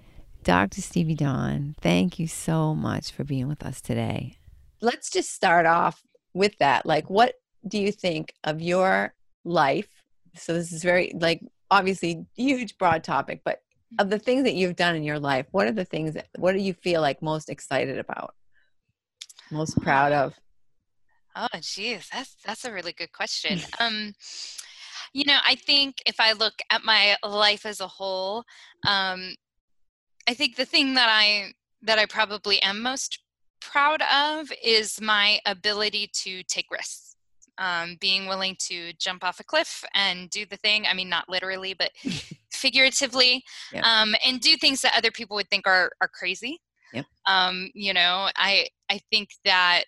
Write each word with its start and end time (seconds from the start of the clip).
Dr. 0.43 0.81
Stevie 0.83 1.15
Dawn, 1.15 1.75
thank 1.81 2.19
you 2.19 2.29
so 2.29 2.75
much 2.75 3.11
for 3.11 3.25
being 3.25 3.49
with 3.49 3.65
us 3.65 3.81
today. 3.81 4.37
Let's 4.83 5.09
just 5.11 5.33
start 5.33 5.65
off 5.65 6.03
with 6.35 6.59
that. 6.59 6.85
Like, 6.85 7.09
what 7.09 7.37
do 7.67 7.79
you 7.79 7.91
think 7.91 8.35
of 8.45 8.61
your 8.61 9.15
life? 9.45 9.89
So, 10.35 10.53
this 10.53 10.73
is 10.73 10.83
very, 10.83 11.15
like, 11.19 11.41
obviously 11.71 12.27
huge, 12.37 12.77
broad 12.77 13.05
topic, 13.05 13.41
but 13.45 13.63
of 13.99 14.11
the 14.11 14.19
things 14.19 14.45
that 14.45 14.55
you've 14.55 14.77
done 14.77 14.97
in 14.97 15.03
your 15.03 15.19
life, 15.19 15.47
what 15.53 15.67
are 15.67 15.73
the 15.73 15.85
things 15.85 16.15
that, 16.15 16.29
what 16.37 16.53
do 16.53 16.59
you 16.59 16.75
feel 16.75 17.01
like 17.01 17.23
most 17.23 17.49
excited 17.49 17.99
about? 17.99 18.35
Most 19.51 19.81
proud 19.81 20.13
of? 20.13 20.35
Oh, 21.37 21.49
geez, 21.61 22.09
that's 22.13 22.37
that's 22.45 22.65
a 22.65 22.73
really 22.73 22.93
good 22.93 23.13
question. 23.13 23.61
Um, 23.81 24.15
you 25.13 25.25
know, 25.25 25.39
I 25.47 25.55
think 25.55 26.03
if 26.07 26.19
I 26.19 26.33
look 26.33 26.55
at 26.71 26.85
my 26.85 27.17
life 27.25 27.65
as 27.65 27.81
a 27.81 27.87
whole, 27.87 28.45
um, 28.87 29.35
I 30.29 30.35
think 30.35 30.57
the 30.57 30.65
thing 30.65 30.95
that 30.95 31.09
I 31.09 31.53
that 31.83 31.99
I 31.99 32.07
probably 32.07 32.61
am 32.63 32.83
most 32.83 33.21
proud 33.61 34.03
of 34.03 34.53
is 34.63 35.01
my 35.01 35.39
ability 35.47 36.11
to 36.23 36.43
take 36.45 36.67
risks. 36.71 37.17
Um, 37.57 37.97
being 38.01 38.27
willing 38.27 38.57
to 38.67 38.93
jump 38.95 39.23
off 39.23 39.39
a 39.39 39.45
cliff 39.45 39.85
and 39.95 40.29
do 40.29 40.45
the 40.45 40.57
thing. 40.57 40.87
I 40.91 40.95
mean, 40.95 41.09
not 41.09 41.29
literally, 41.29 41.73
but 41.73 41.93
figuratively, 42.51 43.45
yeah. 43.73 43.83
um, 43.83 44.17
and 44.27 44.41
do 44.41 44.57
things 44.57 44.81
that 44.81 44.97
other 44.99 45.13
people 45.13 45.37
would 45.37 45.49
think 45.49 45.67
are 45.67 45.93
are 46.01 46.09
crazy. 46.09 46.61
Yep. 46.93 47.07
Um, 47.27 47.71
you 47.75 47.95
know, 47.95 48.29
I 48.37 48.67
I 48.91 49.01
think 49.11 49.31
that 49.45 49.85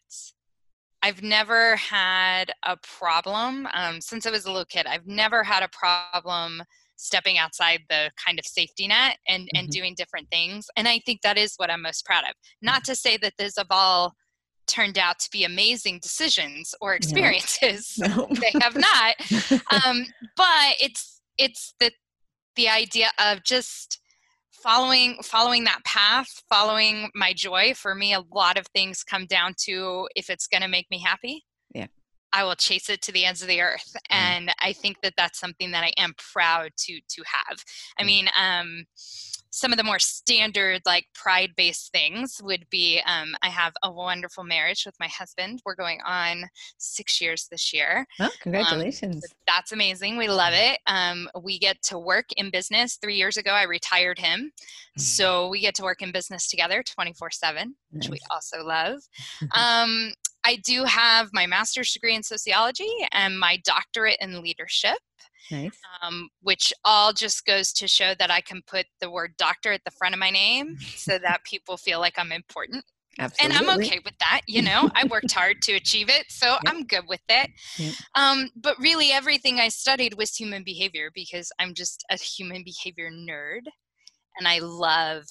I've 1.07 1.23
never 1.23 1.77
had 1.77 2.51
a 2.65 2.77
problem 2.99 3.69
um, 3.75 4.01
since 4.01 4.27
I 4.27 4.31
was 4.33 4.45
a 4.45 4.51
little 4.51 4.65
kid. 4.65 4.87
I've 4.87 5.07
never 5.07 5.45
had 5.45 5.63
a 5.63 5.69
problem 5.69 6.65
stepping 6.97 7.39
outside 7.39 7.83
the 7.89 8.11
kind 8.27 8.41
of 8.41 8.45
safety 8.45 8.89
net 8.89 9.17
and 9.29 9.45
mm-hmm. 9.45 9.57
and 9.57 9.69
doing 9.69 9.95
different 9.97 10.29
things. 10.33 10.67
And 10.77 10.89
I 10.89 10.99
think 11.07 11.21
that 11.23 11.39
is 11.39 11.55
what 11.59 11.71
I'm 11.71 11.83
most 11.83 12.05
proud 12.05 12.25
of. 12.25 12.35
Not 12.61 12.83
to 12.87 12.97
say 12.97 13.17
that 13.19 13.35
those 13.39 13.55
have 13.57 13.69
all 13.71 14.15
turned 14.67 14.99
out 14.99 15.21
to 15.21 15.29
be 15.31 15.45
amazing 15.45 16.01
decisions 16.03 16.75
or 16.81 16.97
experiences. 16.97 17.95
No. 17.99 18.09
No. 18.09 18.29
they 18.41 18.53
have 18.61 18.75
not. 18.75 19.15
Um, 19.87 20.07
but 20.37 20.75
it's 20.81 21.21
it's 21.39 21.73
the 21.79 21.93
the 22.57 22.69
idea 22.69 23.11
of 23.25 23.45
just 23.45 24.01
following 24.63 25.17
following 25.23 25.65
that 25.65 25.85
path 25.85 26.43
following 26.49 27.11
my 27.15 27.33
joy 27.33 27.73
for 27.75 27.95
me 27.95 28.15
a 28.15 28.23
lot 28.33 28.59
of 28.59 28.67
things 28.69 29.03
come 29.03 29.27
down 29.27 29.55
to 29.57 30.09
if 30.15 30.31
it's 30.31 30.47
going 30.47 30.63
to 30.63 30.69
make 30.69 30.87
me 30.91 30.99
happy 30.99 31.45
yeah 31.75 31.87
i 32.33 32.43
will 32.43 32.55
chase 32.55 32.89
it 32.89 33.03
to 33.03 33.13
the 33.13 33.25
ends 33.25 33.43
of 33.43 33.49
the 33.49 33.61
earth 33.61 33.93
mm. 33.95 34.01
and 34.11 34.53
i 34.61 34.73
think 34.73 34.97
that 35.03 35.15
that's 35.17 35.39
something 35.39 35.71
that 35.71 35.85
i 35.85 35.93
am 35.99 36.13
proud 36.33 36.71
to 36.77 37.01
to 37.09 37.23
have 37.27 37.63
i 37.99 38.03
mm. 38.03 38.07
mean 38.07 38.29
um 38.41 38.85
some 39.57 39.73
of 39.73 39.79
the 39.79 39.85
more 39.85 39.99
standard 39.99 40.83
like 40.85 41.07
pride 41.15 41.51
based 41.57 41.91
things 41.91 42.41
would 42.43 42.67
be 42.71 43.01
um, 43.07 43.35
i 43.43 43.49
have 43.49 43.73
a 43.83 43.91
wonderful 43.91 44.45
marriage 44.45 44.85
with 44.85 44.95
my 45.01 45.09
husband. 45.09 45.63
We're 45.65 45.75
going 45.75 46.01
on 46.05 46.45
six 46.77 47.21
years 47.21 47.49
this 47.51 47.73
year. 47.73 48.07
Oh 48.21 48.29
congratulations. 48.41 49.17
um, 49.17 49.31
that's 49.47 49.73
amazing. 49.73 50.17
We 50.17 50.29
love 50.29 50.53
it. 50.55 50.79
Um, 50.87 51.29
we 51.43 51.59
get 51.59 51.83
to 51.85 51.99
work 51.99 52.27
in 52.37 52.51
business. 52.51 52.99
Three 53.01 53.17
years 53.17 53.37
ago 53.37 53.53
i 53.53 53.63
retired 53.65 54.19
him. 54.19 54.53
Mm. 54.99 55.01
so 55.01 55.49
we 55.49 55.61
get 55.61 55.75
to 55.77 55.83
work 55.83 56.03
in 56.03 56.13
business 56.13 56.49
together 56.49 56.83
24 56.83 57.31
7 57.31 57.75
which 57.93 58.09
we 58.09 58.19
also 58.31 58.63
love. 58.63 59.01
Um, 59.55 60.13
I 60.45 60.57
do 60.57 60.85
have 60.85 61.31
my 61.33 61.47
master's 61.47 61.93
degree 61.93 62.15
in 62.15 62.23
sociology 62.23 62.91
and 63.13 63.39
my 63.39 63.61
doctorate 63.65 64.19
in 64.21 64.43
leadership. 64.43 64.99
Nice. 65.51 65.79
Um, 66.03 66.29
which 66.43 66.73
all 66.85 67.13
just 67.13 67.45
goes 67.47 67.73
to 67.75 67.89
show 67.89 68.15
that 68.19 68.31
I 68.31 68.41
can 68.41 68.63
put 68.67 68.87
the 69.01 69.11
word 69.11 69.35
doctor 69.39 69.73
at 69.73 69.83
the 69.85 69.91
front 69.93 70.15
of 70.15 70.19
my 70.19 70.31
name 70.31 70.77
so 70.97 71.19
that 71.23 71.45
people 71.45 71.77
feel 71.77 72.01
like 72.01 72.15
I'm 72.19 72.33
important. 72.33 72.85
Absolutely. 73.19 73.57
And 73.57 73.71
I'm 73.71 73.79
okay 73.81 73.99
with 74.05 74.19
that. 74.21 74.43
You 74.47 74.63
know, 74.63 74.91
I 74.95 75.07
worked 75.11 75.33
hard 75.33 75.63
to 75.63 75.73
achieve 75.73 76.11
it, 76.11 76.27
so 76.29 76.49
yep. 76.49 76.61
I'm 76.67 76.85
good 76.85 77.05
with 77.09 77.23
it. 77.29 77.51
Yep. 77.79 77.95
Um, 78.15 78.51
but 78.57 78.79
really, 78.79 79.11
everything 79.11 79.59
I 79.59 79.69
studied 79.69 80.19
was 80.19 80.35
human 80.35 80.63
behavior 80.65 81.11
because 81.15 81.51
I'm 81.59 81.73
just 81.73 82.05
a 82.11 82.17
human 82.19 82.63
behavior 82.63 83.11
nerd 83.11 83.63
and 84.39 84.47
I 84.47 84.59
love 84.59 85.25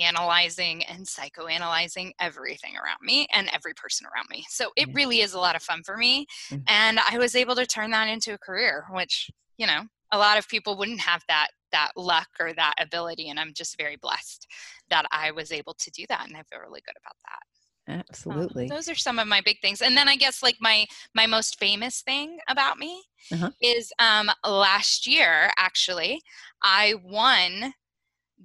analyzing 0.00 0.82
and 0.84 1.06
psychoanalyzing 1.06 2.12
everything 2.20 2.74
around 2.76 2.98
me 3.02 3.26
and 3.32 3.50
every 3.52 3.74
person 3.74 4.06
around 4.06 4.26
me. 4.30 4.44
So 4.48 4.70
it 4.76 4.88
really 4.94 5.20
is 5.20 5.34
a 5.34 5.38
lot 5.38 5.56
of 5.56 5.62
fun 5.62 5.82
for 5.84 5.96
me. 5.96 6.26
Mm. 6.50 6.62
And 6.68 6.98
I 6.98 7.18
was 7.18 7.34
able 7.34 7.54
to 7.56 7.66
turn 7.66 7.90
that 7.90 8.08
into 8.08 8.34
a 8.34 8.38
career, 8.38 8.86
which, 8.90 9.30
you 9.56 9.66
know, 9.66 9.82
a 10.12 10.18
lot 10.18 10.38
of 10.38 10.48
people 10.48 10.76
wouldn't 10.76 11.00
have 11.00 11.22
that 11.28 11.48
that 11.72 11.92
luck 11.96 12.28
or 12.38 12.52
that 12.52 12.74
ability 12.78 13.30
and 13.30 13.40
I'm 13.40 13.54
just 13.54 13.78
very 13.78 13.96
blessed 13.96 14.46
that 14.90 15.06
I 15.10 15.30
was 15.30 15.50
able 15.50 15.72
to 15.72 15.90
do 15.90 16.04
that 16.10 16.26
and 16.28 16.36
I 16.36 16.42
feel 16.42 16.60
really 16.60 16.82
good 16.84 16.96
about 17.02 17.16
that. 17.24 18.04
Absolutely. 18.08 18.64
Um, 18.64 18.68
those 18.68 18.88
are 18.88 18.94
some 18.94 19.18
of 19.18 19.26
my 19.26 19.40
big 19.40 19.58
things. 19.60 19.80
And 19.80 19.96
then 19.96 20.06
I 20.08 20.16
guess 20.16 20.42
like 20.42 20.56
my 20.60 20.86
my 21.14 21.26
most 21.26 21.58
famous 21.58 22.02
thing 22.02 22.38
about 22.48 22.78
me 22.78 23.02
uh-huh. 23.32 23.50
is 23.60 23.92
um 23.98 24.30
last 24.44 25.06
year 25.06 25.50
actually 25.56 26.20
I 26.62 26.94
won 27.02 27.72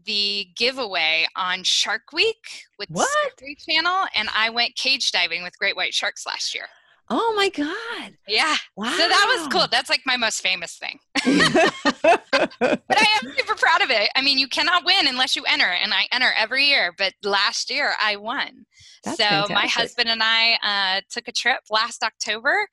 the 0.06 0.48
giveaway 0.56 1.28
on 1.36 1.64
Shark 1.64 2.14
Week 2.14 2.64
with 2.78 2.90
what? 2.90 3.10
Discovery 3.38 3.58
Channel, 3.68 4.06
and 4.16 4.30
I 4.36 4.50
went 4.50 4.76
cage 4.76 5.12
diving 5.12 5.44
with 5.44 5.58
great 5.58 5.76
white 5.76 5.94
sharks 5.94 6.26
last 6.26 6.54
year. 6.54 6.66
Oh 7.10 7.34
my 7.38 7.50
god! 7.50 8.16
Yeah, 8.28 8.56
wow. 8.76 8.92
So 8.92 9.08
that 9.08 9.38
was 9.38 9.48
cool. 9.48 9.68
That's 9.72 9.90
like 9.90 10.02
my 10.06 10.18
most 10.18 10.42
famous 10.42 10.78
thing. 10.78 11.00
but 11.24 12.98
I 12.98 13.20
am 13.24 13.34
super 13.38 13.56
proud 13.56 13.82
of 13.82 13.90
it. 13.90 14.10
I 14.16 14.22
mean, 14.22 14.38
you 14.38 14.50
cannot 14.50 14.86
win 14.86 15.08
unless 15.08 15.36
you 15.36 15.44
enter, 15.48 15.66
and 15.66 15.94
I 15.94 16.08
enter 16.12 16.32
every 16.38 16.66
year. 16.66 16.94
But 16.98 17.14
last 17.24 17.72
year 17.72 17.94
I 18.02 18.18
won. 18.18 18.66
That's 19.06 19.18
so 19.18 19.24
fantastic. 19.24 19.56
my 19.56 19.68
husband 19.68 20.10
and 20.10 20.22
I 20.22 20.58
uh, 20.98 21.02
took 21.10 21.30
a 21.30 21.32
trip 21.32 21.60
last 21.70 22.04
October 22.04 22.68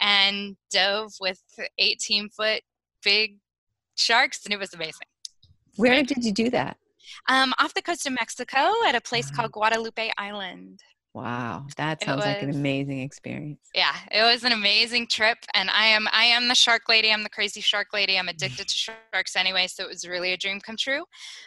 and 0.00 0.56
dove 0.70 1.12
with 1.20 1.40
18 1.78 2.30
foot 2.30 2.62
big 3.04 3.36
sharks, 3.94 4.44
and 4.44 4.52
it 4.52 4.58
was 4.58 4.74
amazing. 4.74 5.06
Where 5.76 6.02
did 6.02 6.24
you 6.24 6.32
do 6.32 6.50
that? 6.50 6.76
Um, 7.28 7.54
off 7.58 7.74
the 7.74 7.82
coast 7.82 8.06
of 8.06 8.12
Mexico 8.14 8.72
at 8.86 8.94
a 8.94 9.00
place 9.00 9.30
called 9.30 9.52
Guadalupe 9.52 10.10
Island. 10.18 10.80
Wow, 11.16 11.64
that 11.78 12.02
sounds 12.02 12.18
was, 12.18 12.26
like 12.26 12.42
an 12.42 12.50
amazing 12.50 13.00
experience. 13.00 13.70
Yeah, 13.74 13.94
it 14.12 14.20
was 14.20 14.44
an 14.44 14.52
amazing 14.52 15.06
trip, 15.06 15.38
and 15.54 15.70
I 15.70 15.86
am 15.86 16.06
I 16.12 16.24
am 16.24 16.48
the 16.48 16.54
shark 16.54 16.90
lady. 16.90 17.10
I'm 17.10 17.22
the 17.22 17.30
crazy 17.30 17.62
shark 17.62 17.88
lady. 17.94 18.18
I'm 18.18 18.28
addicted 18.34 18.68
to 18.68 18.76
sharks 18.76 19.34
anyway, 19.34 19.66
so 19.66 19.84
it 19.84 19.88
was 19.88 20.06
really 20.06 20.34
a 20.34 20.36
dream 20.36 20.60
come 20.60 20.76
true. 20.76 21.04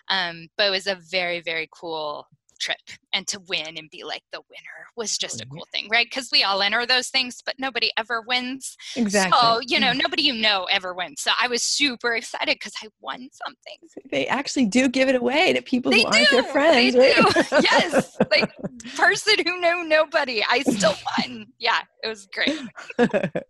Um, 0.07 0.47
but 0.57 0.65
it 0.67 0.71
was 0.71 0.87
a 0.87 0.95
very 0.95 1.39
very 1.41 1.69
cool 1.71 2.25
trip 2.59 2.77
and 3.13 3.27
to 3.27 3.39
win 3.47 3.77
and 3.77 3.89
be 3.89 4.03
like 4.03 4.23
the 4.31 4.41
winner 4.49 4.87
was 4.95 5.17
oh, 5.17 5.21
just 5.21 5.41
a 5.41 5.45
cool 5.45 5.65
thing 5.73 5.87
right? 5.89 6.07
Because 6.09 6.29
we 6.31 6.43
all 6.43 6.61
enter 6.61 6.85
those 6.85 7.09
things 7.09 7.41
but 7.45 7.55
nobody 7.57 7.91
ever 7.97 8.21
wins. 8.21 8.77
Exactly. 8.95 9.37
So 9.39 9.59
you 9.67 9.79
know 9.79 9.87
mm-hmm. 9.87 9.99
nobody 9.99 10.23
you 10.23 10.33
know 10.33 10.67
ever 10.71 10.93
wins. 10.93 11.21
So 11.21 11.31
i 11.41 11.47
was 11.47 11.63
super 11.63 12.15
excited 12.15 12.55
because 12.55 12.73
i 12.83 12.87
won 13.01 13.29
something. 13.45 14.05
They 14.11 14.27
actually 14.27 14.65
do 14.65 14.89
give 14.89 15.09
it 15.09 15.15
away 15.15 15.53
to 15.53 15.61
people 15.61 15.91
they 15.91 16.03
who 16.03 16.11
do. 16.11 16.17
aren't 16.17 16.31
their 16.31 16.43
friends 16.43 16.93
they 16.93 17.13
right? 17.13 17.33
do. 17.33 17.57
yes! 17.71 18.17
Like 18.31 18.51
person 18.95 19.35
who 19.45 19.59
knew 19.59 19.87
nobody 19.87 20.43
i 20.49 20.61
still 20.61 20.95
won. 21.17 21.47
Yeah 21.57 21.79
it 22.03 22.07
was 22.07 22.27
great. 22.27 22.59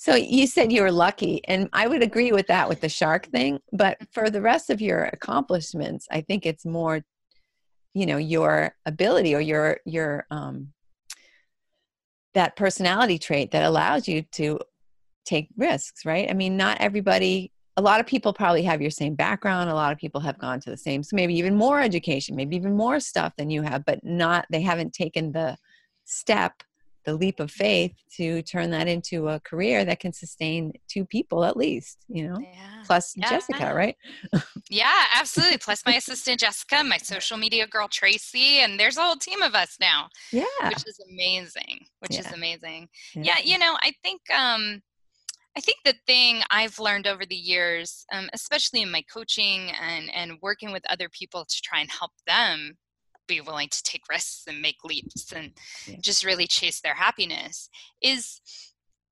So 0.00 0.14
you 0.14 0.46
said 0.46 0.70
you 0.70 0.82
were 0.82 0.92
lucky, 0.92 1.40
and 1.48 1.68
I 1.72 1.88
would 1.88 2.04
agree 2.04 2.30
with 2.30 2.46
that 2.46 2.68
with 2.68 2.80
the 2.80 2.88
shark 2.88 3.26
thing. 3.26 3.58
But 3.72 3.98
mm-hmm. 3.98 4.04
for 4.12 4.30
the 4.30 4.40
rest 4.40 4.70
of 4.70 4.80
your 4.80 5.06
accomplishments, 5.06 6.06
I 6.08 6.20
think 6.20 6.46
it's 6.46 6.64
more 6.64 7.00
you 7.94 8.06
know 8.06 8.16
your 8.16 8.74
ability 8.86 9.34
or 9.34 9.40
your 9.40 9.78
your 9.84 10.26
um 10.30 10.72
that 12.34 12.56
personality 12.56 13.18
trait 13.18 13.50
that 13.50 13.64
allows 13.64 14.06
you 14.06 14.22
to 14.32 14.58
take 15.24 15.48
risks 15.56 16.04
right? 16.04 16.30
I 16.30 16.34
mean 16.34 16.56
not 16.56 16.80
everybody 16.80 17.52
a 17.76 17.82
lot 17.82 18.00
of 18.00 18.06
people 18.06 18.32
probably 18.32 18.64
have 18.64 18.82
your 18.82 18.90
same 18.90 19.14
background. 19.14 19.70
A 19.70 19.74
lot 19.74 19.92
of 19.92 19.98
people 19.98 20.20
have 20.20 20.36
gone 20.38 20.58
to 20.60 20.70
the 20.70 20.76
same 20.76 21.02
so 21.02 21.14
maybe 21.16 21.34
even 21.34 21.54
more 21.54 21.80
education 21.80 22.36
maybe 22.36 22.56
even 22.56 22.76
more 22.76 23.00
stuff 23.00 23.34
than 23.36 23.50
you 23.50 23.62
have 23.62 23.84
but 23.84 24.02
not 24.04 24.46
they 24.50 24.62
haven't 24.62 24.92
taken 24.92 25.32
the 25.32 25.56
step 26.04 26.62
the 27.04 27.14
leap 27.14 27.40
of 27.40 27.50
faith 27.50 27.92
to 28.16 28.42
turn 28.42 28.70
that 28.70 28.88
into 28.88 29.28
a 29.28 29.40
career 29.40 29.84
that 29.84 30.00
can 30.00 30.12
sustain 30.12 30.72
two 30.88 31.04
people 31.04 31.44
at 31.44 31.56
least 31.56 32.04
you 32.08 32.28
know 32.28 32.38
yeah. 32.38 32.82
plus 32.84 33.14
yeah. 33.16 33.30
jessica 33.30 33.74
right 33.74 33.96
yeah 34.70 35.04
absolutely 35.14 35.58
plus 35.58 35.82
my 35.86 35.94
assistant 35.94 36.40
jessica 36.40 36.82
my 36.84 36.98
social 36.98 37.36
media 37.36 37.66
girl 37.66 37.88
tracy 37.88 38.58
and 38.58 38.78
there's 38.78 38.96
a 38.96 39.02
whole 39.02 39.16
team 39.16 39.42
of 39.42 39.54
us 39.54 39.76
now 39.80 40.08
yeah 40.32 40.44
which 40.64 40.86
is 40.86 41.00
amazing 41.10 41.84
which 42.00 42.14
yeah. 42.14 42.20
is 42.20 42.32
amazing 42.32 42.88
yeah. 43.14 43.38
you 43.42 43.58
know 43.58 43.76
i 43.82 43.92
think 44.02 44.20
um 44.36 44.82
I 45.56 45.60
think 45.60 45.78
the 45.84 45.94
thing 46.06 46.42
I've 46.50 46.78
learned 46.78 47.08
over 47.08 47.26
the 47.26 47.34
years, 47.34 48.04
um, 48.12 48.30
especially 48.32 48.80
in 48.80 48.92
my 48.92 49.02
coaching 49.12 49.72
and, 49.82 50.08
and 50.14 50.38
working 50.40 50.70
with 50.70 50.84
other 50.88 51.08
people 51.08 51.44
to 51.44 51.60
try 51.64 51.80
and 51.80 51.90
help 51.90 52.12
them 52.28 52.76
be 53.28 53.40
willing 53.40 53.68
to 53.68 53.82
take 53.84 54.02
risks 54.10 54.44
and 54.48 54.60
make 54.60 54.82
leaps 54.82 55.32
and 55.32 55.52
yeah. 55.86 55.96
just 56.00 56.24
really 56.24 56.46
chase 56.46 56.80
their 56.80 56.94
happiness 56.94 57.68
is 58.02 58.40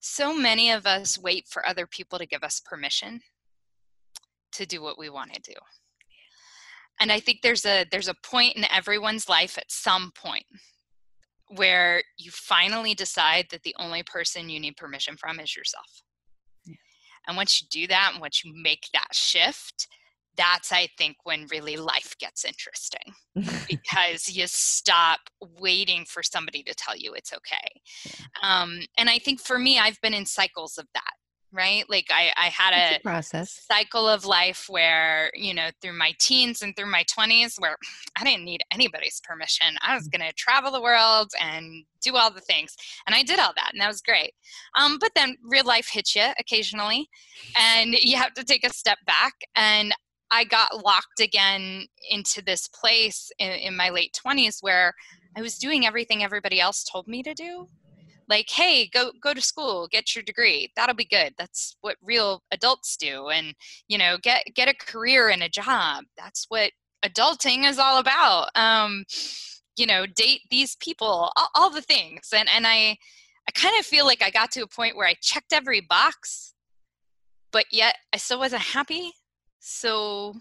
so 0.01 0.35
many 0.35 0.71
of 0.71 0.87
us 0.87 1.19
wait 1.19 1.47
for 1.49 1.67
other 1.67 1.87
people 1.87 2.19
to 2.19 2.27
give 2.27 2.43
us 2.43 2.61
permission 2.65 3.21
to 4.53 4.67
do 4.67 4.83
what 4.83 4.99
we 4.99 5.11
want 5.11 5.33
to 5.33 5.41
do 5.43 5.57
and 7.01 7.13
i 7.13 7.21
think 7.21 7.41
there's 7.43 7.67
a 7.67 7.85
there's 7.91 8.09
a 8.09 8.15
point 8.23 8.57
in 8.57 8.65
everyone's 8.73 9.29
life 9.29 9.59
at 9.59 9.71
some 9.71 10.11
point 10.15 10.47
where 11.49 12.03
you 12.19 12.31
finally 12.33 12.95
decide 12.95 13.47
that 13.51 13.63
the 13.63 13.75
only 13.79 14.03
person 14.03 14.49
you 14.49 14.59
need 14.59 14.77
permission 14.77 15.17
from 15.17 15.39
is 15.39 15.55
yourself 15.55 16.03
yeah. 16.67 16.75
and 17.29 17.37
once 17.37 17.61
you 17.61 17.69
do 17.71 17.87
that 17.87 18.11
and 18.13 18.21
once 18.21 18.45
you 18.45 18.53
make 18.63 18.89
that 18.93 19.09
shift 19.13 19.89
that's 20.37 20.73
i 20.73 20.89
think 20.99 21.17
when 21.25 21.47
really 21.51 21.77
life 21.77 22.15
gets 22.19 22.45
interesting 22.45 23.15
because 23.69 24.29
you 24.29 24.47
stop 24.47 25.21
waiting 25.61 26.05
for 26.05 26.23
somebody 26.23 26.63
to 26.63 26.75
tell 26.75 26.97
you 26.97 27.13
it's 27.15 27.33
okay. 27.33 27.81
Um, 28.43 28.81
and 28.99 29.09
i 29.11 29.19
think 29.19 29.41
for 29.41 29.59
me 29.59 29.79
i've 29.79 30.01
been 30.01 30.15
in 30.15 30.27
cycles 30.27 30.79
of 30.79 30.87
that 30.95 31.13
right? 31.53 31.85
Like 31.89 32.07
i, 32.11 32.31
I 32.37 32.47
had 32.47 32.75
a, 32.75 32.97
a, 32.97 33.01
process. 33.01 33.63
cycle 33.71 34.09
of 34.09 34.25
life 34.25 34.67
where 34.69 35.31
you 35.35 35.55
know 35.55 35.71
through 35.81 35.95
my 35.95 36.13
teens 36.19 36.63
and 36.63 36.77
through 36.77 36.91
my 36.91 37.05
20s 37.05 37.55
where 37.59 37.77
i 38.19 38.25
didn't 38.25 38.45
need 38.45 38.63
anybody's 38.71 39.21
permission. 39.25 39.77
I 39.83 39.95
was 39.95 40.09
mm. 40.09 40.19
going 40.19 40.29
to 40.29 40.35
travel 40.35 40.71
the 40.71 40.83
world 40.83 41.31
and 41.41 41.85
do 42.03 42.17
all 42.17 42.31
the 42.31 42.41
things 42.41 42.77
and 43.07 43.17
i 43.17 43.23
did 43.23 43.39
all 43.39 43.53
that 43.57 43.71
and 43.73 43.81
that 43.81 43.89
was 43.89 44.03
great. 44.03 44.33
Um, 44.79 44.99
but 45.01 45.13
then 45.15 45.37
real 45.43 45.65
life 45.65 45.89
hits 45.91 46.15
you 46.15 46.27
occasionally 46.39 47.09
and 47.59 47.95
you 47.95 48.17
have 48.17 48.35
to 48.35 48.45
take 48.45 48.67
a 48.67 48.73
step 48.73 48.99
back 49.07 49.35
and 49.55 49.95
I 50.31 50.45
got 50.45 50.85
locked 50.85 51.21
again 51.21 51.87
into 52.11 52.43
this 52.43 52.69
place 52.69 53.31
in, 53.39 53.51
in, 53.53 53.77
my 53.77 53.91
late 53.91 54.19
20s 54.27 54.59
where 54.61 54.93
I 55.37 55.43
was 55.43 55.59
doing 55.59 55.87
everything 55.87 56.25
everybody 56.25 56.61
else 56.61 56.85
told 56.85 57.07
me 57.07 57.23
to 57.23 57.35
do. 57.35 57.67
Like, 58.29 58.51
hey, 58.51 58.89
go 58.93 59.13
go 59.23 59.35
to 59.35 59.41
school, 59.41 59.87
get 59.89 60.17
your 60.17 60.25
degree. 60.25 60.73
That'll 60.75 60.97
be 60.97 61.05
good. 61.05 61.35
That's 61.39 61.77
what 61.81 61.97
real 62.03 62.43
adults 62.51 62.97
do. 62.97 63.29
And, 63.29 63.55
you 63.87 63.99
know, 63.99 64.19
get 64.21 64.45
get 64.55 64.69
a 64.69 64.75
career 64.75 65.29
and 65.29 65.45
a 65.45 65.49
job. 65.49 66.05
That's 66.17 66.47
what 66.49 66.73
adulting 67.05 67.69
is 67.69 67.79
all 67.79 67.99
about. 67.99 68.49
Um, 68.57 69.05
you 69.77 69.87
know, 69.87 70.07
date 70.07 70.41
these 70.51 70.75
people, 70.77 71.31
all, 71.37 71.49
all 71.55 71.71
the 71.71 71.83
things. 71.83 72.31
And 72.35 72.49
and 72.49 72.67
I 72.67 72.97
I 73.49 73.53
kind 73.55 73.79
of 73.79 73.87
feel 73.87 74.07
like 74.07 74.25
I 74.25 74.31
got 74.31 74.51
to 74.53 74.63
a 74.63 74.67
point 74.67 74.97
where 74.97 75.07
I 75.07 75.15
checked 75.23 75.53
every 75.53 75.81
box, 75.81 76.55
but 77.53 77.67
yet 77.71 77.95
I 78.13 78.17
still 78.17 78.41
wasn't 78.41 78.63
happy 78.63 79.13
so 79.67 80.35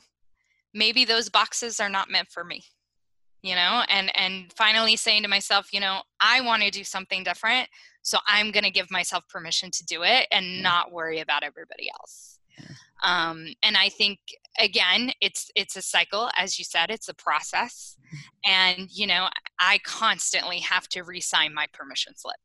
maybe 0.74 1.04
those 1.04 1.30
boxes 1.30 1.80
are 1.80 1.90
not 1.90 2.12
meant 2.12 2.28
for 2.30 2.44
me 2.44 2.64
you 3.42 3.56
know 3.56 3.84
and 3.90 4.12
and 4.16 4.52
finally 4.54 4.96
saying 4.96 5.24
to 5.24 5.28
myself 5.28 5.74
you 5.74 5.80
know 5.80 6.02
i 6.20 6.42
want 6.42 6.62
to 6.62 6.70
do 6.70 6.84
something 6.84 7.24
different 7.24 7.68
so 8.02 8.20
i'm 8.28 8.52
going 8.52 8.64
to 8.64 8.72
give 8.72 8.92
myself 8.92 9.24
permission 9.28 9.72
to 9.72 9.84
do 9.86 10.04
it 10.04 10.28
and 10.32 10.62
not 10.62 10.92
worry 10.92 11.20
about 11.20 11.44
everybody 11.44 11.90
else. 12.00 12.40
Um, 13.04 13.48
and 13.62 13.76
i 13.78 13.90
think 13.90 14.20
again 14.60 15.12
it's 15.22 15.52
it's 15.56 15.76
a 15.76 15.82
cycle 15.82 16.30
as 16.38 16.58
you 16.58 16.66
said 16.66 16.90
it's 16.90 17.10
a 17.10 17.14
process 17.14 17.98
mm-hmm. 18.08 18.52
and 18.80 18.90
you 18.92 19.06
know 19.06 19.28
i 19.60 19.80
constantly 19.84 20.60
have 20.60 20.88
to 20.90 21.04
re-sign 21.04 21.54
my 21.54 21.68
permission 21.74 22.14
slip 22.16 22.38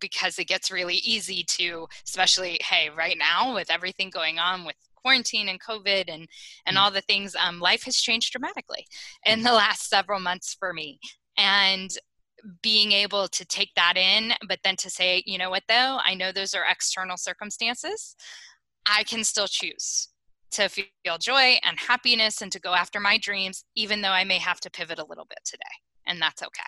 because 0.00 0.38
it 0.38 0.48
gets 0.48 0.70
really 0.70 0.96
easy 0.96 1.44
to 1.44 1.86
especially 2.06 2.58
hey 2.62 2.90
right 2.90 3.16
now 3.18 3.54
with 3.54 3.70
everything 3.70 4.10
going 4.10 4.38
on 4.38 4.64
with 4.64 4.76
quarantine 5.02 5.48
and 5.48 5.60
COVID 5.60 6.04
and 6.08 6.28
and 6.66 6.76
mm. 6.76 6.80
all 6.80 6.90
the 6.90 7.00
things, 7.02 7.34
um, 7.36 7.60
life 7.60 7.84
has 7.84 7.96
changed 7.96 8.32
dramatically 8.32 8.86
in 9.26 9.42
the 9.42 9.52
last 9.52 9.88
several 9.88 10.20
months 10.20 10.56
for 10.58 10.72
me. 10.72 10.98
And 11.36 11.90
being 12.60 12.92
able 12.92 13.28
to 13.28 13.44
take 13.44 13.70
that 13.76 13.96
in, 13.96 14.32
but 14.48 14.58
then 14.64 14.76
to 14.76 14.90
say, 14.90 15.22
you 15.26 15.38
know 15.38 15.50
what 15.50 15.62
though, 15.68 15.98
I 16.04 16.14
know 16.14 16.32
those 16.32 16.54
are 16.54 16.64
external 16.68 17.16
circumstances. 17.16 18.16
I 18.86 19.04
can 19.04 19.22
still 19.24 19.46
choose 19.46 20.08
to 20.52 20.68
feel 20.68 21.18
joy 21.18 21.58
and 21.62 21.78
happiness 21.78 22.42
and 22.42 22.52
to 22.52 22.60
go 22.60 22.74
after 22.74 23.00
my 23.00 23.16
dreams, 23.16 23.64
even 23.76 24.02
though 24.02 24.10
I 24.10 24.24
may 24.24 24.38
have 24.38 24.60
to 24.60 24.70
pivot 24.70 24.98
a 24.98 25.06
little 25.08 25.24
bit 25.24 25.38
today. 25.44 25.62
And 26.06 26.20
that's 26.20 26.42
okay. 26.42 26.62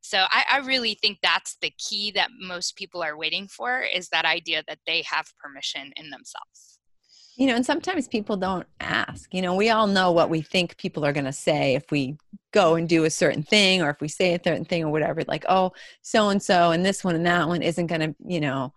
So 0.00 0.24
I, 0.30 0.44
I, 0.50 0.58
really 0.58 0.94
think 0.94 1.18
that's 1.22 1.56
the 1.60 1.72
key 1.78 2.10
that 2.12 2.30
most 2.38 2.76
people 2.76 3.02
are 3.02 3.16
waiting 3.16 3.48
for 3.48 3.80
is 3.80 4.08
that 4.08 4.24
idea 4.24 4.62
that 4.66 4.78
they 4.86 5.02
have 5.02 5.32
permission 5.38 5.92
in 5.96 6.10
themselves 6.10 6.77
you 7.38 7.46
know 7.46 7.54
and 7.54 7.64
sometimes 7.64 8.06
people 8.08 8.36
don't 8.36 8.66
ask 8.80 9.32
you 9.32 9.40
know 9.40 9.54
we 9.54 9.70
all 9.70 9.86
know 9.86 10.12
what 10.12 10.28
we 10.28 10.42
think 10.42 10.76
people 10.76 11.04
are 11.04 11.12
going 11.12 11.24
to 11.24 11.32
say 11.32 11.74
if 11.74 11.90
we 11.90 12.16
go 12.52 12.74
and 12.74 12.88
do 12.88 13.04
a 13.04 13.10
certain 13.10 13.42
thing 13.42 13.80
or 13.80 13.90
if 13.90 14.00
we 14.00 14.08
say 14.08 14.34
a 14.34 14.40
certain 14.44 14.64
thing 14.64 14.84
or 14.84 14.90
whatever 14.90 15.22
like 15.26 15.44
oh 15.48 15.72
so 16.02 16.28
and 16.28 16.42
so 16.42 16.72
and 16.72 16.84
this 16.84 17.02
one 17.02 17.14
and 17.14 17.24
that 17.24 17.48
one 17.48 17.62
isn't 17.62 17.86
going 17.86 18.00
to 18.00 18.14
you 18.26 18.40
know 18.40 18.72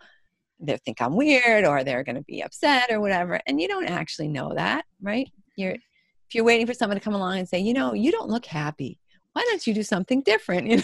they 0.62 0.78
think 0.78 1.02
i'm 1.02 1.16
weird 1.16 1.66
or 1.66 1.84
they're 1.84 2.04
going 2.04 2.16
to 2.16 2.24
be 2.24 2.42
upset 2.42 2.92
or 2.92 3.02
whatever. 3.02 3.42
And 3.48 3.60
you 3.60 3.68
don't 3.68 3.88
actually 3.88 4.28
know 4.28 4.54
that 4.56 4.86
right? 5.02 5.30
You're 5.56 5.72
if 5.74 6.36
you're 6.36 6.46
waiting 6.46 6.68
for 6.68 6.74
someone 6.74 6.98
to 6.98 7.04
come 7.04 7.16
along 7.16 7.40
and 7.40 7.50
say 7.50 7.60
you 7.60 7.74
know 7.74 7.94
you 7.94 8.12
don't 8.12 8.30
look 8.30 8.46
happy. 8.46 9.00
Why 9.34 9.46
don't 9.50 9.66
you 9.66 9.74
do 9.74 9.84
something 9.84 10.22
different? 10.22 10.68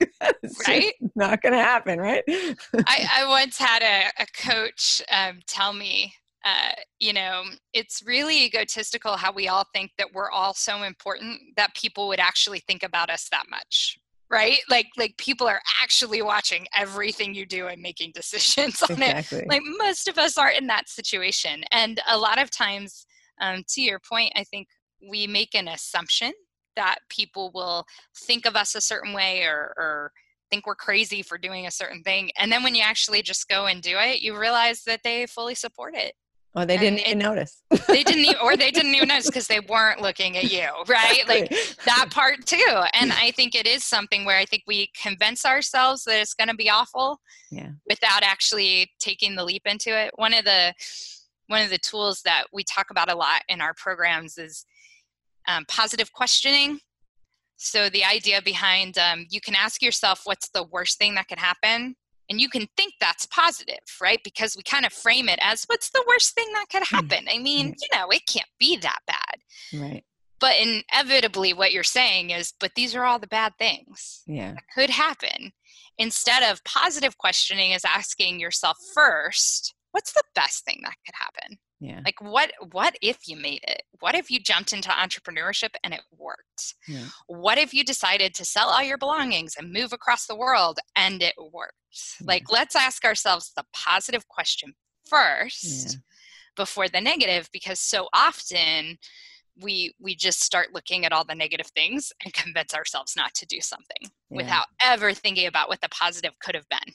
You 0.00 0.10
know 0.26 0.32
right? 0.66 0.92
not 1.14 1.40
going 1.40 1.52
to 1.52 1.58
happen 1.58 2.00
right? 2.00 2.24
I, 2.28 3.08
I 3.18 3.26
once 3.28 3.56
had 3.56 3.80
a, 3.80 4.22
a 4.22 4.26
coach 4.36 5.00
um, 5.08 5.38
tell 5.46 5.72
me 5.72 6.12
uh, 6.44 6.72
you 7.00 7.12
know, 7.12 7.42
it's 7.72 8.02
really 8.04 8.44
egotistical 8.44 9.16
how 9.16 9.32
we 9.32 9.48
all 9.48 9.64
think 9.74 9.90
that 9.96 10.08
we're 10.12 10.30
all 10.30 10.52
so 10.52 10.82
important 10.82 11.40
that 11.56 11.74
people 11.74 12.06
would 12.08 12.20
actually 12.20 12.60
think 12.60 12.82
about 12.82 13.10
us 13.10 13.28
that 13.30 13.44
much 13.50 13.98
right? 14.30 14.60
Like 14.70 14.88
like 14.96 15.16
people 15.18 15.46
are 15.46 15.60
actually 15.82 16.22
watching 16.22 16.66
everything 16.74 17.34
you 17.34 17.46
do 17.46 17.68
and 17.68 17.80
making 17.80 18.12
decisions 18.14 18.82
on 18.82 18.90
exactly. 18.92 19.40
it 19.40 19.48
like 19.48 19.62
most 19.78 20.08
of 20.08 20.18
us 20.18 20.38
are 20.38 20.50
in 20.50 20.66
that 20.68 20.88
situation. 20.88 21.62
And 21.70 22.00
a 22.08 22.16
lot 22.16 22.40
of 22.40 22.50
times 22.50 23.06
um, 23.40 23.64
to 23.68 23.82
your 23.82 24.00
point 24.00 24.32
i 24.36 24.44
think 24.44 24.68
we 25.08 25.26
make 25.26 25.54
an 25.54 25.68
assumption 25.68 26.32
that 26.76 26.96
people 27.08 27.50
will 27.54 27.84
think 28.16 28.46
of 28.46 28.56
us 28.56 28.74
a 28.74 28.80
certain 28.80 29.12
way 29.12 29.44
or, 29.44 29.74
or 29.76 30.12
think 30.50 30.66
we're 30.66 30.74
crazy 30.74 31.22
for 31.22 31.38
doing 31.38 31.66
a 31.66 31.70
certain 31.70 32.02
thing. 32.02 32.30
And 32.38 32.50
then 32.50 32.62
when 32.62 32.74
you 32.74 32.82
actually 32.82 33.22
just 33.22 33.48
go 33.48 33.66
and 33.66 33.82
do 33.82 33.96
it 33.98 34.20
you 34.20 34.38
realize 34.38 34.82
that 34.84 35.00
they 35.04 35.26
fully 35.26 35.54
support 35.54 35.94
it 35.94 36.14
Oh, 36.56 36.64
they 36.64 36.76
didn't 36.76 37.00
even 37.00 37.18
notice. 37.18 37.62
they 37.88 38.04
didn't 38.04 38.24
even, 38.26 38.36
or 38.40 38.56
they 38.56 38.70
didn't 38.70 38.94
even 38.94 39.08
notice 39.08 39.26
because 39.26 39.48
they 39.48 39.58
weren't 39.58 40.00
looking 40.00 40.36
at 40.36 40.52
you, 40.52 40.68
right? 40.86 41.26
Like 41.26 41.50
that 41.84 42.10
part 42.10 42.46
too. 42.46 42.82
And 42.92 43.12
I 43.12 43.32
think 43.32 43.56
it 43.56 43.66
is 43.66 43.84
something 43.84 44.24
where 44.24 44.38
I 44.38 44.44
think 44.44 44.62
we 44.66 44.88
convince 45.00 45.44
ourselves 45.44 46.04
that 46.04 46.20
it's 46.20 46.34
going 46.34 46.48
to 46.48 46.54
be 46.54 46.70
awful, 46.70 47.20
yeah, 47.50 47.70
without 47.88 48.22
actually 48.22 48.92
taking 49.00 49.34
the 49.34 49.44
leap 49.44 49.62
into 49.64 49.98
it. 49.98 50.12
One 50.14 50.32
of 50.32 50.44
the 50.44 50.74
one 51.48 51.62
of 51.62 51.70
the 51.70 51.78
tools 51.78 52.22
that 52.24 52.44
we 52.52 52.62
talk 52.62 52.86
about 52.90 53.10
a 53.10 53.16
lot 53.16 53.42
in 53.48 53.60
our 53.60 53.74
programs 53.74 54.38
is 54.38 54.64
um, 55.48 55.64
positive 55.68 56.12
questioning. 56.12 56.78
So 57.56 57.88
the 57.88 58.04
idea 58.04 58.40
behind 58.42 58.96
um, 58.96 59.26
you 59.28 59.40
can 59.40 59.54
ask 59.54 59.82
yourself, 59.82 60.22
what's 60.24 60.48
the 60.50 60.64
worst 60.64 60.98
thing 60.98 61.16
that 61.16 61.28
could 61.28 61.38
happen? 61.38 61.96
And 62.30 62.40
you 62.40 62.48
can 62.48 62.66
think 62.76 62.94
that's 63.00 63.26
positive 63.26 63.74
right? 64.00 64.20
Because 64.24 64.56
we 64.56 64.62
kind 64.62 64.86
of 64.86 64.92
frame 64.92 65.28
it 65.28 65.38
as 65.42 65.64
what's 65.64 65.90
the 65.90 66.04
worst 66.06 66.34
thing 66.34 66.48
that 66.54 66.66
could 66.70 66.82
hmm. 66.86 66.96
happen? 66.96 67.26
I 67.32 67.38
mean 67.38 67.74
you 67.80 67.88
know 67.98 68.08
it 68.10 68.22
can't 68.26 68.48
be 68.58 68.76
that 68.78 69.00
bad. 69.06 69.80
Right. 69.80 70.04
But 70.40 70.56
inevitably 70.60 71.52
what 71.52 71.72
you're 71.72 71.82
saying 71.82 72.30
is 72.30 72.52
but 72.58 72.72
these 72.76 72.94
are 72.94 73.04
all 73.04 73.18
the 73.18 73.26
bad 73.26 73.52
things 73.58 74.22
yeah. 74.26 74.52
that 74.52 74.64
could 74.74 74.90
happen. 74.90 75.52
Instead 75.96 76.42
of 76.42 76.64
positive 76.64 77.18
questioning 77.18 77.70
is 77.70 77.84
asking 77.84 78.40
yourself 78.40 78.76
first 78.94 79.74
what's 79.92 80.12
the 80.12 80.24
best 80.34 80.64
thing 80.64 80.80
that 80.82 80.96
could 81.06 81.14
happen 81.14 81.58
yeah. 81.84 82.00
Like 82.02 82.20
what 82.20 82.50
what 82.72 82.96
if 83.02 83.28
you 83.28 83.36
made 83.36 83.60
it? 83.64 83.82
What 84.00 84.14
if 84.14 84.30
you 84.30 84.40
jumped 84.40 84.72
into 84.72 84.88
entrepreneurship 84.88 85.70
and 85.84 85.92
it 85.92 86.00
worked? 86.16 86.74
Yeah. 86.88 87.04
what 87.26 87.58
if 87.58 87.74
you 87.74 87.84
decided 87.84 88.34
to 88.34 88.44
sell 88.44 88.68
all 88.68 88.82
your 88.82 88.96
belongings 88.96 89.54
and 89.58 89.70
move 89.70 89.92
across 89.92 90.26
the 90.26 90.36
world 90.36 90.78
and 90.96 91.22
it 91.22 91.34
worked? 91.52 91.74
Yeah. 92.20 92.26
like 92.26 92.50
let's 92.50 92.74
ask 92.74 93.04
ourselves 93.04 93.52
the 93.54 93.64
positive 93.74 94.26
question 94.28 94.72
first 95.06 95.98
before 96.56 96.88
the 96.88 97.00
negative 97.00 97.50
because 97.52 97.80
so 97.80 98.08
often 98.14 98.96
we 99.60 99.94
we 100.00 100.16
just 100.16 100.40
start 100.40 100.68
looking 100.72 101.04
at 101.04 101.12
all 101.12 101.24
the 101.24 101.34
negative 101.34 101.68
things 101.76 102.12
and 102.24 102.32
convince 102.32 102.72
ourselves 102.72 103.12
not 103.14 103.34
to 103.34 103.46
do 103.46 103.60
something 103.60 104.10
without 104.30 104.66
ever 104.82 105.12
thinking 105.12 105.46
about 105.46 105.68
what 105.68 105.80
the 105.82 105.88
positive 105.90 106.32
could 106.40 106.54
have 106.54 106.68
been. 106.70 106.94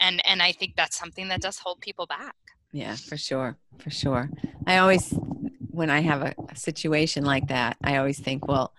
And 0.00 0.22
and 0.26 0.42
i 0.42 0.52
think 0.52 0.74
that's 0.74 0.98
something 0.98 1.28
that 1.28 1.42
does 1.42 1.58
hold 1.58 1.80
people 1.80 2.06
back 2.06 2.34
yeah, 2.72 2.96
for 2.96 3.16
sure. 3.16 3.56
For 3.78 3.90
sure. 3.90 4.30
I 4.66 4.78
always, 4.78 5.14
when 5.70 5.90
I 5.90 6.00
have 6.00 6.22
a, 6.22 6.34
a 6.50 6.56
situation 6.56 7.24
like 7.24 7.48
that, 7.48 7.76
I 7.84 7.98
always 7.98 8.18
think, 8.18 8.48
well, 8.48 8.72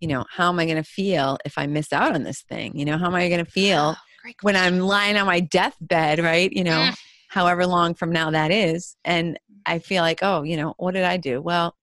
you 0.00 0.08
know, 0.08 0.24
how 0.30 0.48
am 0.48 0.58
I 0.58 0.66
going 0.66 0.76
to 0.76 0.82
feel 0.82 1.38
if 1.44 1.56
I 1.56 1.66
miss 1.66 1.92
out 1.92 2.14
on 2.14 2.24
this 2.24 2.42
thing? 2.42 2.78
You 2.78 2.84
know, 2.84 2.98
how 2.98 3.06
am 3.06 3.14
I 3.14 3.28
going 3.28 3.44
to 3.44 3.50
feel 3.50 3.96
oh, 3.96 4.30
when 4.42 4.56
I'm 4.56 4.80
lying 4.80 5.16
on 5.16 5.26
my 5.26 5.40
deathbed, 5.40 6.18
right? 6.18 6.52
You 6.52 6.64
know, 6.64 6.90
mm. 6.90 6.98
however 7.28 7.66
long 7.66 7.94
from 7.94 8.12
now 8.12 8.30
that 8.30 8.50
is. 8.50 8.96
And 9.04 9.38
I 9.64 9.78
feel 9.78 10.02
like, 10.02 10.20
oh, 10.22 10.42
you 10.42 10.56
know, 10.56 10.74
what 10.76 10.92
did 10.92 11.04
I 11.04 11.16
do? 11.16 11.40
Well, 11.40 11.74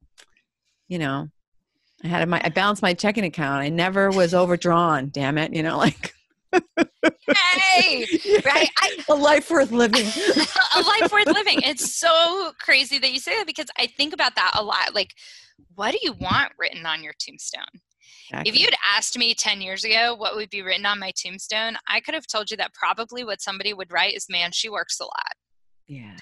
you 0.88 1.00
know, 1.00 1.30
I 2.04 2.08
had 2.08 2.28
my, 2.30 2.42
I 2.44 2.50
balanced 2.50 2.82
my 2.82 2.94
checking 2.94 3.26
account. 3.26 3.64
I 3.64 3.70
never 3.70 4.12
was 4.12 4.34
overdrawn, 4.34 5.10
damn 5.12 5.38
it. 5.38 5.54
You 5.54 5.64
know, 5.64 5.78
like, 5.80 6.14
Hey, 6.52 8.06
right? 8.46 8.70
I, 8.78 8.98
a 9.10 9.16
life 9.16 9.50
worth 9.50 9.72
living. 9.72 10.06
a 10.76 10.82
life 10.82 11.12
worth 11.12 11.28
living. 11.28 11.62
It's 11.64 11.96
so 11.96 12.52
crazy 12.60 13.00
that 13.00 13.12
you 13.12 13.20
say 13.20 13.38
that 13.38 13.48
because 13.48 13.68
I 13.78 13.88
think 13.88 14.14
about 14.14 14.36
that 14.36 14.52
a 14.56 14.64
lot. 14.64 14.94
Like, 14.94 15.14
what 15.76 15.92
do 15.92 16.00
you 16.02 16.14
want 16.14 16.52
written 16.58 16.86
on 16.86 17.04
your 17.04 17.14
tombstone? 17.20 17.64
Exactly. 18.32 18.52
If 18.52 18.60
you'd 18.60 18.76
asked 18.96 19.18
me 19.18 19.34
10 19.34 19.62
years 19.62 19.84
ago 19.84 20.16
what 20.16 20.36
would 20.36 20.50
be 20.50 20.62
written 20.62 20.86
on 20.86 21.00
my 21.00 21.12
tombstone, 21.16 21.78
I 21.88 22.00
could 22.00 22.14
have 22.14 22.28
told 22.28 22.52
you 22.52 22.58
that 22.58 22.74
probably 22.74 23.24
what 23.24 23.42
somebody 23.42 23.74
would 23.74 23.92
write 23.92 24.16
is, 24.16 24.28
man, 24.30 24.52
she 24.52 24.70
works 24.70 25.00
a 25.00 25.06
lot. 25.06 25.34
Yeah 25.88 26.16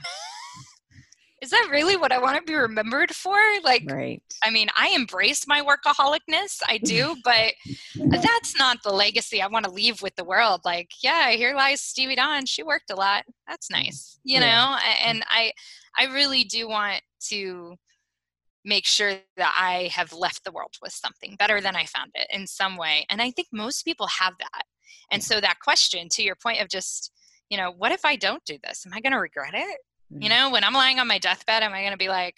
is 1.41 1.51
that 1.51 1.67
really 1.71 1.95
what 1.95 2.11
I 2.11 2.19
want 2.19 2.37
to 2.37 2.43
be 2.43 2.55
remembered 2.55 3.13
for? 3.13 3.37
Like, 3.63 3.83
right. 3.89 4.21
I 4.43 4.49
mean, 4.49 4.69
I 4.75 4.89
embrace 4.89 5.45
my 5.47 5.61
workaholicness, 5.61 6.61
I 6.67 6.77
do, 6.83 7.15
but 7.23 7.53
that's 7.95 8.57
not 8.57 8.81
the 8.83 8.91
legacy 8.91 9.41
I 9.41 9.47
want 9.47 9.65
to 9.65 9.71
leave 9.71 10.01
with 10.01 10.15
the 10.15 10.23
world. 10.23 10.61
Like, 10.65 10.89
yeah, 11.01 11.31
here 11.31 11.55
lies 11.55 11.81
Stevie 11.81 12.15
Dawn. 12.15 12.45
She 12.45 12.63
worked 12.63 12.89
a 12.89 12.95
lot. 12.95 13.23
That's 13.47 13.69
nice, 13.69 14.19
you 14.23 14.39
yeah. 14.39 14.47
know. 14.47 14.77
And 15.03 15.23
I, 15.29 15.51
I 15.97 16.05
really 16.05 16.43
do 16.43 16.67
want 16.67 17.01
to 17.29 17.75
make 18.65 18.85
sure 18.85 19.13
that 19.37 19.55
I 19.57 19.89
have 19.93 20.11
left 20.13 20.43
the 20.43 20.51
world 20.51 20.75
with 20.81 20.91
something 20.91 21.35
better 21.37 21.61
than 21.61 21.75
I 21.75 21.85
found 21.85 22.11
it 22.15 22.27
in 22.31 22.47
some 22.47 22.77
way. 22.77 23.05
And 23.09 23.21
I 23.21 23.31
think 23.31 23.47
most 23.53 23.83
people 23.83 24.07
have 24.07 24.33
that. 24.39 24.63
And 25.11 25.23
so 25.23 25.39
that 25.39 25.59
question, 25.63 26.09
to 26.11 26.23
your 26.23 26.35
point 26.35 26.61
of 26.61 26.67
just, 26.67 27.11
you 27.49 27.57
know, 27.57 27.71
what 27.71 27.93
if 27.93 28.03
I 28.03 28.17
don't 28.17 28.43
do 28.43 28.57
this? 28.63 28.85
Am 28.85 28.93
I 28.93 28.99
going 28.99 29.13
to 29.13 29.19
regret 29.19 29.53
it? 29.53 29.77
Mm-hmm. 30.11 30.23
You 30.23 30.29
know, 30.29 30.49
when 30.51 30.63
I'm 30.63 30.73
lying 30.73 30.99
on 30.99 31.07
my 31.07 31.19
deathbed, 31.19 31.63
am 31.63 31.73
I 31.73 31.81
going 31.81 31.91
to 31.91 31.97
be 31.97 32.09
like, 32.09 32.35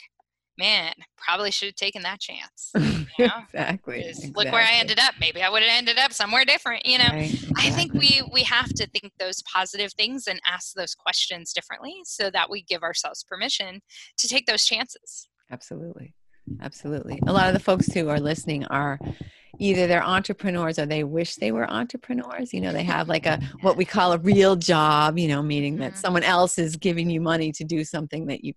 man, 0.57 0.93
probably 1.17 1.51
should 1.51 1.67
have 1.67 1.75
taken 1.75 2.01
that 2.03 2.19
chance? 2.19 2.71
You 3.17 3.27
know? 3.27 3.43
exactly, 3.43 4.01
exactly, 4.05 4.45
Look 4.45 4.53
where 4.53 4.63
I 4.63 4.75
ended 4.75 4.97
up. 4.97 5.13
Maybe 5.19 5.41
I 5.41 5.49
would 5.49 5.61
have 5.61 5.71
ended 5.71 5.97
up 5.97 6.13
somewhere 6.13 6.45
different. 6.45 6.85
You 6.85 6.99
know, 6.99 7.09
right, 7.11 7.33
exactly. 7.33 7.67
I 7.67 7.69
think 7.71 7.93
we 7.93 8.21
we 8.31 8.43
have 8.43 8.69
to 8.69 8.87
think 8.87 9.11
those 9.19 9.41
positive 9.43 9.91
things 9.93 10.27
and 10.27 10.39
ask 10.45 10.73
those 10.73 10.95
questions 10.95 11.51
differently, 11.51 11.95
so 12.05 12.29
that 12.31 12.49
we 12.49 12.63
give 12.63 12.81
ourselves 12.81 13.25
permission 13.29 13.81
to 14.17 14.27
take 14.27 14.45
those 14.45 14.63
chances. 14.63 15.27
Absolutely, 15.51 16.13
absolutely. 16.61 17.19
A 17.27 17.33
lot 17.33 17.47
of 17.47 17.53
the 17.53 17.59
folks 17.59 17.91
who 17.91 18.07
are 18.07 18.19
listening 18.19 18.65
are 18.65 18.99
either 19.59 19.87
they're 19.87 20.03
entrepreneurs 20.03 20.79
or 20.79 20.85
they 20.85 21.03
wish 21.03 21.35
they 21.35 21.51
were 21.51 21.69
entrepreneurs 21.69 22.53
you 22.53 22.61
know 22.61 22.73
they 22.73 22.83
have 22.83 23.07
like 23.07 23.25
a 23.25 23.39
what 23.61 23.77
we 23.77 23.85
call 23.85 24.13
a 24.13 24.17
real 24.17 24.55
job 24.55 25.19
you 25.19 25.27
know 25.27 25.43
meaning 25.43 25.77
that 25.77 25.91
mm-hmm. 25.91 25.99
someone 25.99 26.23
else 26.23 26.57
is 26.57 26.75
giving 26.75 27.09
you 27.09 27.21
money 27.21 27.51
to 27.51 27.63
do 27.63 27.83
something 27.83 28.25
that 28.25 28.43
you 28.43 28.53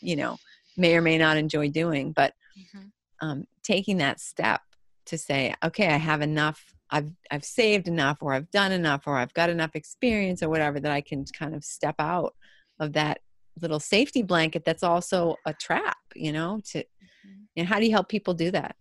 you 0.00 0.16
know 0.16 0.36
may 0.76 0.96
or 0.96 1.02
may 1.02 1.16
not 1.16 1.36
enjoy 1.36 1.68
doing 1.68 2.10
but 2.12 2.34
mm-hmm. 2.58 2.86
um, 3.26 3.44
taking 3.62 3.98
that 3.98 4.18
step 4.18 4.60
to 5.04 5.16
say 5.16 5.54
okay 5.62 5.88
i 5.88 5.96
have 5.96 6.22
enough 6.22 6.74
i've 6.90 7.10
i've 7.30 7.44
saved 7.44 7.86
enough 7.86 8.18
or 8.20 8.32
i've 8.32 8.50
done 8.50 8.72
enough 8.72 9.06
or 9.06 9.16
i've 9.16 9.34
got 9.34 9.50
enough 9.50 9.74
experience 9.74 10.42
or 10.42 10.48
whatever 10.48 10.80
that 10.80 10.92
i 10.92 11.00
can 11.00 11.24
kind 11.38 11.54
of 11.54 11.64
step 11.64 11.94
out 11.98 12.34
of 12.80 12.92
that 12.94 13.20
little 13.60 13.80
safety 13.80 14.22
blanket 14.22 14.64
that's 14.64 14.82
also 14.82 15.36
a 15.46 15.54
trap 15.54 15.96
you 16.14 16.32
know 16.32 16.60
to 16.64 16.78
mm-hmm. 16.78 17.42
and 17.56 17.68
how 17.68 17.78
do 17.78 17.86
you 17.86 17.92
help 17.92 18.08
people 18.08 18.34
do 18.34 18.50
that 18.50 18.76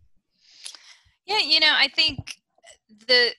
yeah, 1.25 1.39
you 1.39 1.59
know, 1.59 1.71
I 1.73 1.87
think 1.87 2.35
the 3.07 3.31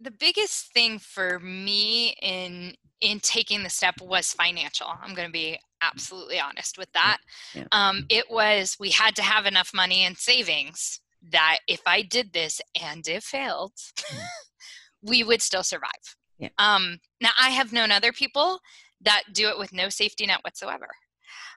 the 0.00 0.10
biggest 0.10 0.72
thing 0.72 0.98
for 0.98 1.38
me 1.40 2.14
in 2.22 2.74
in 3.00 3.20
taking 3.20 3.62
the 3.62 3.70
step 3.70 3.94
was 4.00 4.32
financial. 4.32 4.88
I'm 5.02 5.14
going 5.14 5.28
to 5.28 5.32
be 5.32 5.58
absolutely 5.82 6.40
honest 6.40 6.78
with 6.78 6.90
that. 6.92 7.18
Yeah. 7.54 7.64
Um, 7.72 8.06
it 8.08 8.26
was 8.30 8.76
we 8.80 8.90
had 8.90 9.14
to 9.16 9.22
have 9.22 9.46
enough 9.46 9.72
money 9.74 10.04
in 10.04 10.14
savings 10.16 11.00
that 11.30 11.58
if 11.66 11.80
I 11.86 12.02
did 12.02 12.32
this 12.32 12.60
and 12.80 13.06
it 13.06 13.22
failed, 13.22 13.72
mm. 14.00 14.18
we 15.02 15.22
would 15.24 15.42
still 15.42 15.62
survive. 15.62 15.90
Yeah. 16.38 16.48
Um, 16.58 16.98
now 17.20 17.30
I 17.40 17.50
have 17.50 17.72
known 17.72 17.90
other 17.90 18.12
people 18.12 18.58
that 19.02 19.22
do 19.32 19.48
it 19.48 19.58
with 19.58 19.72
no 19.72 19.88
safety 19.88 20.26
net 20.26 20.40
whatsoever. 20.42 20.88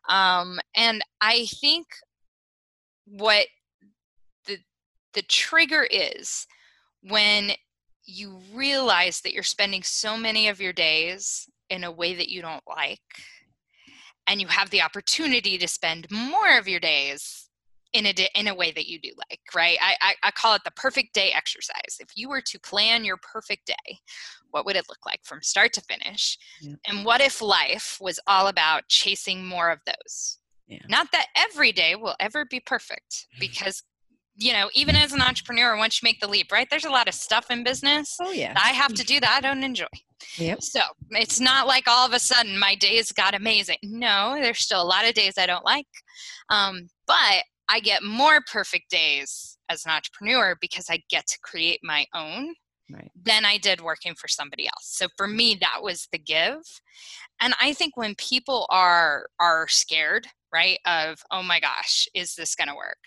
Um, 0.08 0.60
and 0.75 1.01
I 1.22 1.46
think 1.46 1.88
what 3.06 3.48
the 5.13 5.22
trigger 5.24 5.88
is 5.89 6.48
when 7.01 7.51
you 8.06 8.39
realize 8.54 9.22
that 9.22 9.34
you're 9.34 9.44
spending 9.44 9.84
so 9.84 10.18
many 10.18 10.48
of 10.48 10.60
your 10.60 10.74
days 10.74 11.48
in 11.70 11.84
a 11.84 11.92
way 11.92 12.16
that 12.16 12.30
you 12.30 12.42
don't 12.42 12.63
like 12.68 13.00
and 14.28 14.42
you 14.42 14.48
have 14.48 14.70
the 14.70 14.82
opportunity 14.82 15.58
to 15.58 15.68
spend 15.68 16.08
more 16.12 16.58
of 16.58 16.68
your 16.68 16.80
days 16.80 17.50
in 17.94 18.06
a 18.06 18.13
in 18.36 18.48
a 18.48 18.54
way 18.54 18.72
that 18.72 18.88
you 18.88 19.00
do 19.00 19.10
like 19.30 19.39
right 19.56 19.78
I, 19.82 19.96
I, 20.01 20.13
I 20.24 20.32
call 20.32 20.56
it 20.56 20.62
the 20.63 20.72
perfect 20.72 21.13
day 21.13 21.32
exercise 21.36 21.98
if 22.00 22.10
you 22.16 22.30
were 22.30 22.42
to 22.42 22.60
plan 22.60 23.04
your 23.04 23.18
perfect 23.18 23.66
day 23.66 23.98
what 24.51 24.66
would 24.66 24.75
it 24.75 24.86
look 24.88 25.06
like 25.06 25.22
from 25.24 25.42
start 25.42 25.74
to 25.74 25.82
finish 25.82 26.38
yeah. 26.62 26.75
and 26.88 27.04
what 27.04 27.22
if 27.22 27.42
life 27.42 27.98
was 28.00 28.20
all 28.28 28.48
about 28.48 28.88
chasing 28.88 29.46
more 29.46 29.72
of 29.72 29.80
those 29.88 30.38
yeah. 30.68 30.78
not 30.88 31.12
that 31.12 31.28
every 31.36 31.72
day 31.72 31.96
will 31.96 32.16
ever 32.20 32.46
be 32.46 32.60
perfect 32.60 33.28
because 33.39 33.82
you 34.39 34.53
know, 34.53 34.69
even 34.74 34.96
as 34.96 35.12
an 35.12 35.22
entrepreneur, 35.22 35.75
once 35.75 36.01
you 36.01 36.08
make 36.08 36.22
the 36.22 36.27
leap, 36.27 36.51
right? 36.51 36.67
There's 36.69 36.86
a 36.86 36.89
lot 36.89 37.10
of 37.10 37.13
stuff 37.13 37.51
in 37.51 37.63
business. 37.63 38.15
Oh 38.22 38.31
yeah. 38.31 38.53
I 38.55 38.69
have 38.69 38.93
to 38.93 39.03
do 39.03 39.19
that 39.19 39.36
I 39.38 39.41
don't 39.41 39.63
enjoy. 39.63 39.86
Yep. 40.38 40.63
So 40.63 40.79
it's 41.12 41.41
not 41.41 41.67
like 41.67 41.88
all 41.88 42.08
of 42.08 42.13
a 42.13 42.19
sudden 42.19 42.58
my 42.58 42.75
days 42.75 43.12
got 43.12 43.36
amazing. 43.36 43.77
No, 43.84 44.38
there's 44.41 44.60
still 44.60 44.81
a 44.81 44.84
lot 44.84 45.08
of 45.08 45.13
days 45.13 45.34
I 45.38 45.46
don't 45.46 45.65
like. 45.65 45.88
Um, 46.50 46.88
but 47.05 47.43
I 47.69 47.81
get 47.81 48.01
more 48.01 48.39
perfect 48.51 48.89
days 48.89 49.58
as 49.69 49.86
an 49.86 49.91
entrepreneur 49.91 50.55
because 50.60 50.88
I 50.89 51.03
get 51.10 51.27
to 51.27 51.38
create 51.43 51.81
my 51.84 52.05
own 52.15 52.53
right. 52.91 53.12
than 53.22 53.46
I 53.46 53.58
did 53.58 53.81
working 53.81 54.15
for 54.15 54.27
somebody 54.27 54.67
else. 54.67 54.86
So 54.86 55.08
for 55.17 55.27
me, 55.27 55.58
that 55.60 55.84
was 55.84 56.08
the 56.12 56.17
give. 56.17 56.62
And 57.41 57.53
I 57.62 57.74
think 57.74 57.98
when 57.98 58.15
people 58.15 58.67
are 58.69 59.27
are 59.39 59.67
scared 59.67 60.27
right 60.53 60.79
of 60.86 61.20
oh 61.32 61.44
my 61.44 61.60
gosh 61.60 62.08
is 62.13 62.36
this 62.36 62.56
going 62.56 62.68
to 62.68 62.75
work 62.75 62.98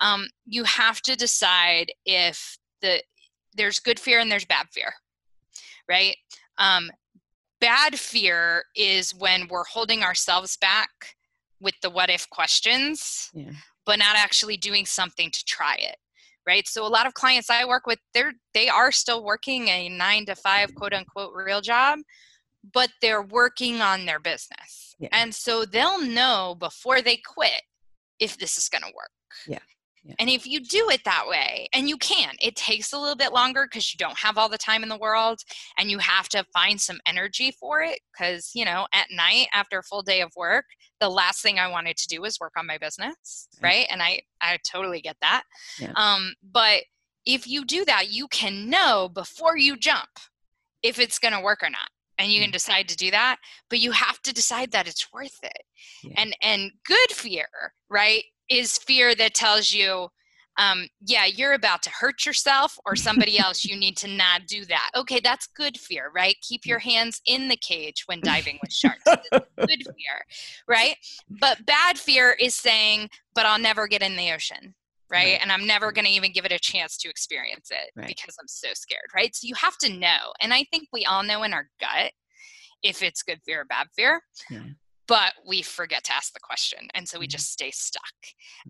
um, 0.00 0.26
you 0.46 0.64
have 0.64 1.00
to 1.02 1.16
decide 1.16 1.92
if 2.04 2.58
the 2.82 3.02
there's 3.54 3.78
good 3.80 3.98
fear 3.98 4.20
and 4.20 4.30
there's 4.30 4.44
bad 4.44 4.66
fear 4.72 4.92
right 5.88 6.16
um, 6.58 6.90
bad 7.60 7.98
fear 7.98 8.64
is 8.74 9.14
when 9.14 9.48
we're 9.48 9.64
holding 9.64 10.02
ourselves 10.02 10.56
back 10.56 10.90
with 11.60 11.74
the 11.82 11.90
what 11.90 12.10
if 12.10 12.28
questions, 12.30 13.30
Yeah. 13.34 13.50
but 13.84 13.98
not 13.98 14.16
actually 14.16 14.56
doing 14.56 14.86
something 14.86 15.30
to 15.30 15.44
try 15.44 15.74
it. 15.76 15.96
Right. 16.46 16.66
So 16.66 16.86
a 16.86 16.88
lot 16.88 17.06
of 17.06 17.14
clients 17.14 17.50
I 17.50 17.66
work 17.66 17.86
with, 17.86 17.98
they're 18.14 18.32
they 18.54 18.68
are 18.68 18.90
still 18.90 19.22
working 19.22 19.68
a 19.68 19.88
nine 19.90 20.24
to 20.26 20.34
five 20.34 20.74
quote 20.74 20.94
unquote 20.94 21.32
real 21.34 21.60
job, 21.60 21.98
but 22.72 22.90
they're 23.00 23.22
working 23.22 23.80
on 23.80 24.06
their 24.06 24.20
business. 24.20 24.94
Yeah. 24.98 25.08
And 25.12 25.34
so 25.34 25.64
they'll 25.64 26.02
know 26.02 26.56
before 26.58 27.02
they 27.02 27.16
quit 27.16 27.62
if 28.18 28.36
this 28.38 28.58
is 28.58 28.68
gonna 28.68 28.86
work. 28.86 29.10
Yeah. 29.46 29.60
Yeah. 30.04 30.14
And 30.18 30.30
if 30.30 30.46
you 30.46 30.60
do 30.60 30.88
it 30.90 31.02
that 31.04 31.24
way, 31.28 31.68
and 31.74 31.88
you 31.88 31.98
can, 31.98 32.34
it 32.40 32.56
takes 32.56 32.92
a 32.92 32.98
little 32.98 33.16
bit 33.16 33.32
longer 33.32 33.66
because 33.66 33.92
you 33.92 33.98
don't 33.98 34.16
have 34.16 34.38
all 34.38 34.48
the 34.48 34.56
time 34.56 34.82
in 34.82 34.88
the 34.88 34.96
world 34.96 35.40
and 35.76 35.90
you 35.90 35.98
have 35.98 36.28
to 36.30 36.44
find 36.52 36.80
some 36.80 36.98
energy 37.06 37.50
for 37.50 37.82
it. 37.82 37.98
Because, 38.12 38.52
you 38.54 38.64
know, 38.64 38.86
at 38.94 39.08
night 39.10 39.48
after 39.52 39.78
a 39.78 39.82
full 39.82 40.02
day 40.02 40.22
of 40.22 40.32
work, 40.34 40.64
the 41.00 41.10
last 41.10 41.42
thing 41.42 41.58
I 41.58 41.68
wanted 41.68 41.96
to 41.98 42.08
do 42.08 42.22
was 42.22 42.40
work 42.40 42.52
on 42.56 42.66
my 42.66 42.78
business. 42.78 43.48
Right. 43.60 43.68
Right. 43.68 43.86
And 43.90 44.02
I, 44.02 44.22
I 44.40 44.58
totally 44.66 45.02
get 45.02 45.16
that. 45.20 45.42
Yeah. 45.78 45.92
Um, 45.94 46.32
but 46.42 46.84
if 47.26 47.46
you 47.46 47.66
do 47.66 47.84
that, 47.84 48.10
you 48.10 48.28
can 48.28 48.70
know 48.70 49.10
before 49.12 49.58
you 49.58 49.76
jump 49.76 50.08
if 50.82 50.98
it's 50.98 51.18
going 51.18 51.34
to 51.34 51.40
work 51.40 51.62
or 51.62 51.68
not. 51.68 51.90
And 52.18 52.32
you 52.32 52.40
can 52.40 52.50
Mm. 52.50 52.54
decide 52.54 52.88
to 52.88 52.96
do 52.96 53.10
that, 53.12 53.36
but 53.70 53.78
you 53.78 53.92
have 53.92 54.20
to 54.22 54.32
decide 54.34 54.72
that 54.72 54.88
it's 54.88 55.12
worth 55.12 55.38
it. 55.42 55.62
Yeah. 56.02 56.14
And 56.16 56.36
and 56.42 56.72
good 56.84 57.12
fear, 57.12 57.48
right, 57.88 58.24
is 58.48 58.78
fear 58.78 59.14
that 59.14 59.34
tells 59.34 59.72
you, 59.72 60.08
um, 60.58 60.88
yeah, 61.00 61.24
you're 61.26 61.52
about 61.52 61.82
to 61.84 61.90
hurt 61.90 62.26
yourself 62.26 62.76
or 62.84 62.96
somebody 62.96 63.38
else. 63.44 63.64
You 63.64 63.76
need 63.76 63.96
to 63.98 64.08
not 64.08 64.46
do 64.48 64.64
that. 64.64 64.90
Okay, 64.96 65.20
that's 65.20 65.46
good 65.46 65.78
fear, 65.78 66.10
right? 66.12 66.36
Keep 66.42 66.66
your 66.66 66.80
hands 66.80 67.20
in 67.26 67.46
the 67.48 67.56
cage 67.56 68.02
when 68.06 68.20
diving 68.22 68.58
with 68.60 68.72
sharks. 68.72 69.04
Good 69.68 69.84
fear, 69.84 70.24
right? 70.66 70.96
But 71.28 71.66
bad 71.66 71.98
fear 71.98 72.32
is 72.40 72.54
saying, 72.54 73.10
but 73.34 73.44
I'll 73.44 73.58
never 73.58 73.86
get 73.86 74.02
in 74.02 74.16
the 74.16 74.32
ocean. 74.32 74.74
Right? 75.10 75.32
Right. 75.32 75.38
And 75.40 75.50
I'm 75.50 75.66
never 75.66 75.90
going 75.92 76.04
to 76.04 76.10
even 76.10 76.32
give 76.32 76.44
it 76.44 76.52
a 76.52 76.58
chance 76.58 76.96
to 76.98 77.08
experience 77.08 77.70
it 77.70 77.90
Right. 77.96 78.06
because 78.06 78.36
I'm 78.40 78.48
so 78.48 78.68
scared. 78.74 79.06
Right. 79.14 79.34
So 79.34 79.46
you 79.46 79.54
have 79.54 79.76
to 79.78 79.92
know. 79.92 80.32
And 80.40 80.52
I 80.52 80.64
think 80.70 80.88
we 80.92 81.04
all 81.04 81.22
know 81.22 81.42
in 81.44 81.54
our 81.54 81.68
gut 81.80 82.12
if 82.82 83.02
it's 83.02 83.22
good 83.22 83.40
fear 83.44 83.62
or 83.62 83.64
bad 83.64 83.88
fear 83.96 84.22
Yeah. 84.50 84.62
but 85.08 85.32
we 85.46 85.62
forget 85.62 86.04
to 86.04 86.12
ask 86.12 86.32
the 86.32 86.40
question 86.40 86.86
and 86.94 87.08
so 87.08 87.18
we 87.18 87.26
Mhm. 87.26 87.30
just 87.30 87.50
stay 87.52 87.70
stuck 87.72 88.14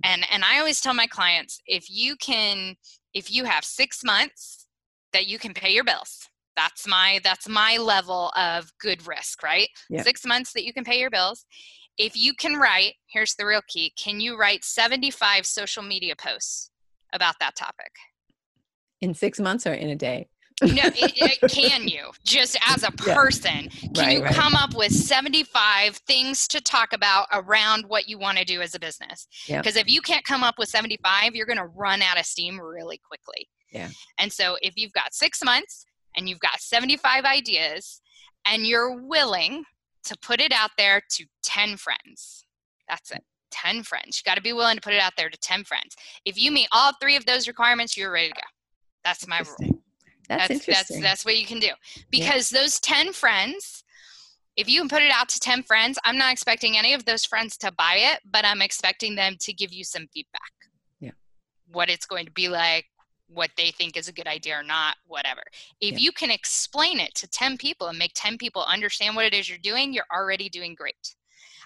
and 0.03 0.25
and 0.31 0.45
i 0.45 0.59
always 0.59 0.81
tell 0.81 0.95
my 0.95 1.07
clients 1.07 1.61
if 1.67 1.91
you 1.91 2.17
can 2.17 2.77
if 3.13 3.31
you 3.31 3.45
have 3.45 3.65
six 3.65 4.03
months 4.03 4.67
that 5.13 5.27
you 5.27 5.39
can 5.39 5.53
pay 5.53 5.71
your 5.75 5.85
bills 5.85 6.27
that's 6.57 6.87
my 6.87 7.21
that's 7.23 7.49
my 7.49 7.77
level 7.77 8.31
of 8.35 8.73
good 8.79 9.07
risk 9.07 9.43
right 9.43 9.69
six 10.03 10.25
months 10.25 10.53
that 10.55 10.65
you 10.65 10.73
can 10.73 10.85
pay 10.85 10.99
your 10.99 11.11
bills 11.11 11.45
if 11.99 12.17
you 12.17 12.33
can 12.35 12.55
write 12.55 12.95
here's 13.13 13.35
the 13.35 13.45
real 13.47 13.63
key 13.69 13.93
can 14.03 14.21
you 14.21 14.37
write 14.39 14.65
75 14.65 15.45
social 15.47 15.83
media 15.83 16.15
posts 16.17 16.71
about 17.13 17.35
that 17.41 17.57
topic 17.57 17.93
In 19.01 19.15
six 19.15 19.39
months 19.41 19.67
or 19.67 19.73
in 19.75 19.91
a 19.91 19.97
day? 19.97 20.29
no 20.63 20.83
it, 20.87 21.13
it, 21.17 21.39
can 21.49 21.87
you 21.87 22.11
just 22.25 22.57
as 22.67 22.83
a 22.83 22.91
Yeah. 23.07 23.15
person 23.15 23.69
can 23.95 24.07
Right, 24.07 24.13
you 24.19 24.23
right. 24.25 24.35
come 24.35 24.55
up 24.55 24.75
with 24.75 24.93
75 24.93 25.97
things 26.07 26.49
to 26.49 26.61
talk 26.61 26.93
about 26.93 27.27
around 27.33 27.85
what 27.87 28.09
you 28.09 28.19
want 28.19 28.39
to 28.39 28.45
do 28.45 28.61
as 28.61 28.75
a 28.75 28.81
business 28.81 29.27
Yeah. 29.47 29.61
because 29.61 29.77
if 29.77 29.89
you 29.89 30.01
can't 30.01 30.25
come 30.25 30.43
up 30.43 30.57
with 30.59 30.69
75 30.69 31.35
you're 31.35 31.47
going 31.47 31.59
to 31.59 31.67
run 31.67 32.03
out 32.03 32.19
of 32.19 32.27
steam 32.27 32.61
really 32.61 33.01
quickly 33.07 33.49
Yeah. 33.73 33.89
and 34.19 34.33
so 34.33 34.57
if 34.63 34.75
you've 34.77 34.93
got 34.93 35.15
six 35.15 35.45
months 35.45 35.85
and 36.17 36.29
you've 36.29 36.41
got 36.41 36.61
75 36.61 37.25
ideas 37.25 38.01
and 38.47 38.67
you're 38.67 39.01
willing 39.07 39.65
to 40.09 40.19
put 40.19 40.41
it 40.41 40.53
out 40.53 40.71
there 40.77 41.03
to 41.11 41.25
10 41.43 41.77
friends. 41.77 42.45
That's 42.89 43.11
it. 43.11 43.23
10 43.51 43.83
friends. 43.83 44.21
You 44.21 44.29
got 44.31 44.37
to 44.37 44.43
be 44.43 44.53
willing 44.53 44.77
to 44.77 44.83
put 44.83 44.93
it 44.93 45.01
out 45.01 45.13
there 45.17 45.31
to 45.31 45.39
10 45.39 45.65
friends. 45.65 45.97
If 46.25 46.39
you 46.41 46.51
meet 46.51 46.69
all 46.73 46.93
three 47.01 47.17
of 47.17 47.25
those 47.27 47.49
requirements 47.49 47.97
you're 47.97 48.13
ready 48.13 48.29
to 48.29 48.35
go. 48.35 48.41
That's 49.05 49.27
my 49.27 49.39
rule. 49.39 49.81
That's, 50.29 50.49
that's 50.49 50.51
interesting. 50.51 51.01
that's 51.01 51.23
that's 51.23 51.25
what 51.25 51.39
you 51.39 51.47
can 51.47 51.59
do. 51.59 51.71
Because 52.11 52.51
those 52.51 52.79
10 52.81 53.13
friends 53.13 53.85
if 54.59 54.69
you 54.69 54.81
can 54.81 54.89
put 54.89 55.03
it 55.03 55.13
out 55.13 55.29
to 55.29 55.39
10 55.39 55.63
friends 55.63 55.99
i'm 56.05 56.19
not 56.19 56.33
expecting 56.33 56.77
any 56.77 56.93
of 56.93 57.05
those 57.05 57.25
friends 57.25 57.57
to 57.57 57.71
buy 57.73 57.95
it 57.97 58.21
but 58.29 58.45
i'm 58.45 58.61
expecting 58.61 59.15
them 59.15 59.37
to 59.39 59.53
give 59.53 59.73
you 59.73 59.85
some 59.85 60.09
feedback. 60.13 60.53
Yeah. 61.01 61.13
what 61.71 61.89
it's 61.89 62.07
going 62.07 62.27
to 62.27 62.33
be 62.33 62.49
like 62.49 62.87
what 63.29 63.51
they 63.57 63.71
think 63.71 63.97
is 63.97 64.09
a 64.09 64.13
good 64.13 64.27
idea 64.27 64.59
or 64.59 64.63
not 64.63 64.97
whatever 65.07 65.43
if 65.81 65.93
Yeah. 65.93 65.99
you 65.99 66.13
can 66.13 66.31
explain 66.31 66.99
it 67.01 67.15
to 67.17 67.29
10 67.29 67.59
people 67.59 67.89
and 67.89 67.99
make 67.99 68.13
10 68.15 68.39
people 68.39 68.65
understand 68.65 69.17
what 69.17 69.27
it 69.27 69.35
is 69.35 69.49
you're 69.49 69.59
doing 69.59 69.93
you're 69.93 70.05
already 70.13 70.49
doing 70.49 70.75
great 70.75 71.15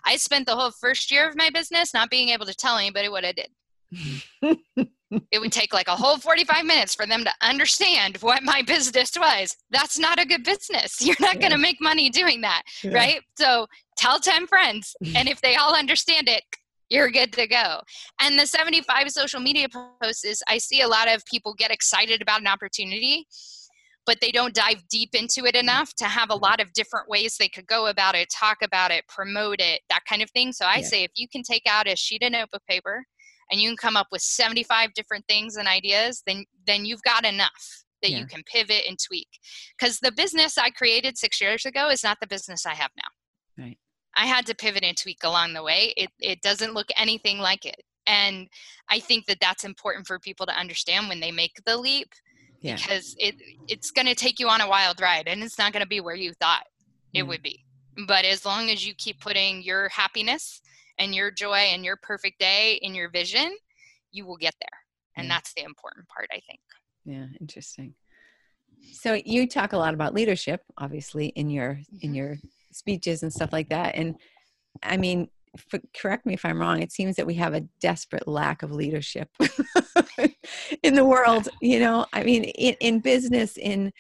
i 0.05 0.17
spent 0.17 0.47
the 0.47 0.57
whole 0.57 0.71
first 0.73 1.11
year 1.11 1.29
of 1.29 1.37
my 1.37 1.51
business 1.51 1.95
not 1.95 2.11
being 2.11 2.31
able 2.31 2.47
to 2.47 2.55
tell 2.55 2.77
anybody 2.79 3.09
what 3.09 3.25
i 3.25 3.33
did 3.33 3.49
it 5.31 5.39
would 5.41 5.53
take 5.53 5.73
like 5.73 5.89
a 5.89 5.97
whole 5.97 6.17
45 6.19 6.65
minutes 6.65 6.95
for 6.95 7.07
them 7.07 7.25
to 7.25 7.31
understand 7.43 8.17
what 8.19 8.43
my 8.43 8.63
business 8.67 9.13
was. 9.19 9.55
That's 9.71 9.99
not 9.99 10.19
a 10.19 10.25
good 10.27 10.43
business. 10.43 11.05
You're 11.05 11.17
not 11.21 11.39
going 11.39 11.53
to 11.53 11.59
make 11.59 11.77
money 11.81 12.09
doing 12.11 12.41
that, 12.43 12.63
Yeah. 12.83 12.95
right? 12.95 13.21
So 13.39 13.67
tell 13.99 14.19
10 14.19 14.47
friends, 14.47 14.97
and 15.15 15.29
if 15.29 15.41
they 15.43 15.57
all 15.57 15.75
understand 15.77 16.29
it, 16.29 16.43
you're 16.93 17.11
good 17.11 17.33
to 17.33 17.47
go. 17.47 17.81
And 18.21 18.39
the 18.39 18.47
75 18.47 19.11
social 19.11 19.41
media 19.41 19.67
posts 20.03 20.25
is 20.25 20.43
I 20.47 20.59
see 20.59 20.83
a 20.83 20.89
lot 20.89 21.09
of 21.09 21.25
people 21.25 21.55
get 21.55 21.71
excited 21.71 22.21
about 22.21 22.43
an 22.43 22.47
opportunity, 22.47 23.27
but 24.05 24.19
they 24.21 24.31
don't 24.31 24.55
dive 24.55 24.87
deep 24.91 25.15
into 25.15 25.47
it 25.47 25.57
enough 25.57 25.95
to 25.95 26.05
have 26.05 26.29
a 26.29 26.35
lot 26.35 26.61
of 26.61 26.71
different 26.75 27.09
ways 27.09 27.37
they 27.39 27.49
could 27.49 27.67
go 27.67 27.87
about 27.87 28.15
it, 28.15 28.29
talk 28.31 28.59
about 28.63 28.91
it, 28.91 29.09
promote 29.09 29.61
it, 29.61 29.81
that 29.89 30.05
kind 30.07 30.21
of 30.21 30.31
thing. 30.33 30.53
So 30.53 30.67
I 30.67 30.77
Yeah. 30.77 30.87
say 30.87 31.05
if 31.05 31.13
you 31.17 31.29
can 31.29 31.43
take 31.43 31.63
out 31.67 31.89
a 31.89 31.97
sheet 31.97 32.23
of 32.23 32.33
notebook 32.33 32.63
paper 32.69 33.07
and 33.51 33.59
you 33.59 33.71
can 33.71 33.77
come 33.79 33.97
up 33.97 34.09
with 34.13 34.21
75 34.21 34.93
different 34.93 35.27
things 35.27 35.57
and 35.57 35.67
ideas, 35.67 36.23
then 36.27 36.45
then 36.67 36.85
you've 36.85 37.03
got 37.03 37.25
enough 37.25 37.85
that 38.03 38.11
Yeah. 38.11 38.19
you 38.19 38.27
can 38.27 38.43
pivot 38.45 38.85
and 38.87 38.99
tweak. 38.99 39.29
Because 39.79 39.99
the 40.01 40.13
business 40.13 40.59
I 40.59 40.71
created 40.71 41.17
six 41.17 41.41
years 41.41 41.65
ago 41.65 41.89
is 41.89 42.03
not 42.03 42.19
the 42.21 42.27
business 42.27 42.67
I 42.67 42.75
have 42.75 42.91
now. 42.97 43.09
I 44.15 44.27
had 44.27 44.47
to 44.47 44.55
pivot 44.55 44.85
and 44.85 44.97
tweak 44.97 45.25
along 45.25 45.55
the 45.55 45.63
way. 45.63 45.93
It 45.97 46.11
it 46.21 46.43
doesn't 46.43 46.75
look 46.75 46.89
anything 46.97 47.39
like 47.39 47.65
it. 47.65 47.83
And 48.07 48.49
I 48.89 48.99
think 48.99 49.27
that 49.27 49.39
that's 49.41 49.65
important 49.65 50.07
for 50.07 50.19
people 50.19 50.47
to 50.47 50.59
understand 50.59 51.09
when 51.09 51.21
they 51.21 51.31
make 51.31 51.63
the 51.65 51.77
leap 51.77 52.09
Yeah. 52.61 52.75
because 52.77 53.15
it 53.19 53.37
it's 53.69 53.91
going 53.91 54.07
to 54.09 54.15
take 54.15 54.39
you 54.41 54.49
on 54.49 54.61
a 54.61 54.69
wild 54.69 55.01
ride 55.01 55.29
and 55.29 55.43
it's 55.43 55.59
not 55.59 55.73
going 55.73 55.83
to 55.85 55.89
be 55.89 56.01
where 56.01 56.17
you 56.17 56.33
thought 56.35 56.67
it 57.15 57.19
Yeah. 57.19 57.23
would 57.25 57.43
be. 57.43 57.65
But 58.07 58.25
as 58.25 58.45
long 58.45 58.71
as 58.71 58.87
you 58.87 58.95
keep 58.95 59.21
putting 59.21 59.63
your 59.63 59.89
happiness 59.91 60.61
and 60.99 61.15
your 61.15 61.31
joy 61.31 61.71
and 61.73 61.85
your 61.85 61.97
perfect 61.97 62.39
day 62.39 62.79
in 62.83 62.95
your 62.95 63.09
vision, 63.11 63.57
you 64.11 64.27
will 64.27 64.37
get 64.37 64.55
there. 64.61 64.79
And 65.17 65.27
Yeah. 65.27 65.35
that's 65.35 65.53
the 65.55 65.63
important 65.63 66.09
part, 66.09 66.29
I 66.33 66.41
think. 66.41 66.61
Yeah, 67.05 67.27
interesting. 67.41 67.95
So 68.93 69.15
you 69.25 69.47
talk 69.49 69.73
a 69.73 69.79
lot 69.79 69.95
about 69.95 70.15
leadership, 70.15 70.63
obviously, 70.77 71.27
in 71.29 71.51
your 71.51 71.81
in 72.01 72.13
Mhm. 72.13 72.17
your 72.17 72.39
speeches 72.75 73.23
and 73.23 73.33
stuff 73.33 73.53
like 73.53 73.69
that. 73.71 73.95
And 73.95 74.17
I 74.83 74.97
mean, 74.97 75.29
f- 75.73 75.81
correct 75.97 76.27
me 76.27 76.35
if 76.35 76.45
I'm 76.45 76.61
wrong. 76.61 76.83
It 76.83 76.93
seems 76.93 77.17
that 77.17 77.27
we 77.27 77.35
have 77.35 77.55
a 77.55 77.65
desperate 77.81 78.27
lack 78.27 78.63
of 78.63 78.73
leadership 78.73 79.29
in 80.83 80.95
the 80.95 81.05
world. 81.05 81.49
You 81.61 81.81
know, 81.81 82.07
I 82.13 82.23
mean, 82.23 82.45
in, 82.45 82.75
in 82.81 83.01
business, 83.01 83.57
in 83.57 83.93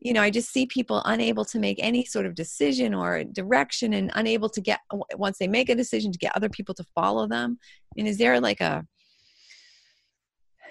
you 0.00 0.12
know, 0.12 0.22
I 0.22 0.30
just 0.30 0.52
see 0.52 0.64
people 0.66 1.02
unable 1.06 1.44
to 1.46 1.58
make 1.58 1.78
any 1.82 2.04
sort 2.04 2.24
of 2.24 2.36
decision 2.36 2.94
or 2.94 3.24
direction, 3.24 3.94
and 3.94 4.12
unable 4.14 4.48
to 4.50 4.60
get 4.60 4.78
once 5.16 5.38
they 5.38 5.48
make 5.48 5.68
a 5.68 5.74
decision 5.74 6.12
to 6.12 6.18
get 6.18 6.36
other 6.36 6.48
people 6.48 6.74
to 6.76 6.84
follow 6.94 7.26
them. 7.26 7.58
And 7.96 8.06
is 8.06 8.16
there 8.18 8.40
like 8.40 8.60
a 8.60 8.86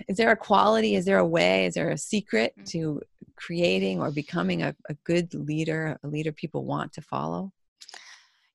is 0.08 0.18
there 0.18 0.32
a 0.32 0.38
quality 0.38 0.96
is 0.96 1.06
there 1.06 1.18
a 1.18 1.26
way 1.26 1.66
is 1.66 1.74
there 1.74 1.90
a 1.90 1.98
secret 1.98 2.54
Mm. 2.60 2.66
to 2.72 3.02
creating 3.38 4.02
or 4.02 4.12
becoming 4.12 4.64
a, 4.64 4.76
a 4.90 4.94
good 5.06 5.34
leader 5.34 5.98
a 6.04 6.08
leader 6.08 6.32
people 6.32 6.66
want 6.66 6.92
to 6.92 7.02
follow 7.02 7.52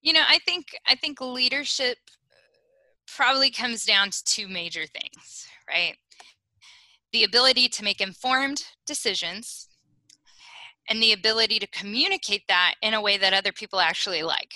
You 0.02 0.12
know, 0.12 0.24
I 0.28 0.38
think 0.40 0.66
I 0.86 0.96
think 0.96 1.20
leadership 1.20 1.98
uh, 2.08 2.34
probably 3.06 3.50
comes 3.50 3.84
down 3.84 4.10
to 4.10 4.24
two 4.24 4.48
major 4.48 4.84
things, 4.86 5.46
right? 5.68 5.96
The 7.12 7.24
ability 7.24 7.68
to 7.68 7.84
make 7.84 8.00
informed 8.00 8.64
decisions 8.84 9.68
and 10.88 11.00
the 11.00 11.12
ability 11.12 11.60
to 11.60 11.66
communicate 11.68 12.42
that 12.48 12.74
in 12.82 12.94
a 12.94 13.00
way 13.00 13.16
that 13.16 13.32
other 13.32 13.52
people 13.52 13.78
actually 13.78 14.22
like. 14.22 14.52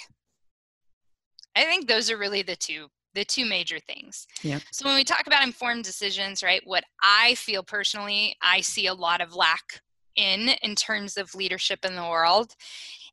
I 1.55 1.63
think 1.65 1.87
those 1.87 2.11
are 2.11 2.19
really 2.19 2.43
the 2.43 2.57
two 2.57 2.89
the 3.15 3.25
two 3.25 3.47
major 3.47 3.79
things. 3.79 4.27
Yep. 4.43 4.63
So 4.73 4.85
when 4.85 4.97
we 4.97 5.05
talk 5.05 5.27
about 5.27 5.43
informed 5.43 5.85
decisions, 5.85 6.43
right, 6.43 6.61
what 6.65 6.85
I 7.03 7.35
feel 7.37 7.63
personally, 7.63 8.37
I 8.43 8.61
see 8.61 8.89
a 8.89 8.95
lot 8.95 9.21
of 9.23 9.35
lack 9.35 9.81
in 10.17 10.51
in 10.63 10.75
terms 10.75 11.17
of 11.17 11.35
leadership 11.35 11.85
in 11.85 11.95
the 11.95 12.03
world 12.09 12.55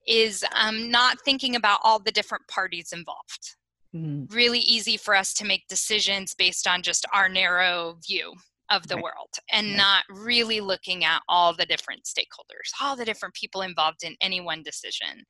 is 0.08 0.44
um, 0.54 0.90
not 0.92 1.22
thinking 1.22 1.56
about 1.56 1.80
all 1.84 2.00
the 2.00 2.12
different 2.12 2.48
parties 2.48 2.92
involved. 2.92 3.56
Mm, 3.96 4.34
Really 4.34 4.60
easy 4.60 4.98
for 4.98 5.16
us 5.16 5.34
to 5.36 5.46
make 5.46 5.68
decisions 5.68 6.34
based 6.34 6.68
on 6.68 6.82
just 6.82 7.06
our 7.14 7.30
narrow 7.30 7.98
view 8.06 8.34
of 8.72 8.88
the 8.88 8.96
Right. 8.96 9.04
world 9.04 9.30
and 9.52 9.68
Yeah. 9.70 9.78
not 9.78 10.04
really 10.10 10.60
looking 10.62 11.04
at 11.06 11.22
all 11.30 11.54
the 11.54 11.66
different 11.66 12.04
stakeholders, 12.06 12.72
all 12.82 12.96
the 12.96 13.06
different 13.06 13.36
people 13.36 13.62
involved 13.62 14.04
in 14.04 14.16
any 14.22 14.42
one 14.42 14.64
decision. 14.64 15.26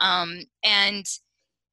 Um, 0.00 0.44
and 0.62 1.04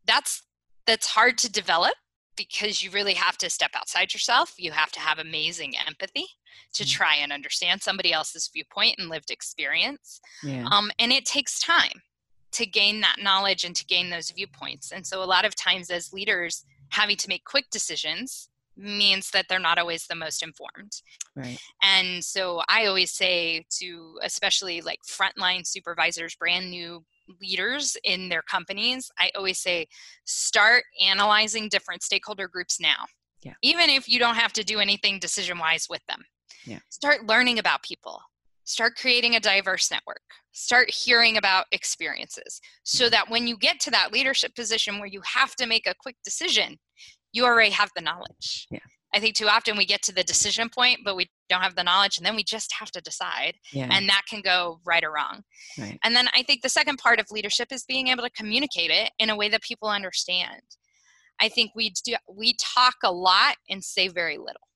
that's 0.06 0.44
that's 0.86 1.08
hard 1.08 1.38
to 1.40 1.52
develop 1.52 1.94
because 2.36 2.82
you 2.82 2.90
really 2.92 3.14
have 3.14 3.38
to 3.38 3.50
step 3.50 3.72
outside 3.76 4.14
yourself. 4.14 4.54
You 4.58 4.72
have 4.72 4.92
to 4.94 5.00
have 5.00 5.20
amazing 5.20 5.74
empathy 5.88 6.26
to 6.74 6.84
mm. 6.84 6.90
try 6.90 7.16
and 7.16 7.32
understand 7.32 7.82
somebody 7.82 8.14
else's 8.14 8.50
viewpoint 8.54 8.96
and 8.98 9.10
lived 9.10 9.32
experience. 9.32 10.20
Yeah. 10.44 10.68
Um, 10.72 10.92
and 11.00 11.12
it 11.12 11.26
takes 11.26 11.60
time 11.60 12.02
to 12.54 12.66
gain 12.66 13.02
that 13.02 13.18
knowledge 13.22 13.64
and 13.64 13.76
to 13.76 13.86
gain 13.86 14.10
those 14.10 14.32
viewpoints. 14.32 14.92
And 14.92 15.06
so, 15.06 15.24
a 15.24 15.26
lot 15.26 15.46
of 15.46 15.56
times, 15.56 15.90
as 15.90 16.14
leaders, 16.14 16.66
having 16.90 17.18
to 17.18 17.30
make 17.30 17.44
quick 17.46 17.66
decisions 17.72 18.50
means 18.76 19.30
that 19.32 19.46
they're 19.48 19.60
not 19.60 19.78
always 19.78 20.08
the 20.08 20.16
most 20.16 20.44
informed. 20.44 20.92
Right. 21.36 21.60
And 21.82 22.24
so 22.24 22.62
I 22.70 22.86
always 22.86 23.12
say 23.12 23.66
to 23.80 24.18
especially 24.24 24.82
like 24.82 25.00
frontline 25.08 25.66
supervisors, 25.66 26.36
brand 26.36 26.70
new 26.70 27.04
leaders 27.42 27.96
in 28.04 28.30
their 28.30 28.42
companies, 28.42 29.10
I 29.20 29.32
always 29.36 29.60
say 29.60 29.88
start 30.26 30.84
analyzing 31.06 31.70
different 31.70 32.04
stakeholder 32.04 32.48
groups 32.48 32.80
now. 32.80 33.06
Yeah. 33.44 33.54
Even 33.62 33.90
if 33.90 34.08
you 34.08 34.20
don't 34.20 34.36
have 34.36 34.54
to 34.54 34.64
do 34.64 34.80
anything 34.80 35.20
decision 35.20 35.60
wise 35.60 35.88
with 35.90 36.02
them. 36.08 36.24
Yeah. 36.66 36.80
Start 36.90 37.26
learning 37.26 37.60
about 37.60 37.84
people. 37.84 38.22
Start 38.66 38.96
creating 38.96 39.36
a 39.36 39.42
diverse 39.42 39.92
network. 39.92 40.22
Start 40.54 40.90
hearing 40.90 41.36
about 41.36 41.66
experiences 41.72 42.62
so 42.84 43.06
mm-hmm. 43.06 43.12
that 43.12 43.30
when 43.30 43.48
you 43.48 43.58
get 43.58 43.80
to 43.82 43.92
that 43.92 44.14
leadership 44.14 44.56
position 44.56 45.00
where 45.00 45.08
you 45.08 45.22
have 45.26 45.56
to 45.56 45.66
make 45.66 45.86
a 45.86 45.96
quick 46.00 46.16
decision, 46.24 46.78
you 47.34 47.46
already 47.46 47.72
have 47.72 47.90
the 47.96 48.02
knowledge. 48.02 48.68
Yeah. 48.72 48.80
I 49.14 49.20
think 49.20 49.36
too 49.36 49.48
often 49.48 49.78
we 49.78 49.86
get 49.86 50.02
to 50.04 50.14
the 50.14 50.24
decision 50.24 50.70
point, 50.70 51.00
but 51.06 51.16
we 51.16 51.30
don't 51.48 51.62
have 51.62 51.76
the 51.76 51.84
knowledge, 51.84 52.18
and 52.18 52.26
then 52.26 52.36
we 52.36 52.44
just 52.44 52.74
have 52.80 52.90
to 52.92 53.02
decide. 53.02 53.54
Yeah. 53.72 53.90
And 53.92 54.10
that 54.10 54.24
can 54.28 54.42
go 54.42 54.80
right 54.86 55.04
or 55.04 55.12
wrong. 55.12 55.44
Right. 55.78 56.00
And 56.04 56.16
then 56.16 56.28
I 56.34 56.42
think 56.42 56.62
the 56.62 56.70
second 56.70 56.98
part 56.98 57.20
of 57.20 57.28
leadership 57.30 57.72
is 57.72 57.84
being 57.84 58.08
able 58.08 58.24
to 58.24 58.30
communicate 58.32 58.90
it 58.90 59.12
in 59.20 59.30
a 59.30 59.36
way 59.36 59.50
that 59.50 59.62
people 59.62 59.88
understand. 59.88 60.62
I 61.40 61.50
think 61.50 61.72
we 61.76 61.92
do 62.06 62.16
we 62.28 62.56
talk 62.60 62.96
a 63.04 63.12
lot 63.12 63.56
and 63.70 63.84
say 63.84 64.08
very 64.08 64.38
little 64.38 64.68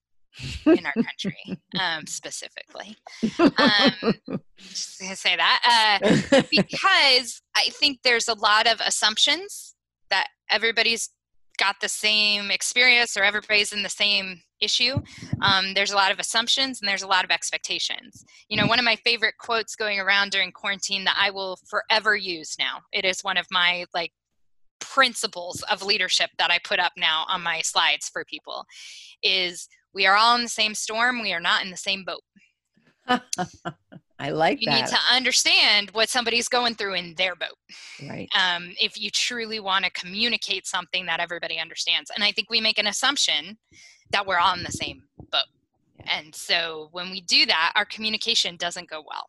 in 0.66 0.86
our 0.86 0.92
country, 0.92 1.58
um, 1.80 2.06
specifically. 2.06 2.96
Um, 3.38 4.14
just 4.58 5.00
gonna 5.00 5.16
say 5.16 5.36
that 5.36 5.98
uh, 6.32 6.42
because 6.50 7.42
I 7.56 7.70
think 7.70 8.00
there's 8.04 8.28
a 8.28 8.34
lot 8.34 8.66
of 8.66 8.80
assumptions 8.84 9.74
that 10.10 10.28
everybody's 10.50 11.10
got 11.58 11.76
the 11.80 11.88
same 11.88 12.50
experience 12.50 13.16
or 13.16 13.22
everybody's 13.22 13.72
in 13.72 13.82
the 13.82 13.88
same 13.88 14.40
issue 14.60 15.00
um, 15.42 15.74
there's 15.74 15.92
a 15.92 15.96
lot 15.96 16.10
of 16.10 16.18
assumptions 16.18 16.80
and 16.80 16.88
there's 16.88 17.02
a 17.02 17.06
lot 17.06 17.24
of 17.24 17.30
expectations. 17.30 18.24
You 18.48 18.56
know 18.56 18.66
one 18.66 18.78
of 18.78 18.84
my 18.84 18.96
favorite 18.96 19.34
quotes 19.38 19.76
going 19.76 20.00
around 20.00 20.30
during 20.30 20.52
quarantine 20.52 21.04
that 21.04 21.16
i 21.20 21.30
will 21.30 21.58
forever 21.68 22.16
use 22.16 22.56
now 22.58 22.80
it 22.92 23.04
is 23.04 23.20
one 23.20 23.36
of 23.36 23.46
my 23.50 23.84
like 23.94 24.12
principles 24.80 25.62
of 25.70 25.82
leadership 25.82 26.30
that 26.38 26.50
i 26.50 26.58
put 26.64 26.78
up 26.78 26.92
now 26.96 27.24
on 27.28 27.42
my 27.42 27.60
slides 27.60 28.08
for 28.08 28.24
people 28.24 28.64
is 29.22 29.68
we 29.92 30.06
are 30.06 30.16
all 30.16 30.36
in 30.36 30.42
the 30.42 30.48
same 30.48 30.74
storm 30.74 31.20
we 31.20 31.32
are 31.32 31.40
not 31.40 31.64
in 31.64 31.70
the 31.70 31.76
same 31.76 32.04
boat 32.04 32.22
I 34.18 34.30
like 34.30 34.60
you 34.60 34.66
that. 34.66 34.76
You 34.76 34.82
need 34.82 34.90
to 34.90 34.98
understand 35.14 35.90
what 35.92 36.08
somebody's 36.08 36.48
going 36.48 36.74
through 36.74 36.94
in 36.94 37.14
their 37.14 37.36
boat. 37.36 37.56
Right. 38.08 38.28
Um, 38.34 38.74
if 38.80 39.00
you 39.00 39.10
truly 39.10 39.60
want 39.60 39.84
to 39.84 39.90
communicate 39.92 40.66
something 40.66 41.06
that 41.06 41.20
everybody 41.20 41.58
understands. 41.58 42.10
And 42.14 42.24
I 42.24 42.32
think 42.32 42.50
we 42.50 42.60
make 42.60 42.78
an 42.78 42.88
assumption 42.88 43.58
that 44.10 44.26
we're 44.26 44.38
all 44.38 44.54
in 44.54 44.64
the 44.64 44.72
same 44.72 45.02
boat. 45.30 45.42
And 46.06 46.34
so 46.34 46.88
when 46.92 47.10
we 47.10 47.20
do 47.20 47.46
that, 47.46 47.72
our 47.76 47.84
communication 47.84 48.56
doesn't 48.56 48.88
go 48.88 49.04
well. 49.06 49.28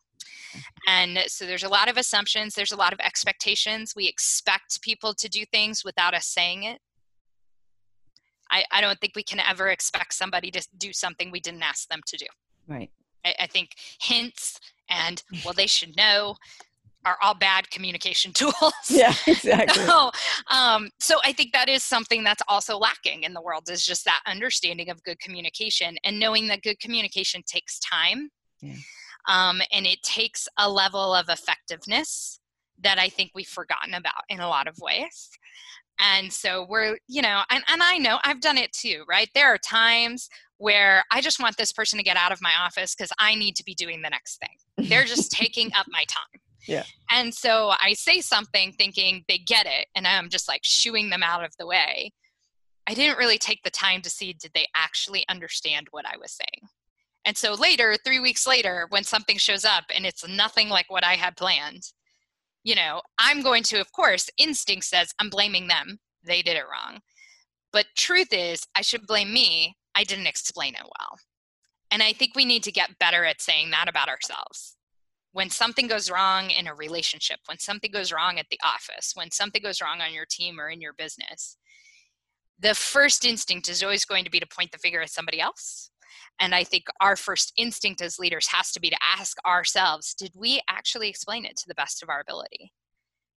And 0.88 1.18
so 1.26 1.46
there's 1.46 1.62
a 1.62 1.68
lot 1.68 1.88
of 1.88 1.96
assumptions, 1.96 2.54
there's 2.54 2.72
a 2.72 2.76
lot 2.76 2.92
of 2.92 2.98
expectations. 3.00 3.94
We 3.94 4.08
expect 4.08 4.82
people 4.82 5.14
to 5.14 5.28
do 5.28 5.44
things 5.52 5.84
without 5.84 6.14
us 6.14 6.26
saying 6.26 6.64
it. 6.64 6.80
I, 8.50 8.64
I 8.72 8.80
don't 8.80 9.00
think 9.00 9.12
we 9.14 9.22
can 9.22 9.40
ever 9.40 9.68
expect 9.68 10.14
somebody 10.14 10.50
to 10.50 10.66
do 10.76 10.92
something 10.92 11.30
we 11.30 11.40
didn't 11.40 11.62
ask 11.62 11.88
them 11.88 12.00
to 12.06 12.16
do. 12.16 12.26
Right. 12.66 12.90
I, 13.24 13.34
I 13.40 13.46
think 13.46 13.70
hints 14.02 14.58
and 14.90 15.22
well 15.44 15.54
they 15.54 15.66
should 15.66 15.96
know 15.96 16.36
are 17.04 17.16
all 17.22 17.34
bad 17.34 17.70
communication 17.70 18.32
tools. 18.34 18.54
Yeah, 18.88 19.14
exactly. 19.26 19.82
so, 19.86 20.10
um, 20.50 20.90
so 20.98 21.18
I 21.24 21.32
think 21.32 21.52
that 21.52 21.68
is 21.68 21.82
something 21.82 22.24
that's 22.24 22.42
also 22.48 22.76
lacking 22.76 23.22
in 23.22 23.32
the 23.32 23.42
world 23.42 23.70
is 23.70 23.84
just 23.84 24.04
that 24.04 24.20
understanding 24.26 24.90
of 24.90 25.02
good 25.02 25.18
communication 25.20 25.96
and 26.04 26.18
knowing 26.18 26.48
that 26.48 26.62
good 26.62 26.78
communication 26.78 27.42
takes 27.46 27.78
time. 27.78 28.30
Yeah. 28.60 28.74
Um, 29.28 29.60
and 29.72 29.86
it 29.86 30.02
takes 30.02 30.48
a 30.58 30.70
level 30.70 31.14
of 31.14 31.28
effectiveness 31.28 32.40
that 32.82 32.98
I 32.98 33.08
think 33.08 33.32
we've 33.34 33.46
forgotten 33.46 33.94
about 33.94 34.22
in 34.28 34.40
a 34.40 34.48
lot 34.48 34.66
of 34.66 34.78
ways. 34.78 35.30
And 36.00 36.32
so 36.32 36.66
we're, 36.68 36.98
you 37.08 37.22
know, 37.22 37.42
and, 37.50 37.62
and 37.68 37.82
I 37.82 37.98
know 37.98 38.18
I've 38.24 38.40
done 38.40 38.56
it 38.56 38.72
too, 38.72 39.04
right? 39.08 39.28
There 39.34 39.52
are 39.52 39.58
times 39.58 40.28
where 40.58 41.04
I 41.10 41.20
just 41.20 41.40
want 41.40 41.56
this 41.56 41.72
person 41.72 41.98
to 41.98 42.02
get 42.02 42.16
out 42.16 42.32
of 42.32 42.42
my 42.42 42.52
office 42.60 42.94
because 42.94 43.12
I 43.18 43.34
need 43.34 43.56
to 43.56 43.64
be 43.64 43.74
doing 43.74 44.02
the 44.02 44.10
next 44.10 44.38
thing. 44.38 44.88
They're 44.88 45.04
just 45.04 45.30
taking 45.32 45.70
up 45.74 45.86
my 45.88 46.04
time. 46.08 46.40
Yeah. 46.66 46.84
And 47.10 47.34
so 47.34 47.72
I 47.80 47.94
say 47.94 48.20
something 48.20 48.72
thinking 48.72 49.24
they 49.28 49.38
get 49.38 49.66
it, 49.66 49.86
and 49.94 50.06
I'm 50.06 50.28
just 50.28 50.48
like 50.48 50.60
shooing 50.62 51.08
them 51.08 51.22
out 51.22 51.44
of 51.44 51.52
the 51.58 51.66
way. 51.66 52.12
I 52.86 52.94
didn't 52.94 53.18
really 53.18 53.38
take 53.38 53.62
the 53.62 53.70
time 53.70 54.02
to 54.02 54.10
see 54.10 54.32
did 54.32 54.52
they 54.54 54.66
actually 54.74 55.24
understand 55.28 55.88
what 55.90 56.04
I 56.06 56.16
was 56.18 56.32
saying. 56.32 56.68
And 57.24 57.36
so 57.36 57.54
later, 57.54 57.96
three 58.04 58.20
weeks 58.20 58.46
later, 58.46 58.86
when 58.90 59.04
something 59.04 59.36
shows 59.36 59.64
up 59.64 59.84
and 59.94 60.06
it's 60.06 60.26
nothing 60.26 60.68
like 60.68 60.90
what 60.90 61.04
I 61.04 61.14
had 61.14 61.36
planned, 61.36 61.82
you 62.64 62.74
know, 62.74 63.02
I'm 63.18 63.42
going 63.42 63.62
to, 63.64 63.80
of 63.80 63.92
course, 63.92 64.28
instinct 64.38 64.84
says 64.84 65.14
I'm 65.18 65.30
blaming 65.30 65.68
them. 65.68 65.98
They 66.24 66.42
did 66.42 66.56
it 66.56 66.64
wrong. 66.70 67.00
But 67.72 67.86
truth 67.96 68.32
is, 68.32 68.66
I 68.74 68.82
should 68.82 69.06
blame 69.06 69.32
me 69.32 69.76
I 69.94 70.04
didn't 70.04 70.26
explain 70.26 70.74
it 70.74 70.82
well. 70.82 71.18
And 71.90 72.02
I 72.02 72.12
think 72.12 72.34
we 72.34 72.44
need 72.44 72.62
to 72.64 72.72
get 72.72 72.98
better 72.98 73.24
at 73.24 73.42
saying 73.42 73.70
that 73.70 73.88
about 73.88 74.08
ourselves. 74.08 74.76
When 75.32 75.50
something 75.50 75.86
goes 75.86 76.10
wrong 76.10 76.50
in 76.50 76.66
a 76.66 76.74
relationship, 76.74 77.38
when 77.46 77.58
something 77.58 77.90
goes 77.90 78.12
wrong 78.12 78.38
at 78.38 78.46
the 78.50 78.58
office, 78.64 79.12
when 79.14 79.30
something 79.30 79.62
goes 79.62 79.80
wrong 79.80 80.00
on 80.00 80.12
your 80.12 80.26
team 80.28 80.60
or 80.60 80.68
in 80.68 80.80
your 80.80 80.92
business, 80.92 81.56
the 82.58 82.74
first 82.74 83.24
instinct 83.24 83.68
is 83.68 83.82
always 83.82 84.04
going 84.04 84.24
to 84.24 84.30
be 84.30 84.40
to 84.40 84.46
point 84.46 84.72
the 84.72 84.78
finger 84.78 85.00
at 85.00 85.10
somebody 85.10 85.40
else. 85.40 85.89
And 86.40 86.54
I 86.54 86.64
think 86.64 86.84
our 87.00 87.16
first 87.16 87.52
instinct 87.56 88.02
as 88.02 88.18
leaders 88.18 88.48
has 88.48 88.72
to 88.72 88.80
be 88.80 88.90
to 88.90 88.98
ask 89.18 89.36
ourselves 89.46 90.14
did 90.14 90.32
we 90.36 90.60
actually 90.68 91.08
explain 91.08 91.44
it 91.44 91.56
to 91.56 91.68
the 91.68 91.74
best 91.74 92.02
of 92.02 92.08
our 92.08 92.20
ability? 92.20 92.72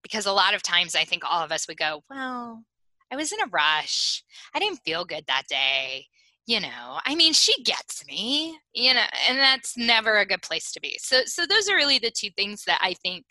Because 0.02 0.26
a 0.26 0.32
lot 0.32 0.54
of 0.54 0.62
times 0.62 0.94
I 0.94 1.04
think 1.04 1.22
all 1.24 1.42
of 1.42 1.52
us 1.52 1.66
would 1.66 1.78
go, 1.78 2.02
well, 2.10 2.64
I 3.10 3.16
was 3.16 3.32
in 3.32 3.40
a 3.40 3.50
rush. 3.50 4.22
I 4.54 4.58
didn't 4.58 4.80
feel 4.84 5.04
good 5.04 5.24
that 5.26 5.44
day 5.48 6.06
you 6.46 6.60
know 6.60 6.98
i 7.06 7.14
mean 7.14 7.32
she 7.32 7.62
gets 7.62 8.04
me 8.06 8.58
you 8.72 8.92
know 8.92 9.04
and 9.28 9.38
that's 9.38 9.76
never 9.76 10.18
a 10.18 10.26
good 10.26 10.42
place 10.42 10.72
to 10.72 10.80
be 10.80 10.98
so 11.00 11.22
so 11.24 11.46
those 11.46 11.68
are 11.68 11.76
really 11.76 11.98
the 11.98 12.10
two 12.10 12.28
things 12.36 12.64
that 12.64 12.78
i 12.82 12.92
think 12.94 13.24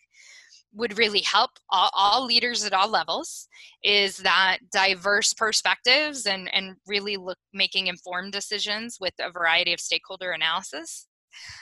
would 0.74 0.98
really 0.98 1.22
help 1.22 1.52
all, 1.70 1.90
all 1.94 2.26
leaders 2.26 2.64
at 2.66 2.74
all 2.74 2.90
levels 2.90 3.48
is 3.84 4.18
that 4.18 4.58
diverse 4.72 5.34
perspectives 5.34 6.26
and 6.26 6.54
and 6.54 6.76
really 6.88 7.18
look 7.18 7.38
making 7.54 7.88
informed 7.88 8.32
decisions 8.32 8.98
with 9.00 9.14
a 9.20 9.32
variety 9.32 9.74
of 9.74 9.80
stakeholder 9.80 10.32
analysis 10.32 11.08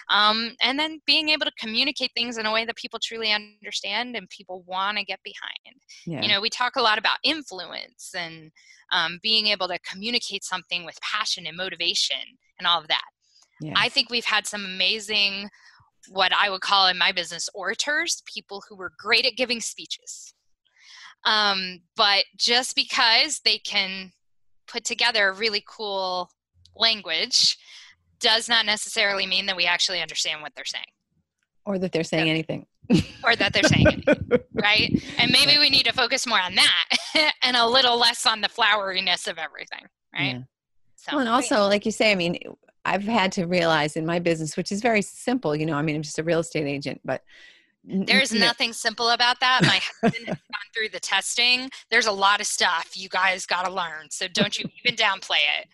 um, 0.09 0.51
and 0.61 0.77
then 0.77 0.99
being 1.05 1.29
able 1.29 1.45
to 1.45 1.51
communicate 1.57 2.11
things 2.13 2.37
in 2.37 2.45
a 2.45 2.51
way 2.51 2.65
that 2.65 2.75
people 2.75 2.99
truly 3.01 3.31
understand 3.31 4.17
and 4.17 4.27
people 4.29 4.63
want 4.67 4.97
to 4.97 5.03
get 5.05 5.19
behind 5.23 5.77
yeah. 6.05 6.21
you 6.21 6.27
know 6.27 6.41
we 6.41 6.49
talk 6.49 6.75
a 6.75 6.81
lot 6.81 6.97
about 6.97 7.17
influence 7.23 8.13
and 8.15 8.51
um, 8.91 9.19
being 9.21 9.47
able 9.47 9.67
to 9.67 9.79
communicate 9.79 10.43
something 10.43 10.85
with 10.85 10.99
passion 11.01 11.45
and 11.47 11.57
motivation 11.57 12.17
and 12.59 12.67
all 12.67 12.79
of 12.79 12.87
that 12.87 13.05
yeah. 13.61 13.73
i 13.75 13.89
think 13.89 14.09
we've 14.09 14.25
had 14.25 14.45
some 14.47 14.65
amazing 14.65 15.49
what 16.09 16.31
i 16.33 16.49
would 16.49 16.61
call 16.61 16.87
in 16.87 16.97
my 16.97 17.11
business 17.11 17.49
orators 17.53 18.23
people 18.25 18.63
who 18.67 18.75
were 18.75 18.91
great 18.97 19.25
at 19.25 19.35
giving 19.35 19.61
speeches. 19.61 20.33
Um, 21.23 21.81
but 21.95 22.25
just 22.37 22.75
because 22.75 23.41
they 23.45 23.59
can 23.59 24.11
put 24.67 24.83
together 24.83 25.33
really 25.33 25.63
cool 25.67 26.29
language 26.75 27.57
does 28.19 28.49
not 28.49 28.65
necessarily 28.65 29.27
mean 29.27 29.45
that 29.45 29.55
we 29.55 29.65
actually 29.65 30.01
understand 30.01 30.41
what 30.41 30.53
they're 30.55 30.65
saying. 30.65 30.83
Or 31.65 31.77
that 31.77 31.91
they're 31.91 32.03
saying 32.03 32.29
anything. 32.29 32.65
Or 33.23 33.35
that 33.35 33.53
they're 33.53 33.63
saying 33.63 33.87
anything, 33.87 34.39
right? 34.53 35.03
And 35.19 35.31
maybe 35.31 35.59
we 35.59 35.69
need 35.69 35.85
to 35.85 35.93
focus 35.93 36.25
more 36.25 36.39
on 36.39 36.55
that 36.55 37.33
and 37.43 37.55
a 37.55 37.67
little 37.67 37.97
less 37.97 38.25
on 38.25 38.41
the 38.41 38.49
floweriness 38.49 39.27
of 39.27 39.37
everything 39.37 39.85
right? 40.13 40.35
Yeah. 40.35 40.41
Well, 41.11 41.19
and 41.19 41.29
also 41.29 41.67
like 41.67 41.85
you 41.85 41.91
say 41.91 42.11
i 42.11 42.15
mean 42.15 42.37
i've 42.85 43.03
had 43.03 43.31
to 43.31 43.45
realize 43.45 43.95
in 43.95 44.05
my 44.05 44.19
business 44.19 44.57
which 44.57 44.71
is 44.71 44.81
very 44.81 45.01
simple 45.01 45.55
you 45.55 45.65
know 45.65 45.75
i 45.75 45.81
mean 45.81 45.95
i'm 45.95 46.01
just 46.01 46.19
a 46.19 46.23
real 46.23 46.39
estate 46.39 46.67
agent 46.67 46.99
but 47.03 47.23
there's 47.83 48.31
nothing 48.31 48.73
simple 48.73 49.09
about 49.09 49.39
that. 49.39 49.61
My 49.63 49.81
husband 50.01 50.27
has 50.27 50.37
gone 50.37 50.69
through 50.73 50.89
the 50.89 50.99
testing. 50.99 51.69
There's 51.89 52.05
a 52.05 52.11
lot 52.11 52.39
of 52.39 52.45
stuff 52.45 52.91
you 52.93 53.09
guys 53.09 53.45
got 53.47 53.65
to 53.65 53.71
learn. 53.71 54.07
So 54.11 54.27
don't 54.27 54.57
you 54.57 54.65
even 54.83 54.95
downplay 54.95 55.39
it. 55.59 55.67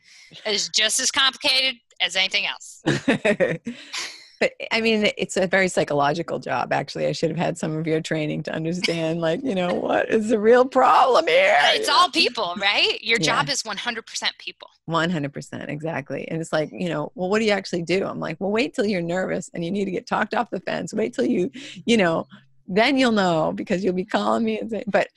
It's 0.46 0.70
just 0.70 1.02
as 1.02 1.12
complicated 1.12 1.76
as 2.02 2.16
anything 2.16 2.46
else. 2.46 2.82
but 4.40 4.54
eh, 4.60 4.68
I 4.72 4.82
mean, 4.82 5.10
it's 5.18 5.38
a 5.38 5.48
very 5.48 5.68
psychological 5.68 6.40
job. 6.40 6.72
Actually, 6.74 7.08
I 7.08 7.12
should 7.12 7.30
have 7.30 7.38
had 7.38 7.58
some 7.58 7.76
of 7.78 7.88
your 7.88 8.02
training 8.02 8.44
to 8.44 8.54
understand, 8.54 9.22
like, 9.22 9.44
you 9.44 9.56
know, 9.56 9.74
what 9.74 10.10
is 10.10 10.30
the 10.30 10.40
real 10.40 10.66
problem 10.66 11.28
here? 11.28 11.58
It's 11.74 11.90
all 11.90 12.10
people, 12.10 12.54
right? 12.58 13.02
Your 13.02 13.20
Yeah. 13.20 13.38
job 13.38 13.50
is 13.50 13.64
100% 13.64 14.38
people. 14.38 14.70
100% 14.90 15.68
exactly 15.70 16.26
and 16.30 16.40
it's 16.40 16.54
like 16.54 16.70
you 16.72 16.88
know 16.88 17.12
well 17.14 17.30
what 17.30 17.40
do 17.40 17.46
you 17.46 17.52
actually 17.52 17.82
do 17.82 18.06
i'm 18.06 18.22
like 18.22 18.38
well 18.40 18.50
wait 18.50 18.74
till 18.74 18.86
you're 18.86 19.02
nervous 19.02 19.50
and 19.54 19.66
you 19.66 19.70
need 19.70 19.84
to 19.84 19.92
get 19.92 20.08
talked 20.08 20.34
off 20.34 20.50
the 20.50 20.62
fence 20.62 20.94
wait 20.94 21.14
till 21.14 21.26
you 21.26 21.52
you 21.86 21.98
know 21.98 22.26
then 22.68 22.98
you'll 22.98 23.12
know 23.12 23.52
because 23.54 23.84
you'll 23.84 23.94
be 23.94 24.06
calling 24.06 24.46
me 24.46 24.58
and 24.60 24.70
say 24.70 24.84
but 24.88 25.10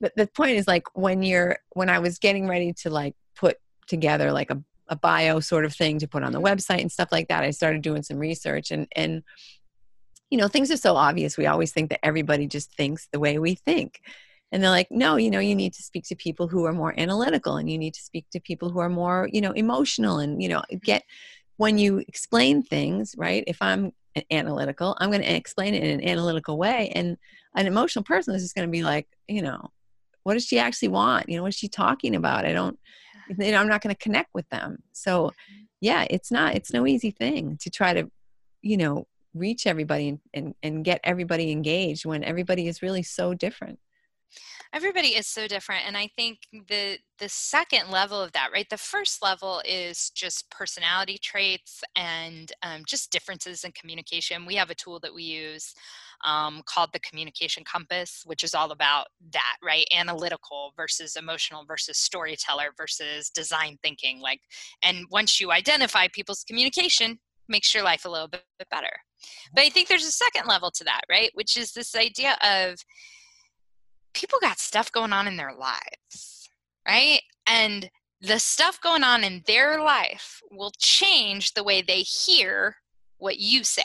the, 0.00 0.10
the 0.16 0.26
point 0.26 0.56
is 0.56 0.66
like 0.66 0.82
when 0.94 1.22
you're 1.22 1.56
when 1.74 1.88
i 1.88 2.00
was 2.00 2.18
getting 2.18 2.48
ready 2.48 2.72
to 2.72 2.90
like 2.90 3.14
put 3.36 3.56
together 3.86 4.32
like 4.32 4.50
a, 4.50 4.60
a 4.88 4.96
bio 4.96 5.40
sort 5.40 5.64
of 5.64 5.74
thing 5.74 5.98
to 5.98 6.08
put 6.08 6.22
on 6.22 6.32
the 6.32 6.40
website 6.40 6.80
and 6.80 6.92
stuff 6.92 7.08
like 7.10 7.28
that. 7.28 7.44
I 7.44 7.50
started 7.50 7.82
doing 7.82 8.02
some 8.02 8.18
research 8.18 8.70
and 8.70 8.86
and 8.94 9.22
you 10.30 10.38
know 10.38 10.48
things 10.48 10.70
are 10.70 10.76
so 10.76 10.96
obvious. 10.96 11.36
We 11.36 11.46
always 11.46 11.72
think 11.72 11.90
that 11.90 12.04
everybody 12.04 12.46
just 12.46 12.74
thinks 12.74 13.08
the 13.12 13.20
way 13.20 13.38
we 13.38 13.54
think. 13.54 14.00
And 14.52 14.62
they're 14.62 14.70
like 14.70 14.88
no 14.90 15.16
you 15.16 15.30
know 15.30 15.40
you 15.40 15.54
need 15.54 15.74
to 15.74 15.82
speak 15.82 16.04
to 16.04 16.14
people 16.14 16.46
who 16.46 16.64
are 16.64 16.72
more 16.72 16.94
analytical 16.98 17.56
and 17.56 17.68
you 17.68 17.76
need 17.76 17.94
to 17.94 18.02
speak 18.02 18.26
to 18.30 18.40
people 18.40 18.70
who 18.70 18.78
are 18.78 18.88
more 18.88 19.28
you 19.32 19.40
know 19.40 19.50
emotional 19.52 20.18
and 20.18 20.40
you 20.40 20.48
know 20.48 20.62
get 20.82 21.02
when 21.56 21.76
you 21.76 21.98
explain 22.06 22.62
things 22.62 23.16
right 23.18 23.42
if 23.48 23.56
i'm 23.60 23.90
analytical 24.30 24.96
i'm 25.00 25.10
going 25.10 25.22
to 25.22 25.34
explain 25.34 25.74
it 25.74 25.82
in 25.82 25.98
an 25.98 26.08
analytical 26.08 26.56
way 26.56 26.92
and 26.94 27.16
an 27.56 27.66
emotional 27.66 28.04
person 28.04 28.32
is 28.32 28.42
just 28.42 28.54
going 28.54 28.68
to 28.68 28.70
be 28.70 28.84
like 28.84 29.08
you 29.26 29.42
know 29.42 29.72
what 30.24 30.34
does 30.34 30.46
she 30.46 30.58
actually 30.58 30.88
want? 30.88 31.28
You 31.28 31.36
know 31.36 31.42
what 31.42 31.52
is 31.52 31.58
she 31.58 31.68
talking 31.68 32.16
about? 32.16 32.44
I 32.44 32.52
don't 32.52 32.78
you 33.28 33.52
know 33.52 33.58
i'm 33.58 33.68
not 33.68 33.82
going 33.82 33.94
to 33.94 34.02
connect 34.02 34.30
with 34.34 34.48
them. 34.50 34.78
So 34.92 35.32
yeah 35.80 36.06
it's 36.10 36.30
not 36.30 36.54
it's 36.54 36.72
no 36.72 36.86
easy 36.86 37.10
thing 37.10 37.58
to 37.60 37.70
try 37.70 37.92
to 37.94 38.10
you 38.62 38.76
know 38.76 39.06
reach 39.34 39.66
everybody 39.66 40.08
and, 40.08 40.20
and, 40.32 40.54
and 40.62 40.84
get 40.84 41.00
everybody 41.02 41.50
engaged 41.50 42.06
when 42.06 42.22
everybody 42.22 42.68
is 42.68 42.82
really 42.82 43.02
so 43.02 43.34
different 43.34 43.78
everybody 44.74 45.08
is 45.08 45.26
so 45.26 45.46
different 45.46 45.86
and 45.86 45.96
i 45.96 46.08
think 46.16 46.38
the 46.68 46.98
the 47.18 47.28
second 47.28 47.90
level 47.90 48.20
of 48.20 48.32
that 48.32 48.48
right 48.52 48.66
the 48.70 48.76
first 48.76 49.22
level 49.22 49.62
is 49.64 50.10
just 50.10 50.50
personality 50.50 51.18
traits 51.22 51.82
and 51.96 52.52
um, 52.62 52.82
just 52.86 53.10
differences 53.10 53.64
in 53.64 53.72
communication. 53.72 54.46
We 54.46 54.56
have 54.56 54.70
a 54.70 54.74
tool 54.74 54.98
that 55.00 55.14
we 55.14 55.22
use 55.22 55.74
um, 56.24 56.62
called 56.66 56.90
the 56.92 57.00
communication 57.00 57.64
compass 57.64 58.22
which 58.24 58.42
is 58.42 58.54
all 58.54 58.70
about 58.72 59.06
that 59.32 59.56
right? 59.62 59.86
Analytical 59.96 60.72
versus 60.76 61.16
emotional 61.16 61.64
versus 61.66 61.98
storyteller 61.98 62.70
versus 62.76 63.30
design 63.30 63.78
thinking 63.82 64.20
like 64.20 64.40
and 64.82 65.04
once 65.10 65.40
you 65.40 65.52
identify 65.52 66.08
people's 66.12 66.44
communication 66.44 67.18
makes 67.48 67.74
your 67.74 67.84
life 67.84 68.04
a 68.06 68.08
little 68.08 68.28
bit 68.28 68.42
better. 68.70 68.90
But 69.54 69.64
i 69.64 69.68
think 69.68 69.88
there's 69.88 70.06
a 70.06 70.12
second 70.12 70.46
level 70.48 70.70
to 70.72 70.84
that 70.84 71.02
right 71.08 71.30
which 71.34 71.56
is 71.56 71.72
this 71.72 71.94
idea 71.94 72.36
of 72.42 72.76
people 74.14 74.38
got 74.40 74.58
stuff 74.58 74.90
going 74.90 75.12
on 75.12 75.26
in 75.26 75.36
their 75.36 75.54
lives, 75.54 76.48
right? 76.86 77.20
And 77.46 77.90
the 78.20 78.38
stuff 78.38 78.80
going 78.80 79.04
on 79.04 79.22
in 79.22 79.42
their 79.46 79.82
life 79.82 80.40
will 80.50 80.72
change 80.78 81.52
the 81.52 81.64
way 81.64 81.82
they 81.82 82.00
hear 82.00 82.76
what 83.18 83.38
you 83.38 83.64
say. 83.64 83.82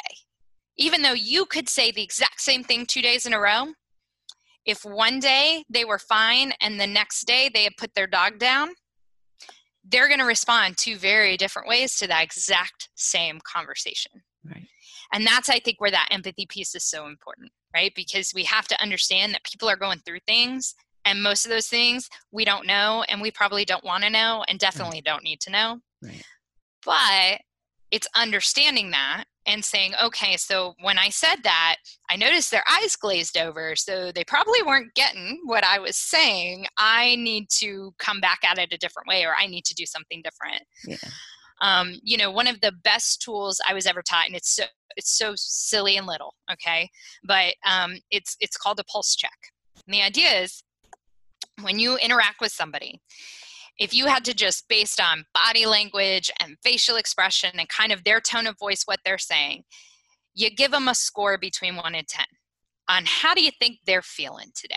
Even 0.77 1.01
though 1.01 1.13
you 1.13 1.45
could 1.45 1.67
say 1.67 1.91
the 1.91 2.03
exact 2.03 2.39
same 2.39 2.63
thing 2.63 2.85
two 2.85 3.01
days 3.01 3.25
in 3.25 3.33
a 3.33 3.39
row, 3.39 3.67
if 4.65 4.85
one 4.85 5.19
day 5.19 5.65
they 5.69 5.83
were 5.83 5.99
fine 5.99 6.53
and 6.61 6.79
the 6.79 6.87
next 6.87 7.25
day 7.25 7.49
they 7.53 7.63
had 7.63 7.75
put 7.77 7.93
their 7.95 8.07
dog 8.07 8.39
down, 8.39 8.69
they're 9.83 10.07
going 10.07 10.19
to 10.19 10.25
respond 10.25 10.77
two 10.77 10.97
very 10.97 11.35
different 11.35 11.67
ways 11.67 11.97
to 11.97 12.07
that 12.07 12.23
exact 12.23 12.89
same 12.95 13.39
conversation. 13.43 14.11
right 14.45 14.67
And 15.11 15.25
that's, 15.25 15.49
I 15.49 15.59
think, 15.59 15.81
where 15.81 15.91
that 15.91 16.09
empathy 16.11 16.45
piece 16.45 16.75
is 16.75 16.83
so 16.83 17.07
important, 17.07 17.51
right? 17.73 17.91
Because 17.95 18.31
we 18.33 18.43
have 18.45 18.67
to 18.67 18.81
understand 18.81 19.33
that 19.33 19.43
people 19.43 19.69
are 19.69 19.75
going 19.75 19.99
through 19.99 20.19
things, 20.27 20.75
and 21.05 21.23
most 21.23 21.45
of 21.45 21.51
those 21.51 21.67
things 21.67 22.09
we 22.31 22.45
don't 22.45 22.67
know, 22.67 23.03
and 23.09 23.21
we 23.21 23.31
probably 23.31 23.65
don't 23.65 23.83
want 23.83 24.03
to 24.03 24.09
know, 24.09 24.43
and 24.47 24.57
mm. 24.57 24.61
definitely 24.61 25.01
don't 25.01 25.23
need 25.23 25.39
to 25.41 25.51
know. 25.51 25.79
right 26.03 26.23
But 26.85 27.41
it's 27.91 28.07
understanding 28.15 28.91
that 28.91 29.23
and 29.47 29.65
saying, 29.65 29.93
okay, 30.03 30.37
so 30.37 30.75
when 30.81 30.99
I 30.99 31.09
said 31.09 31.37
that, 31.43 31.77
I 32.09 32.17
noticed 32.17 32.51
their 32.51 32.63
eyes 32.69 32.95
glazed 32.95 33.35
over, 33.35 33.75
so 33.75 34.11
they 34.11 34.23
probably 34.23 34.61
weren't 34.63 34.93
getting 34.93 35.41
what 35.45 35.63
I 35.63 35.79
was 35.79 35.95
saying. 35.95 36.67
I 36.77 37.15
need 37.15 37.47
to 37.59 37.93
come 37.97 38.19
back 38.19 38.39
at 38.43 38.59
it 38.59 38.73
a 38.73 38.77
different 38.77 39.07
way, 39.07 39.23
or 39.23 39.33
I 39.35 39.47
need 39.47 39.65
to 39.65 39.73
do 39.73 39.85
something 39.85 40.21
different 40.21 40.63
yeah 40.85 41.09
um, 41.61 41.93
you 42.03 42.17
know 42.17 42.31
one 42.31 42.47
of 42.47 42.61
the 42.61 42.71
best 42.83 43.21
tools 43.21 43.59
i 43.67 43.73
was 43.73 43.85
ever 43.85 44.01
taught 44.01 44.27
and 44.27 44.35
it's 44.35 44.55
so 44.55 44.63
it's 44.95 45.17
so 45.17 45.33
silly 45.35 45.97
and 45.97 46.05
little 46.05 46.35
okay? 46.51 46.89
But 47.23 47.55
um, 47.65 47.95
it's 48.11 48.35
it's 48.39 48.57
called 48.57 48.79
a 48.79 48.83
pulse 48.83 49.15
check. 49.15 49.37
And 49.87 49.93
the 49.93 50.01
idea 50.01 50.41
is 50.41 50.63
when 51.61 51.79
you 51.79 51.97
interact 51.97 52.41
with 52.41 52.51
somebody 52.51 53.01
if 53.77 53.93
you 53.93 54.07
had 54.07 54.25
to 54.25 54.33
just 54.33 54.67
based 54.67 54.99
on 54.99 55.23
body 55.33 55.65
language 55.65 56.29
and 56.41 56.57
facial 56.63 56.97
expression 56.97 57.51
and 57.57 57.67
kind 57.69 57.93
of 57.93 58.03
their 58.03 58.19
tone 58.19 58.45
of 58.45 58.57
voice 58.59 58.83
what 58.85 58.99
they're 59.03 59.17
saying 59.17 59.63
you 60.33 60.49
give 60.49 60.71
them 60.71 60.87
a 60.87 60.95
score 60.95 61.37
between 61.37 61.75
1 61.75 61.95
and 61.95 62.07
10 62.07 62.25
on 62.89 63.03
how 63.05 63.33
do 63.33 63.41
you 63.41 63.51
think 63.59 63.79
they're 63.85 64.01
feeling 64.01 64.51
today 64.55 64.75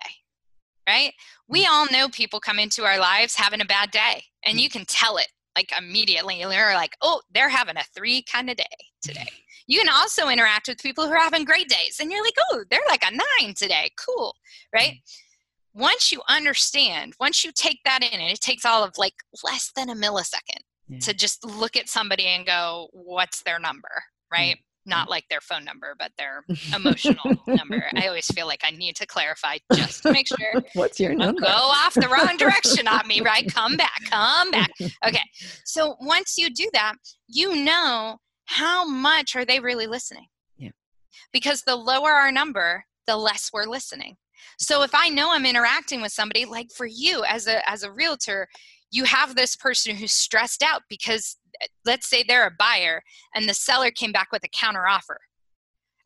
right? 0.88 1.12
We 1.49 1.66
all 1.66 1.87
know 1.92 2.09
people 2.09 2.40
come 2.40 2.59
into 2.59 2.85
our 2.85 2.99
lives 2.99 3.37
having 3.37 3.61
a 3.61 3.64
bad 3.64 3.92
day 3.92 4.25
and 4.45 4.61
you 4.61 4.68
can 4.68 4.85
tell 4.85 5.16
it 5.16 5.29
like 5.57 5.71
immediately 5.79 6.43
they're 6.45 6.75
like 6.75 6.97
oh 7.03 7.21
they're 7.35 7.49
having 7.49 7.77
a 7.77 7.85
three 7.95 8.23
kind 8.23 8.51
of 8.51 8.57
day 8.57 8.65
today. 9.03 9.27
You 9.69 9.79
can 9.79 9.88
also 9.88 10.29
interact 10.29 10.67
with 10.67 10.83
people 10.83 11.07
who 11.07 11.12
are 11.12 11.19
having 11.19 11.45
great 11.45 11.69
days 11.69 11.99
and 12.01 12.11
you're 12.11 12.23
like 12.23 12.35
oh 12.51 12.65
they're 12.71 12.81
like 12.88 13.05
a 13.05 13.12
nine 13.45 13.55
today 13.55 13.91
cool 13.97 14.35
right? 14.75 14.95
Mm-hmm. 14.95 15.81
Once 15.83 16.11
you 16.12 16.21
understand 16.29 17.15
once 17.21 17.45
you 17.45 17.53
take 17.55 17.79
that 17.85 18.03
in 18.03 18.21
and 18.21 18.31
it 18.31 18.41
takes 18.41 18.65
all 18.65 18.83
of 18.85 18.93
like 18.99 19.15
less 19.45 19.71
than 19.77 19.88
a 19.88 19.95
millisecond 19.95 20.62
Yeah. 20.88 20.99
to 20.99 21.15
just 21.15 21.45
look 21.45 21.77
at 21.77 21.88
somebody 21.88 22.27
and 22.27 22.45
go 22.45 22.88
what's 22.93 23.43
their 23.45 23.59
number? 23.61 24.03
Right 24.31 24.59
not 24.85 25.09
like 25.09 25.25
their 25.29 25.40
phone 25.40 25.64
number 25.64 25.95
but 25.99 26.11
their 26.18 26.45
emotional 26.75 27.37
number 27.47 27.85
i 27.97 28.07
always 28.09 28.27
feel 28.27 28.47
like 28.47 28.61
i 28.64 28.71
need 28.71 28.97
to 28.97 29.07
clarify 29.07 29.57
just 29.75 30.03
to 30.03 30.12
make 30.12 30.27
sure 30.27 30.62
what's 30.75 30.99
your 30.99 31.14
number 31.14 31.40
go 31.40 31.47
off 31.49 31.95
the 31.95 32.09
wrong 32.09 32.37
direction 32.37 32.88
on 32.88 33.07
me, 33.07 33.21
right? 33.21 33.47
Come 33.53 33.77
back, 33.77 34.01
come 34.11 34.51
back. 34.51 34.71
Okay. 35.07 35.23
So 35.64 35.97
once 36.01 36.37
you 36.38 36.51
do 36.51 36.68
that, 36.73 36.95
you 37.29 37.64
know 37.64 38.18
how 38.47 38.87
much 38.87 39.37
are 39.37 39.45
they 39.45 39.61
really 39.61 39.87
listening? 39.87 40.27
Yeah. 40.57 40.71
Because 41.33 41.62
the 41.62 41.77
lower 41.77 42.11
our 42.11 42.33
number, 42.33 42.85
the 43.07 43.16
less 43.16 43.51
we're 43.53 43.66
listening. 43.66 44.16
So 44.59 44.83
if 44.83 44.95
I 44.95 45.09
know 45.09 45.33
I'm 45.33 45.47
interacting 45.47 46.03
with 46.03 46.12
somebody, 46.12 46.45
like 46.45 46.71
for 46.75 46.87
you 46.87 47.25
as 47.29 47.47
a 47.47 47.68
as 47.68 47.83
a 47.83 47.92
realtor, 47.92 48.49
you 48.90 49.05
have 49.05 49.35
this 49.35 49.57
person 49.57 49.97
who's 49.97 50.12
stressed 50.12 50.62
out 50.62 50.83
because 50.88 51.37
let's 51.85 52.09
say 52.09 52.22
they're 52.22 52.46
a 52.46 52.55
buyer 52.59 53.03
and 53.35 53.48
the 53.48 53.55
seller 53.55 53.90
came 53.90 54.12
back 54.12 54.29
with 54.33 54.44
a 54.44 54.48
counter 54.48 54.87
offer. 54.87 55.20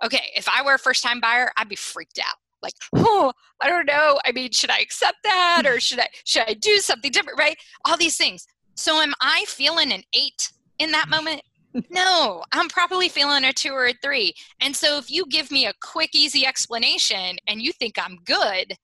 Okay, 0.05 0.31
if 0.35 0.49
I 0.49 0.62
were 0.62 0.75
a 0.75 0.79
first 0.79 1.03
time 1.03 1.21
buyer, 1.21 1.51
I'd 1.57 1.69
be 1.69 1.77
freaked 1.77 2.19
out. 2.19 2.37
Like, 2.62 2.75
oh, 2.97 3.33
I 3.61 3.69
don't 3.69 3.87
know. 3.87 4.19
I 4.25 4.33
mean, 4.33 4.51
should 4.51 4.71
I 4.71 4.79
accept 4.79 5.19
that 5.25 5.62
or 5.66 5.81
should 5.81 6.01
I 6.01 6.09
should 6.25 6.45
I 6.47 6.55
do 6.55 6.79
something 6.79 7.11
different, 7.11 7.38
right? 7.38 7.57
All 7.85 7.97
these 7.97 8.16
things. 8.16 8.47
So 8.75 9.01
am 9.01 9.14
I 9.21 9.45
feeling 9.47 9.92
an 9.92 10.03
8 10.14 10.53
in 10.79 10.90
that 10.92 11.09
moment? 11.09 11.42
No, 11.90 12.42
I'm 12.53 12.69
probably 12.69 13.09
feeling 13.09 13.45
a 13.45 13.53
2 13.53 13.71
or 13.71 13.87
a 13.87 13.95
3. 14.03 14.33
And 14.61 14.75
so 14.75 14.99
if 14.99 15.11
you 15.11 15.27
give 15.27 15.51
me 15.51 15.66
a 15.66 15.75
quick 15.83 16.14
easy 16.14 16.47
explanation 16.47 17.37
and 17.47 17.61
you 17.61 17.73
think 17.73 17.95
I'm 17.99 18.16
good, 18.25 18.75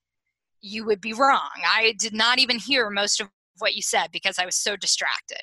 you 0.60 0.84
would 0.84 1.00
be 1.00 1.12
wrong. 1.12 1.50
I 1.66 1.94
did 1.98 2.14
not 2.14 2.38
even 2.38 2.58
hear 2.58 2.90
most 2.90 3.20
of 3.20 3.28
what 3.58 3.74
you 3.74 3.82
said 3.82 4.08
because 4.12 4.38
I 4.38 4.44
was 4.44 4.56
so 4.56 4.76
distracted. 4.76 5.40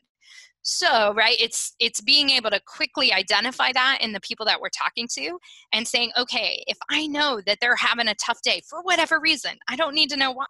So, 0.62 1.14
right, 1.14 1.38
it's 1.40 1.74
it's 1.80 2.02
being 2.02 2.30
able 2.30 2.50
to 2.50 2.60
quickly 2.68 3.14
identify 3.14 3.72
that 3.74 4.00
in 4.02 4.12
the 4.12 4.20
people 4.20 4.46
that 4.46 4.60
we're 4.60 4.70
talking 4.70 5.08
to 5.16 5.40
and 5.74 5.88
saying, 5.88 6.12
okay, 6.18 6.64
if 6.68 6.78
I 6.90 7.08
know 7.08 7.42
that 7.46 7.60
they're 7.62 7.76
having 7.76 8.10
a 8.10 8.16
tough 8.16 8.42
day 8.44 8.62
for 8.70 8.82
whatever 8.82 9.20
reason, 9.20 9.52
I 9.70 9.76
don't 9.76 9.96
need 9.96 10.10
to 10.10 10.18
know 10.18 10.32
why. 10.32 10.46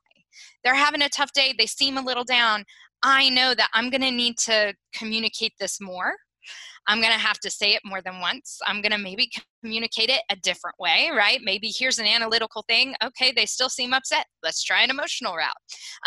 They're 0.64 0.76
having 0.76 1.02
a 1.02 1.10
tough 1.10 1.32
day, 1.34 1.54
they 1.58 1.66
seem 1.66 1.98
a 1.98 2.04
little 2.04 2.24
down. 2.24 2.66
I 3.04 3.30
know 3.30 3.54
that 3.54 3.70
I'm 3.74 3.90
going 3.90 4.02
to 4.02 4.12
need 4.12 4.38
to 4.40 4.74
communicate 4.94 5.54
this 5.60 5.80
more. 5.80 6.14
I'm 6.88 7.02
going 7.02 7.14
to 7.14 7.20
have 7.20 7.40
to 7.40 7.52
say 7.52 7.74
it 7.74 7.82
more 7.86 8.02
than 8.02 8.20
once. 8.20 8.60
I'm 8.66 8.82
going 8.82 8.92
to 8.92 8.98
maybe 8.98 9.30
communicate 9.64 10.10
it 10.10 10.22
a 10.32 10.36
different 10.38 10.76
way, 10.80 11.10
right? 11.16 11.40
Maybe 11.44 11.72
here's 11.74 12.00
an 12.00 12.08
analytical 12.08 12.64
thing. 12.68 12.96
Okay, 13.04 13.32
they 13.32 13.46
still 13.46 13.70
seem 13.70 13.94
upset. 13.94 14.26
Let's 14.44 14.64
try 14.64 14.82
an 14.84 14.90
emotional 14.90 15.36
route. 15.36 15.54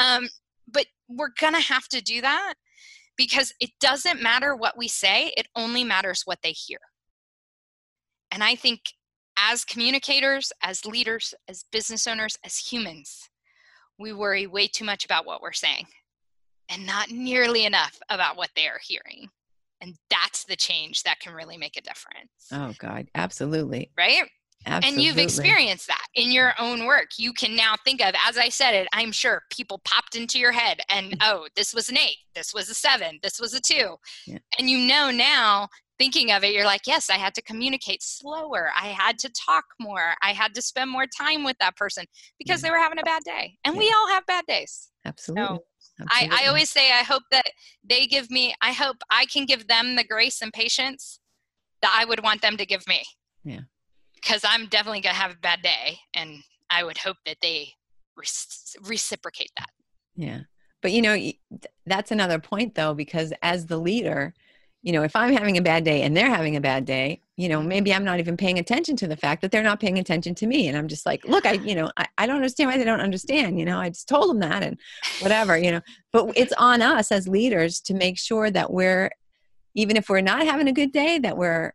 Um, 0.01 0.29
but 0.71 0.87
we're 1.09 1.31
going 1.41 1.55
to 1.55 1.61
have 1.61 1.87
to 1.89 2.03
do 2.03 2.21
that 2.21 2.55
because 3.23 3.55
it 3.61 3.71
doesn't 3.81 4.21
matter 4.21 4.57
what 4.57 4.77
we 4.77 4.89
say, 4.89 5.33
it 5.37 5.47
only 5.55 5.85
matters 5.85 6.23
what 6.25 6.41
they 6.43 6.51
hear. 6.51 6.81
And 8.33 8.43
I 8.43 8.57
think 8.57 8.81
as 9.39 9.65
communicators, 9.65 10.51
as 10.61 10.85
leaders, 10.85 11.33
as 11.47 11.65
business 11.71 12.09
owners, 12.09 12.37
as 12.45 12.57
humans, 12.57 13.29
we 13.97 14.13
worry 14.13 14.49
way 14.49 14.67
too 14.67 14.85
much 14.85 15.05
about 15.05 15.25
what 15.25 15.41
we're 15.41 15.53
saying 15.53 15.87
and 16.69 16.85
not 16.85 17.11
nearly 17.11 17.65
enough 17.65 17.97
about 18.09 18.37
what 18.37 18.51
they 18.57 18.67
are 18.67 18.81
hearing. 18.83 19.29
And 19.81 19.95
that's 20.11 20.45
the 20.45 20.57
change 20.57 21.05
that 21.05 21.21
can 21.21 21.33
really 21.33 21.57
make 21.57 21.77
a 21.77 21.81
difference. 21.81 22.49
Oh, 22.51 22.73
God. 22.77 23.07
Absolutely. 23.15 23.93
Right? 23.97 24.29
Absolutely. 24.67 24.89
And 24.89 25.05
you've 25.05 25.25
experienced 25.25 25.87
that 25.89 26.07
in 26.15 26.31
your 26.31 26.55
own 26.59 26.87
work. 26.87 27.09
You 27.19 27.33
can 27.33 27.57
now 27.57 27.75
think 27.85 28.01
of, 28.01 28.15
as 28.27 28.39
I 28.39 28.49
said 28.49 28.75
it, 28.75 28.89
I'm 28.93 29.13
sure 29.13 29.43
people 29.51 29.81
popped 29.85 30.15
into 30.15 30.39
your 30.39 30.53
head 30.53 30.81
and, 30.89 31.13
mm. 31.13 31.19
oh, 31.23 31.49
this 31.57 31.75
was 31.75 31.89
an 31.89 31.99
eight, 31.99 32.19
this 32.35 32.55
was 32.55 32.69
a 32.69 32.75
seven, 32.75 33.19
this 33.23 33.41
was 33.41 33.55
a 33.55 33.61
two. 33.61 33.97
Yeah. 34.27 34.39
And 34.59 34.71
you 34.71 34.79
know 34.79 35.11
now, 35.11 35.69
thinking 35.99 36.33
of 36.33 36.45
it, 36.45 36.53
you're 36.53 36.65
like, 36.65 36.87
yes, 36.87 37.11
I 37.11 37.17
had 37.17 37.35
to 37.35 37.43
communicate 37.43 38.03
slower. 38.03 38.71
I 38.77 38.89
had 38.89 39.19
to 39.21 39.31
talk 39.31 39.65
more. 39.81 40.15
I 40.23 40.33
had 40.33 40.55
to 40.55 40.63
spend 40.63 40.91
more 40.91 41.07
time 41.07 41.45
with 41.45 41.57
that 41.61 41.77
person 41.77 42.05
because 42.39 42.63
yeah. 42.63 42.69
they 42.69 42.73
were 42.73 42.79
having 42.79 42.99
a 42.99 43.05
bad 43.05 43.23
day. 43.25 43.57
And 43.65 43.75
yeah. 43.75 43.81
we 43.81 43.95
all 43.97 44.09
have 44.09 44.27
bad 44.27 44.45
days. 44.47 44.91
Absolutely. 45.05 45.59
So 45.99 46.05
I, 46.09 46.29
I 46.33 46.47
always 46.47 46.71
say, 46.71 46.91
I 46.91 47.03
hope 47.03 47.23
that 47.31 47.47
they 47.85 48.07
give 48.07 48.31
me, 48.31 48.55
I 48.63 48.73
hope 48.73 48.97
I 49.11 49.27
can 49.27 49.45
give 49.45 49.69
them 49.69 49.97
the 49.97 50.05
grace 50.05 50.41
and 50.41 50.53
patience 50.53 51.21
that 51.83 51.95
I 51.97 52.05
would 52.05 52.23
want 52.23 52.43
them 52.43 52.57
to 52.57 52.67
give 52.67 52.87
me. 52.87 53.03
Yeah 53.45 53.61
because 54.23 54.43
I'm 54.45 54.67
definitely 54.67 55.01
going 55.01 55.15
to 55.15 55.21
have 55.21 55.33
a 55.33 55.39
bad 55.39 55.63
day. 55.63 55.99
And 56.15 56.43
I 56.71 56.85
would 56.85 56.99
hope 56.99 57.17
that 57.27 57.37
they 57.43 57.75
re- 58.17 58.27
reciprocate 58.83 59.51
that. 59.59 59.71
Yeah. 60.15 60.41
But, 60.81 60.93
you 60.93 61.03
know, 61.03 61.17
that's 61.87 62.11
another 62.11 62.39
point, 62.39 62.75
though, 62.75 62.95
because 62.95 63.33
as 63.43 63.67
the 63.67 63.79
leader, 63.79 64.35
you 64.83 64.93
know, 64.93 65.05
if 65.05 65.15
I'm 65.15 65.33
having 65.33 65.57
a 65.57 65.63
bad 65.63 65.85
day 65.85 66.03
and 66.03 66.17
they're 66.17 66.29
having 66.29 66.57
a 66.57 66.61
bad 66.61 66.85
day, 66.85 67.21
you 67.37 67.49
know, 67.49 67.63
maybe 67.63 67.95
I'm 67.95 68.05
not 68.05 68.19
even 68.19 68.37
paying 68.37 68.59
attention 68.59 68.97
to 68.97 69.07
the 69.07 69.17
fact 69.17 69.43
that 69.43 69.53
they're 69.53 69.63
not 69.63 69.79
paying 69.79 69.99
attention 69.99 70.35
to 70.37 70.47
me. 70.47 70.67
And 70.67 70.77
I'm 70.77 70.89
just 70.89 71.07
like, 71.07 71.25
look, 71.25 71.47
I, 71.47 71.53
you 71.53 71.77
know, 71.77 71.91
I, 71.97 72.07
I 72.19 72.27
don't 72.27 72.37
understand 72.37 72.69
why 72.69 72.79
they 72.79 72.85
don't 72.85 73.01
understand. 73.01 73.61
You 73.61 73.65
know, 73.65 73.79
I 73.79 73.91
just 73.91 74.09
told 74.09 74.29
them 74.29 74.41
that 74.41 74.65
and 74.65 74.77
whatever, 75.21 75.57
you 75.57 75.71
know. 75.71 75.81
But 76.13 76.33
it's 76.37 76.53
on 76.59 76.83
us 76.83 77.13
as 77.13 77.29
leaders 77.29 77.81
to 77.83 77.95
make 77.95 78.19
sure 78.19 78.51
that 78.51 78.73
we're, 78.73 79.11
even 79.75 79.97
if 79.97 80.09
we're 80.09 80.21
not 80.21 80.45
having 80.47 80.69
a 80.69 80.73
good 80.73 80.91
day, 80.91 81.19
that 81.21 81.37
we're 81.37 81.75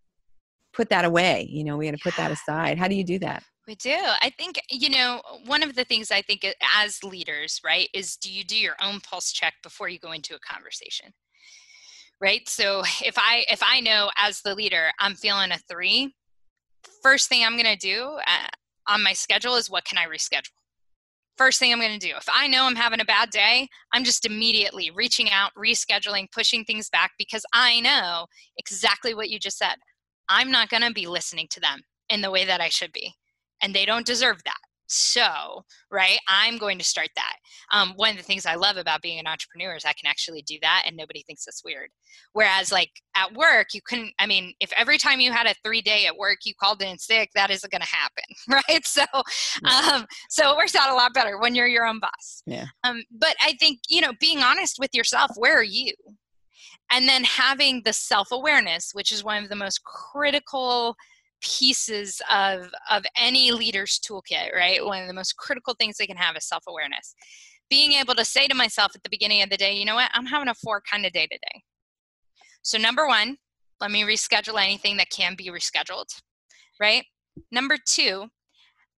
put 0.78 0.90
that 0.90 1.04
away 1.04 1.48
you 1.50 1.64
know 1.64 1.76
we 1.76 1.86
got 1.86 1.98
to 1.98 2.04
put 2.04 2.16
that 2.16 2.32
aside. 2.32 2.78
How 2.78 2.88
do 2.88 2.96
you 2.96 3.04
do 3.04 3.20
that? 3.20 3.44
We 3.68 3.76
do. 3.76 3.98
I 4.22 4.32
think 4.38 4.62
you 4.70 4.90
know 4.90 5.22
one 5.46 5.64
of 5.64 5.76
the 5.76 5.84
things 5.84 6.12
i 6.12 6.22
think 6.22 6.46
as 6.78 7.04
leaders 7.04 7.60
right 7.66 7.90
is 7.94 8.16
do 8.16 8.32
you 8.32 8.44
do 8.46 8.58
your 8.58 8.76
own 8.82 9.02
pulse 9.02 9.32
check 9.32 9.56
before 9.64 9.90
you 9.90 10.00
go 10.00 10.14
into 10.14 10.36
a 10.36 10.40
conversation? 10.40 11.12
Right? 12.22 12.48
So 12.48 12.84
if 13.04 13.16
i 13.18 13.46
if 13.52 13.62
i 13.64 13.82
know 13.82 14.10
as 14.18 14.42
the 14.42 14.56
leader 14.56 14.92
i'm 15.00 15.16
feeling 15.16 15.52
a 15.52 15.58
three 15.70 16.14
first 17.04 17.28
thing 17.28 17.44
i'm 17.44 17.58
going 17.58 17.66
to 17.66 17.76
do 17.76 18.18
uh, 18.26 18.48
on 18.88 19.04
my 19.04 19.14
schedule 19.14 19.56
is 19.56 19.70
what 19.70 19.84
can 19.86 19.98
i 19.98 20.06
reschedule? 20.06 20.52
First 21.38 21.60
thing 21.60 21.74
i'm 21.74 21.80
going 21.80 22.00
to 22.00 22.08
do 22.08 22.14
if 22.16 22.28
i 22.34 22.48
know 22.48 22.64
i'm 22.64 22.76
having 22.76 23.02
a 23.02 23.06
bad 23.06 23.30
day 23.32 23.68
i'm 23.94 24.04
just 24.04 24.26
immediately 24.26 24.90
reaching 24.96 25.30
out 25.30 25.52
rescheduling 25.58 26.28
pushing 26.32 26.64
things 26.64 26.90
back 26.90 27.12
because 27.20 27.46
i 27.54 27.80
know 27.82 28.26
exactly 28.58 29.14
what 29.14 29.30
you 29.30 29.38
just 29.38 29.58
said 29.58 29.76
I'm 30.30 30.52
not 30.52 30.70
going 30.70 30.84
to 30.84 30.92
be 30.92 31.08
listening 31.08 31.48
to 31.52 31.60
them 31.60 31.82
in 32.10 32.22
the 32.22 32.32
way 32.32 32.46
that 32.46 32.62
I 32.62 32.70
should 32.70 32.94
be. 32.94 33.14
And 33.62 33.74
they 33.74 33.86
don't 33.86 34.06
deserve 34.06 34.44
that. 34.44 34.58
So, 34.88 35.66
right, 35.92 36.18
I'm 36.30 36.58
going 36.58 36.78
to 36.78 36.84
start 36.84 37.10
that. 37.18 37.36
Um, 37.74 37.94
one 37.98 38.12
of 38.12 38.18
the 38.18 38.24
things 38.24 38.46
I 38.46 38.56
love 38.56 38.78
about 38.78 39.02
being 39.02 39.20
an 39.20 39.28
entrepreneur 39.28 39.76
is 39.76 39.84
I 39.84 39.92
can 39.92 40.08
actually 40.08 40.42
do 40.44 40.58
that 40.62 40.84
and 40.88 40.96
nobody 40.96 41.24
thinks 41.24 41.46
it's 41.46 41.64
weird. 41.64 41.90
Whereas, 42.32 42.72
like 42.72 42.90
at 43.16 43.34
work, 43.34 43.74
you 43.74 43.82
couldn't, 43.86 44.14
I 44.18 44.26
mean, 44.26 44.54
if 44.62 44.72
every 44.78 44.98
time 44.98 45.20
you 45.20 45.34
had 45.34 45.46
a 45.46 45.56
three 45.64 45.82
day 45.82 46.06
at 46.06 46.16
work 46.16 46.40
you 46.46 46.54
called 46.56 46.82
in 46.82 46.98
sick, 46.98 47.32
that 47.36 47.52
isn't 47.52 47.70
going 47.72 47.82
to 47.82 47.88
happen, 47.88 48.24
right? 48.70 48.86
So, 48.86 49.04
um, 49.14 50.06
so 50.30 50.52
it 50.52 50.58
works 50.58 50.76
out 50.76 50.90
a 50.90 50.96
lot 50.96 51.14
better 51.14 51.38
when 51.38 51.54
you're 51.54 51.68
your 51.68 51.86
own 51.86 52.00
boss. 52.00 52.44
Yeah. 52.46 52.68
Um, 52.86 53.04
but 53.12 53.36
I 53.42 53.56
think, 53.60 53.80
you 53.90 54.00
know, 54.00 54.14
being 54.22 54.40
honest 54.40 54.78
with 54.80 54.92
yourself, 54.94 55.32
where 55.36 55.58
are 55.60 55.64
you? 55.64 55.94
And 56.92 57.08
then 57.08 57.24
having 57.24 57.82
the 57.84 57.94
self-awareness 57.94 58.92
which 58.94 59.12
is 59.12 59.24
one 59.24 59.44
of 59.44 59.50
the 59.50 59.56
most 59.56 59.84
critical 59.84 60.96
pieces 61.42 62.22
of 62.32 62.70
of 62.90 63.04
any 63.18 63.52
leader's 63.52 64.00
toolkit 64.00 64.54
right? 64.56 64.84
One 64.84 65.02
of 65.02 65.08
the 65.08 65.14
most 65.14 65.38
critical 65.38 65.76
things 65.76 65.98
they 65.98 66.08
can 66.08 66.18
have 66.18 66.36
is 66.36 66.48
self-awareness. 66.48 67.16
Being 67.70 67.94
able 67.94 68.16
to 68.16 68.26
say 68.26 68.48
to 68.48 68.56
myself 68.56 68.94
at 68.96 69.04
the 69.04 69.10
beginning 69.10 69.42
of 69.44 69.50
the 69.50 69.58
day 69.58 69.76
you 69.76 69.86
know 69.86 69.96
what? 69.96 70.12
I'm 70.14 70.26
having 70.26 70.48
a 70.48 70.56
four 70.56 70.82
kind 70.82 71.06
of 71.06 71.12
day 71.12 71.28
today. 71.28 71.64
So 72.62 72.78
number 72.78 73.08
one 73.08 73.38
let 73.80 73.92
me 73.92 74.04
reschedule 74.04 74.62
anything 74.62 74.98
that 74.98 75.10
can 75.10 75.36
be 75.36 75.50
rescheduled 75.50 76.22
right? 76.80 77.06
Number 77.52 77.78
two 77.86 78.28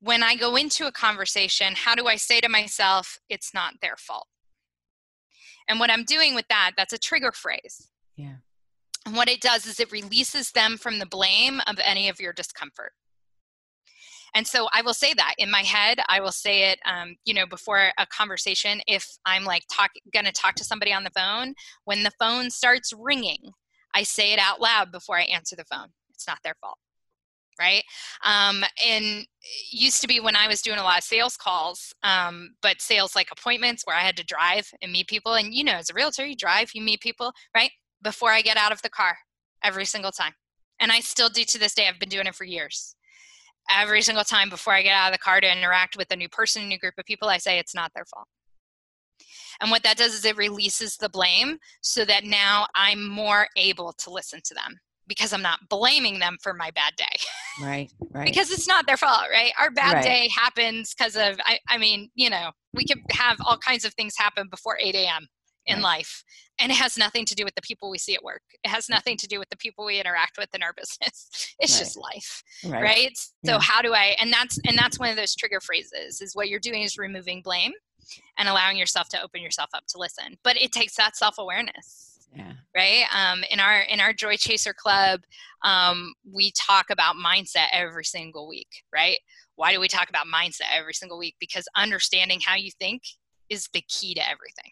when 0.01 0.23
i 0.23 0.35
go 0.35 0.55
into 0.55 0.87
a 0.87 0.91
conversation 0.91 1.73
how 1.75 1.93
do 1.93 2.07
i 2.07 2.15
say 2.15 2.39
to 2.39 2.47
myself 2.49 3.17
it's 3.29 3.53
not 3.53 3.73
their 3.81 3.95
fault 3.97 4.27
and 5.69 5.79
what 5.79 5.91
I'm 5.91 6.03
doing 6.03 6.35
with 6.35 6.47
that, 6.49 6.71
that's 6.75 6.93
a 6.93 6.97
trigger 6.97 7.31
phrase. 7.31 7.89
Yeah. 8.17 8.35
And 9.05 9.15
what 9.15 9.29
it 9.29 9.39
does 9.39 9.65
is 9.65 9.79
it 9.79 9.91
releases 9.91 10.51
them 10.51 10.77
from 10.77 10.99
the 10.99 11.05
blame 11.05 11.61
of 11.67 11.79
any 11.83 12.09
of 12.09 12.19
your 12.19 12.33
discomfort. 12.33 12.91
And 14.35 14.45
so 14.45 14.67
I 14.73 14.81
will 14.81 14.93
say 14.93 15.13
that 15.15 15.35
in 15.37 15.49
my 15.49 15.61
head, 15.61 15.99
I 16.07 16.19
will 16.19 16.31
say 16.31 16.71
it, 16.71 16.79
um, 16.85 17.15
you 17.25 17.33
know, 17.33 17.47
before 17.47 17.91
a 17.97 18.05
conversation. 18.07 18.81
If 18.87 19.07
I'm 19.25 19.43
like 19.43 19.63
talk, 19.71 19.91
gonna 20.13 20.31
talk 20.31 20.55
to 20.55 20.63
somebody 20.63 20.93
on 20.93 21.03
the 21.03 21.09
phone, 21.11 21.53
when 21.85 22.03
the 22.03 22.11
phone 22.19 22.51
starts 22.51 22.93
ringing, 22.93 23.53
I 23.95 24.03
say 24.03 24.33
it 24.33 24.39
out 24.39 24.61
loud 24.61 24.91
before 24.91 25.17
I 25.17 25.23
answer 25.23 25.55
the 25.55 25.65
phone. 25.65 25.87
It's 26.13 26.27
not 26.27 26.39
their 26.43 26.55
fault 26.61 26.77
right? 27.59 27.83
Um, 28.23 28.63
and 28.85 29.25
used 29.71 30.01
to 30.01 30.07
be 30.07 30.19
when 30.19 30.35
I 30.35 30.47
was 30.47 30.61
doing 30.61 30.79
a 30.79 30.83
lot 30.83 30.99
of 30.99 31.03
sales 31.03 31.37
calls, 31.37 31.93
um, 32.03 32.55
but 32.61 32.81
sales 32.81 33.15
like 33.15 33.29
appointments 33.31 33.83
where 33.85 33.95
I 33.95 34.01
had 34.01 34.17
to 34.17 34.25
drive 34.25 34.71
and 34.81 34.91
meet 34.91 35.07
people. 35.07 35.33
And 35.33 35.53
you 35.53 35.63
know, 35.63 35.73
as 35.73 35.89
a 35.89 35.93
realtor, 35.93 36.25
you 36.25 36.35
drive, 36.35 36.71
you 36.73 36.81
meet 36.81 37.01
people, 37.01 37.31
right? 37.55 37.71
Before 38.01 38.31
I 38.31 38.41
get 38.41 38.57
out 38.57 38.71
of 38.71 38.81
the 38.81 38.89
car 38.89 39.17
every 39.63 39.85
single 39.85 40.11
time. 40.11 40.33
And 40.79 40.91
I 40.91 41.01
still 41.01 41.29
do 41.29 41.43
to 41.43 41.59
this 41.59 41.75
day. 41.75 41.87
I've 41.87 41.99
been 41.99 42.09
doing 42.09 42.27
it 42.27 42.35
for 42.35 42.45
years. 42.45 42.95
Every 43.69 44.01
single 44.01 44.23
time 44.23 44.49
before 44.49 44.73
I 44.73 44.81
get 44.81 44.95
out 44.95 45.11
of 45.11 45.13
the 45.13 45.19
car 45.19 45.41
to 45.41 45.51
interact 45.51 45.97
with 45.97 46.09
a 46.11 46.15
new 46.15 46.29
person, 46.29 46.63
a 46.63 46.67
new 46.67 46.79
group 46.79 46.95
of 46.97 47.05
people, 47.05 47.27
I 47.27 47.37
say 47.37 47.59
it's 47.59 47.75
not 47.75 47.91
their 47.93 48.05
fault. 48.05 48.27
And 49.61 49.69
what 49.69 49.83
that 49.83 49.97
does 49.97 50.13
is 50.13 50.23
it 50.23 50.37
releases 50.37 50.95
the 50.95 51.09
blame 51.09 51.57
so 51.81 52.05
that 52.05 52.23
now 52.23 52.67
I'm 52.75 53.07
more 53.07 53.47
able 53.57 53.93
to 53.93 54.09
listen 54.09 54.39
to 54.45 54.53
them 54.53 54.79
because 55.09 55.33
I'm 55.33 55.41
not 55.41 55.67
blaming 55.67 56.19
them 56.19 56.37
for 56.41 56.53
my 56.53 56.71
bad 56.71 56.95
day. 56.95 57.05
Right, 57.61 57.91
right. 58.11 58.25
because 58.25 58.51
it's 58.51 58.67
not 58.67 58.87
their 58.87 58.95
fault, 58.95 59.23
right? 59.29 59.51
Our 59.59 59.71
bad 59.71 59.95
right. 59.95 60.03
day 60.03 60.29
happens 60.33 60.93
because 60.93 61.17
of, 61.17 61.37
I, 61.43 61.59
I 61.67 61.77
mean, 61.77 62.09
you 62.15 62.29
know, 62.29 62.51
we 62.73 62.85
could 62.85 62.99
have 63.11 63.37
all 63.45 63.57
kinds 63.57 63.83
of 63.83 63.93
things 63.95 64.13
happen 64.17 64.47
before 64.49 64.77
8 64.79 64.95
a.m. 64.95 65.27
in 65.65 65.77
right. 65.77 65.83
life. 65.83 66.23
And 66.61 66.71
it 66.71 66.75
has 66.75 66.97
nothing 66.97 67.25
to 67.25 67.35
do 67.35 67.43
with 67.43 67.55
the 67.55 67.61
people 67.61 67.89
we 67.89 67.97
see 67.97 68.15
at 68.15 68.23
work. 68.23 68.43
It 68.63 68.69
has 68.69 68.85
mm. 68.85 68.91
nothing 68.91 69.17
to 69.17 69.27
do 69.27 69.39
with 69.39 69.49
the 69.49 69.57
people 69.57 69.85
we 69.85 69.99
interact 69.99 70.37
with 70.37 70.53
in 70.53 70.61
our 70.61 70.73
business. 70.77 71.55
It's 71.59 71.73
right. 71.73 71.79
just 71.79 71.97
life, 71.97 72.43
right? 72.65 72.83
right? 72.83 73.17
So 73.17 73.53
yeah. 73.53 73.59
how 73.61 73.81
do 73.81 73.93
I? 73.93 74.15
And 74.21 74.31
that's 74.31 74.59
and 74.67 74.77
that's 74.77 74.99
one 74.99 75.09
of 75.09 75.15
those 75.15 75.35
trigger 75.35 75.59
phrases. 75.59 76.21
Is 76.21 76.35
what 76.35 76.49
you're 76.49 76.59
doing 76.59 76.83
is 76.83 76.97
removing 76.97 77.41
blame 77.41 77.71
and 78.37 78.47
allowing 78.49 78.77
yourself 78.77 79.07
to 79.09 79.21
open 79.21 79.41
yourself 79.41 79.69
up 79.73 79.85
to 79.89 79.97
listen. 79.97 80.37
But 80.43 80.61
it 80.61 80.71
takes 80.71 80.95
that 80.95 81.15
self 81.15 81.37
awareness 81.37 82.08
yeah. 82.35 82.53
right? 82.75 83.03
Um, 83.13 83.43
in 83.49 83.59
our 83.59 83.81
in 83.81 83.99
our 83.99 84.13
joy 84.13 84.35
chaser 84.37 84.73
club 84.73 85.21
um, 85.63 86.13
we 86.31 86.51
talk 86.51 86.87
about 86.89 87.15
mindset 87.15 87.67
every 87.71 88.05
single 88.05 88.47
week 88.47 88.67
right? 88.93 89.17
Why 89.55 89.73
do 89.73 89.79
we 89.79 89.87
talk 89.87 90.09
about 90.09 90.25
mindset 90.25 90.71
every 90.73 90.93
single 90.93 91.19
week? 91.19 91.35
Because 91.39 91.67
understanding 91.75 92.39
how 92.45 92.55
you 92.55 92.71
think 92.79 93.01
is 93.49 93.67
the 93.73 93.83
key 93.87 94.13
to 94.13 94.21
everything. 94.21 94.71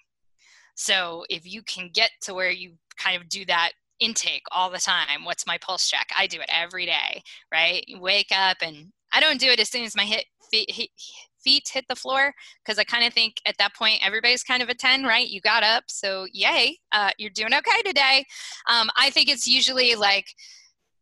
So 0.75 1.25
if 1.29 1.45
you 1.45 1.61
can 1.63 1.89
get 1.93 2.11
to 2.21 2.33
where 2.33 2.51
you 2.51 2.75
kind 2.97 3.19
of 3.19 3.27
do 3.27 3.45
that 3.45 3.71
intake 3.99 4.43
all 4.51 4.69
the 4.69 4.77
time 4.77 5.25
what's 5.25 5.47
my 5.47 5.57
pulse 5.57 5.89
check? 5.89 6.07
I 6.17 6.27
do 6.27 6.39
it 6.39 6.49
every 6.49 6.85
day 6.85 7.21
right? 7.51 7.83
You 7.87 7.99
wake 7.99 8.31
up 8.31 8.57
and 8.61 8.91
i 9.13 9.19
don't 9.19 9.39
do 9.39 9.47
it 9.47 9.59
as 9.59 9.69
soon 9.69 9.83
as 9.83 9.95
my 9.95 10.03
hit, 10.03 10.25
hit 10.51 10.89
feet 11.47 11.69
hit 11.71 11.85
the 11.87 11.95
floor 11.95 12.33
because 12.63 12.77
I 12.77 12.83
kind 12.83 13.05
of 13.05 13.13
think 13.13 13.35
at 13.45 13.55
that 13.57 13.73
point 13.73 14.05
everybody's 14.05 14.43
kind 14.43 14.61
of 14.61 14.67
a 14.67 14.73
10, 14.73 15.03
right? 15.03 15.27
You 15.27 15.39
got 15.39 15.63
up, 15.63 15.85
so 15.87 16.27
yay, 16.33 16.77
uh, 16.91 17.11
you're 17.17 17.29
doing 17.29 17.53
okay 17.53 17.81
today. 17.85 18.25
Um, 18.69 18.89
I 18.97 19.09
think 19.11 19.29
it's 19.29 19.47
usually 19.47 19.95
like 19.95 20.25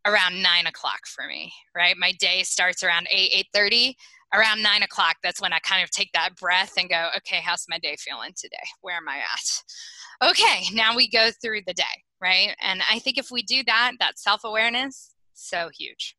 around 0.05 0.43
nine 0.43 0.67
o'clock 0.67 0.99
for 1.07 1.27
me, 1.27 1.51
right? 1.75 1.95
My 1.97 2.11
day 2.19 2.43
starts 2.43 2.83
around 2.83 3.07
8, 3.11 3.47
8.30. 3.55 3.93
Around 4.33 4.63
nine 4.63 4.83
o'clock, 4.83 5.15
that's 5.23 5.39
when 5.39 5.53
I 5.53 5.59
kind 5.59 5.81
of 5.81 5.91
take 5.91 6.09
that 6.13 6.35
breath 6.35 6.73
and 6.77 6.89
go, 6.89 7.09
okay, 7.17 7.39
how's 7.41 7.65
my 7.69 7.79
day 7.79 7.95
feeling 7.97 8.31
today? 8.35 8.57
Where 8.81 8.97
am 8.97 9.07
I 9.07 9.19
at? 9.19 10.29
Okay, 10.29 10.65
now 10.73 10.95
we 10.95 11.09
go 11.09 11.29
through 11.41 11.61
the 11.65 11.73
day, 11.73 11.83
right? 12.21 12.53
And 12.59 12.81
I 12.91 12.99
think 12.99 13.17
if 13.17 13.31
we 13.31 13.43
do 13.43 13.63
that, 13.67 13.93
that 13.99 14.19
self 14.19 14.41
awareness, 14.43 15.13
so 15.33 15.69
huge. 15.73 16.17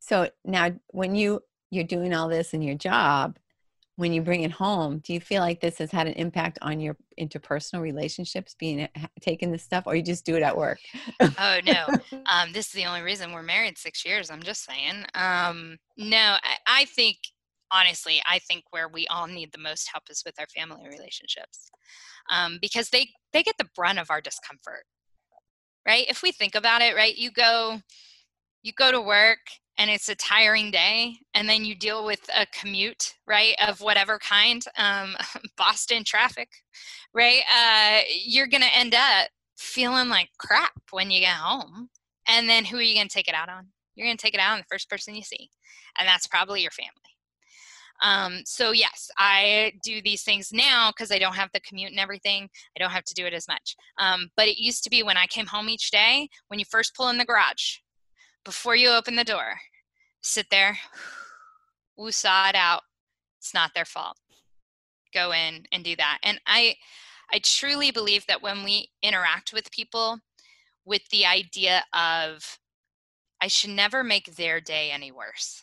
So 0.00 0.30
now, 0.44 0.70
when 0.88 1.14
you 1.14 1.42
you're 1.70 1.84
doing 1.84 2.14
all 2.14 2.28
this 2.28 2.54
in 2.54 2.62
your 2.62 2.74
job 2.74 3.38
when 3.96 4.12
you 4.12 4.22
bring 4.22 4.42
it 4.42 4.52
home 4.52 4.98
do 5.00 5.12
you 5.12 5.20
feel 5.20 5.42
like 5.42 5.60
this 5.60 5.78
has 5.78 5.90
had 5.90 6.06
an 6.06 6.12
impact 6.14 6.58
on 6.62 6.78
your 6.78 6.96
interpersonal 7.20 7.80
relationships 7.80 8.54
being 8.58 8.88
taking 9.20 9.50
this 9.50 9.62
stuff 9.62 9.84
or 9.86 9.96
you 9.96 10.02
just 10.02 10.24
do 10.24 10.36
it 10.36 10.42
at 10.42 10.56
work? 10.56 10.78
Oh 11.20 11.58
no. 11.64 11.86
Um, 12.30 12.52
this 12.52 12.66
is 12.66 12.72
the 12.72 12.84
only 12.84 13.00
reason 13.00 13.32
we're 13.32 13.42
married 13.42 13.78
six 13.78 14.04
years 14.04 14.30
i'm 14.30 14.42
just 14.42 14.64
saying. 14.64 15.04
Um, 15.14 15.78
no 15.96 16.36
I, 16.42 16.56
I 16.66 16.84
think 16.84 17.16
honestly 17.70 18.22
i 18.26 18.38
think 18.38 18.64
where 18.70 18.88
we 18.88 19.06
all 19.08 19.26
need 19.26 19.50
the 19.52 19.58
most 19.58 19.88
help 19.92 20.04
is 20.10 20.22
with 20.24 20.38
our 20.38 20.46
family 20.54 20.86
relationships. 20.88 21.70
Um, 22.30 22.58
because 22.60 22.90
they 22.90 23.08
they 23.32 23.42
get 23.42 23.56
the 23.58 23.68
brunt 23.74 23.98
of 23.98 24.10
our 24.10 24.20
discomfort 24.20 24.84
right? 25.88 26.04
If 26.08 26.22
we 26.22 26.32
think 26.32 26.54
about 26.54 26.82
it, 26.82 26.94
right, 26.94 27.16
you 27.16 27.32
go 27.32 27.80
you 28.62 28.72
go 28.72 28.92
to 28.92 29.00
work 29.00 29.38
and 29.78 29.90
it's 29.90 30.08
a 30.08 30.14
tiring 30.16 30.70
day 30.70 31.16
and 31.34 31.48
then 31.48 31.64
you 31.64 31.74
deal 31.74 32.04
with 32.04 32.20
a 32.36 32.46
commute 32.46 33.14
right 33.26 33.54
of 33.66 33.80
whatever 33.80 34.18
kind 34.18 34.64
um, 34.76 35.14
boston 35.56 36.04
traffic 36.04 36.48
right 37.14 37.40
uh, 37.56 38.00
you're 38.24 38.46
gonna 38.46 38.66
end 38.74 38.94
up 38.94 39.28
feeling 39.56 40.08
like 40.08 40.28
crap 40.38 40.72
when 40.90 41.10
you 41.10 41.20
get 41.20 41.34
home 41.34 41.88
and 42.26 42.48
then 42.48 42.64
who 42.64 42.76
are 42.76 42.82
you 42.82 42.94
gonna 42.94 43.08
take 43.08 43.28
it 43.28 43.34
out 43.34 43.48
on 43.48 43.66
you're 43.94 44.06
gonna 44.06 44.16
take 44.16 44.34
it 44.34 44.40
out 44.40 44.52
on 44.52 44.58
the 44.58 44.66
first 44.70 44.90
person 44.90 45.14
you 45.14 45.22
see 45.22 45.48
and 45.98 46.06
that's 46.06 46.26
probably 46.26 46.60
your 46.60 46.70
family 46.70 46.92
um, 48.00 48.42
so 48.44 48.70
yes, 48.70 49.10
I 49.18 49.72
do 49.82 50.00
these 50.00 50.22
things 50.22 50.52
now 50.52 50.90
because 50.90 51.10
I 51.10 51.18
don't 51.18 51.34
have 51.34 51.50
the 51.52 51.60
commute 51.60 51.90
and 51.90 51.98
everything. 51.98 52.48
I 52.76 52.78
don't 52.78 52.92
have 52.92 53.04
to 53.04 53.14
do 53.14 53.26
it 53.26 53.34
as 53.34 53.48
much. 53.48 53.74
Um, 53.98 54.30
but 54.36 54.46
it 54.46 54.62
used 54.62 54.84
to 54.84 54.90
be 54.90 55.02
when 55.02 55.16
I 55.16 55.26
came 55.26 55.46
home 55.46 55.68
each 55.68 55.90
day, 55.90 56.28
when 56.48 56.60
you 56.60 56.64
first 56.64 56.94
pull 56.94 57.08
in 57.08 57.18
the 57.18 57.24
garage, 57.24 57.78
before 58.44 58.76
you 58.76 58.90
open 58.90 59.16
the 59.16 59.24
door, 59.24 59.58
sit 60.22 60.46
there, 60.50 60.78
woosah 61.98 62.50
it 62.50 62.54
out. 62.54 62.82
It's 63.38 63.54
not 63.54 63.72
their 63.74 63.84
fault. 63.84 64.16
Go 65.14 65.32
in 65.32 65.64
and 65.72 65.84
do 65.84 65.96
that. 65.96 66.18
And 66.22 66.40
I, 66.46 66.76
I 67.32 67.40
truly 67.42 67.90
believe 67.90 68.26
that 68.26 68.42
when 68.42 68.64
we 68.64 68.90
interact 69.02 69.52
with 69.52 69.70
people 69.70 70.18
with 70.84 71.02
the 71.10 71.26
idea 71.26 71.84
of, 71.92 72.58
I 73.40 73.46
should 73.46 73.70
never 73.70 74.02
make 74.02 74.36
their 74.36 74.60
day 74.60 74.90
any 74.90 75.12
worse 75.12 75.62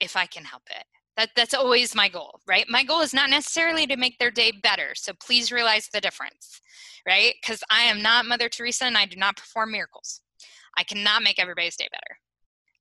if 0.00 0.16
I 0.16 0.26
can 0.26 0.44
help 0.44 0.64
it. 0.70 0.84
That, 1.16 1.30
that's 1.36 1.54
always 1.54 1.94
my 1.94 2.08
goal, 2.08 2.40
right? 2.46 2.66
My 2.68 2.84
goal 2.84 3.00
is 3.00 3.14
not 3.14 3.30
necessarily 3.30 3.86
to 3.86 3.96
make 3.96 4.18
their 4.18 4.30
day 4.30 4.52
better. 4.62 4.90
So 4.94 5.12
please 5.24 5.52
realize 5.52 5.88
the 5.92 6.00
difference, 6.00 6.60
right? 7.06 7.34
Because 7.40 7.62
I 7.70 7.82
am 7.82 8.02
not 8.02 8.26
Mother 8.26 8.48
Teresa 8.48 8.84
and 8.86 8.96
I 8.96 9.06
do 9.06 9.16
not 9.16 9.36
perform 9.36 9.72
miracles. 9.72 10.22
I 10.78 10.84
cannot 10.84 11.22
make 11.22 11.38
everybody's 11.38 11.76
day 11.76 11.88
better. 11.90 12.18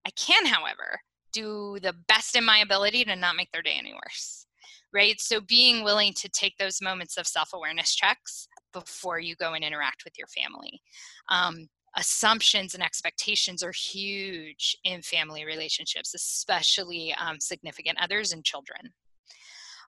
I 0.05 0.09
can, 0.11 0.45
however, 0.45 0.99
do 1.31 1.77
the 1.81 1.93
best 2.07 2.35
in 2.35 2.45
my 2.45 2.59
ability 2.59 3.05
to 3.05 3.15
not 3.15 3.35
make 3.35 3.51
their 3.51 3.61
day 3.61 3.75
any 3.77 3.93
worse, 3.93 4.45
right? 4.93 5.19
So 5.19 5.41
being 5.41 5.83
willing 5.83 6.13
to 6.13 6.29
take 6.29 6.57
those 6.57 6.81
moments 6.81 7.17
of 7.17 7.27
self 7.27 7.49
awareness 7.53 7.95
checks 7.95 8.47
before 8.73 9.19
you 9.19 9.35
go 9.35 9.53
and 9.53 9.63
interact 9.63 10.03
with 10.03 10.17
your 10.17 10.27
family. 10.27 10.81
Um, 11.29 11.67
assumptions 11.97 12.73
and 12.73 12.83
expectations 12.83 13.61
are 13.61 13.73
huge 13.73 14.77
in 14.83 15.01
family 15.01 15.45
relationships, 15.45 16.13
especially 16.13 17.13
um, 17.19 17.39
significant 17.39 17.97
others 18.01 18.31
and 18.31 18.45
children. 18.45 18.93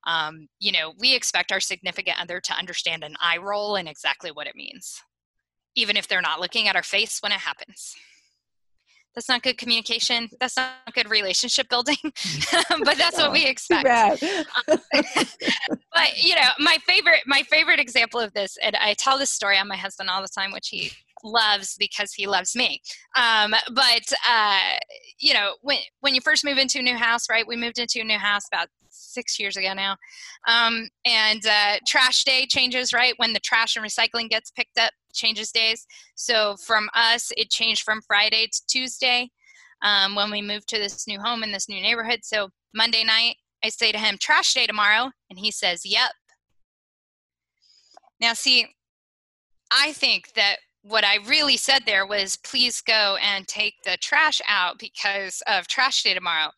Um, 0.06 0.48
you 0.60 0.74
know, 0.74 0.94
we 1.00 1.16
expect 1.16 1.52
our 1.52 1.62
significant 1.62 2.22
other 2.22 2.42
to 2.42 2.54
understand 2.54 3.04
an 3.04 3.16
eye 3.22 3.38
roll 3.38 3.78
and 3.78 3.88
exactly 3.88 4.32
what 4.32 4.48
it 4.48 4.56
means, 4.56 5.02
even 5.76 5.98
if 5.98 6.08
they're 6.08 6.22
not 6.22 6.40
looking 6.40 6.68
at 6.68 6.76
our 6.76 6.84
face 6.84 7.20
when 7.22 7.32
it 7.32 7.40
happens. 7.40 7.96
That's 9.16 9.30
not 9.30 9.44
good 9.44 9.58
communication. 9.58 10.30
That's 10.40 10.58
not 10.58 10.72
good 10.96 11.10
relationship 11.10 11.70
building, 11.70 11.98
but 12.04 12.98
that's 12.98 13.18
what 13.18 13.32
we 13.32 13.46
expect. 13.48 13.88
Um, 13.88 14.80
but 15.94 16.18
you 16.18 16.36
know, 16.36 16.48
my 16.60 16.78
favorite, 16.88 17.22
my 17.28 17.44
favorite 17.44 17.80
example 17.80 18.20
of 18.20 18.34
this, 18.34 18.58
and 18.64 18.76
I 18.76 18.96
tell 18.96 19.20
this 19.20 19.30
story 19.30 19.58
on 19.58 19.68
my 19.68 19.76
husband 19.76 20.10
all 20.10 20.22
the 20.22 20.28
time, 20.28 20.52
which 20.52 20.70
he 20.70 20.92
loves 21.24 21.76
because 21.80 22.14
he 22.14 22.28
loves 22.28 22.56
me. 22.56 22.82
Um, 23.16 23.56
but 23.74 24.04
uh, 24.28 24.60
you 25.20 25.34
know, 25.34 25.56
when 25.62 25.80
when 26.02 26.16
you 26.16 26.22
first 26.22 26.46
move 26.46 26.58
into 26.58 26.80
a 26.80 26.84
new 26.84 26.98
house, 26.98 27.30
right? 27.30 27.48
We 27.48 27.56
moved 27.56 27.80
into 27.80 28.02
a 28.02 28.04
new 28.04 28.18
house 28.20 28.44
about 28.52 28.68
six 28.90 29.40
years 29.40 29.58
ago 29.58 29.74
now, 29.74 29.96
um, 30.48 30.88
and 31.06 31.46
uh, 31.46 31.78
trash 31.88 32.24
day 32.24 32.46
changes 32.48 32.94
right 32.94 33.14
when 33.18 33.34
the 33.34 33.40
trash 33.40 33.76
and 33.76 33.86
recycling 33.86 34.30
gets 34.30 34.52
picked 34.52 34.78
up 34.78 34.92
changes 35.14 35.52
days. 35.52 35.86
So 36.16 36.56
from 36.58 36.90
us, 36.94 37.32
it 37.38 37.50
changed 37.50 37.84
from 37.84 38.02
Friday 38.02 38.48
to 38.52 38.62
Tuesday 38.68 39.30
um, 39.84 40.16
when 40.16 40.32
we 40.32 40.42
moved 40.42 40.68
to 40.70 40.78
this 40.78 41.08
new 41.08 41.20
home 41.20 41.44
in 41.44 41.52
this 41.52 41.70
new 41.70 41.82
neighborhood. 41.82 42.20
So 42.24 42.50
Monday 42.74 43.04
night, 43.04 43.36
I 43.64 43.70
say 43.70 43.92
to 43.92 43.98
him, 43.98 44.18
"Trash 44.20 44.54
day 44.54 44.68
tomorrow," 44.68 45.12
and 45.30 45.40
he 45.40 45.52
says, 45.52 45.86
"Yep." 45.86 46.12
Now, 48.20 48.34
see, 48.34 48.68
I 49.72 49.92
think 49.94 50.34
that 50.36 50.58
what 50.84 51.06
I 51.06 51.18
really 51.26 51.58
said 51.58 51.84
there 51.86 52.06
was 52.06 52.36
please 52.36 52.82
go 52.82 53.18
and 53.22 53.48
take 53.48 53.76
the 53.84 53.98
trash 53.98 54.42
out 54.48 54.78
because 54.80 55.42
of 55.48 55.68
trash 55.68 56.04
day 56.04 56.14
tomorrow. 56.14 56.52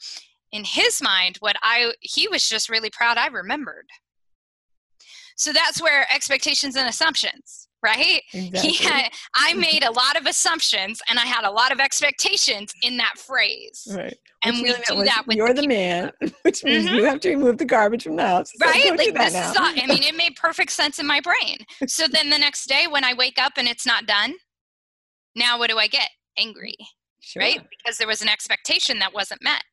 In 0.51 0.63
his 0.63 1.01
mind, 1.01 1.37
what 1.39 1.55
I 1.61 1.93
he 2.01 2.27
was 2.27 2.47
just 2.49 2.69
really 2.69 2.89
proud 2.89 3.17
I 3.17 3.27
remembered. 3.27 3.87
So 5.37 5.53
that's 5.53 5.81
where 5.81 6.11
expectations 6.13 6.75
and 6.75 6.87
assumptions, 6.87 7.64
right? 7.83 8.21
Exactly. 8.33 8.69
He 8.69 8.83
had, 8.83 9.09
I 9.35 9.53
made 9.53 9.83
a 9.83 9.91
lot 9.91 10.17
of 10.17 10.25
assumptions 10.25 11.01
and 11.09 11.19
I 11.19 11.25
had 11.25 11.45
a 11.45 11.51
lot 11.51 11.71
of 11.71 11.79
expectations 11.79 12.73
in 12.81 12.97
that 12.97 13.17
phrase. 13.17 13.87
Right. 13.95 14.17
And 14.43 14.57
we 14.57 14.73
do 14.73 15.03
that 15.03 15.23
with 15.27 15.37
you're 15.37 15.53
the, 15.53 15.61
the 15.61 15.67
man, 15.67 16.11
which 16.43 16.63
means 16.63 16.85
mm-hmm. 16.85 16.95
you 16.95 17.05
have 17.05 17.19
to 17.21 17.29
remove 17.29 17.57
the 17.57 17.65
garbage 17.65 18.03
from 18.03 18.15
the 18.15 18.25
house. 18.25 18.51
So 18.55 18.65
right? 18.65 18.97
Like 18.97 19.13
this 19.13 19.33
now. 19.33 19.51
is 19.51 19.57
all, 19.57 19.65
I 19.65 19.85
mean, 19.87 20.03
it 20.03 20.15
made 20.15 20.35
perfect 20.35 20.71
sense 20.71 20.99
in 20.99 21.07
my 21.07 21.21
brain. 21.21 21.57
So 21.87 22.07
then 22.07 22.29
the 22.29 22.37
next 22.37 22.67
day 22.67 22.87
when 22.89 23.03
I 23.03 23.13
wake 23.13 23.39
up 23.39 23.53
and 23.57 23.67
it's 23.67 23.85
not 23.85 24.05
done, 24.05 24.35
now 25.35 25.59
what 25.59 25.69
do 25.69 25.77
I 25.77 25.87
get? 25.87 26.09
Angry. 26.37 26.75
Sure. 27.21 27.41
Right? 27.41 27.61
Because 27.77 27.97
there 27.97 28.07
was 28.07 28.21
an 28.21 28.29
expectation 28.29 28.99
that 28.99 29.13
wasn't 29.13 29.43
met 29.43 29.63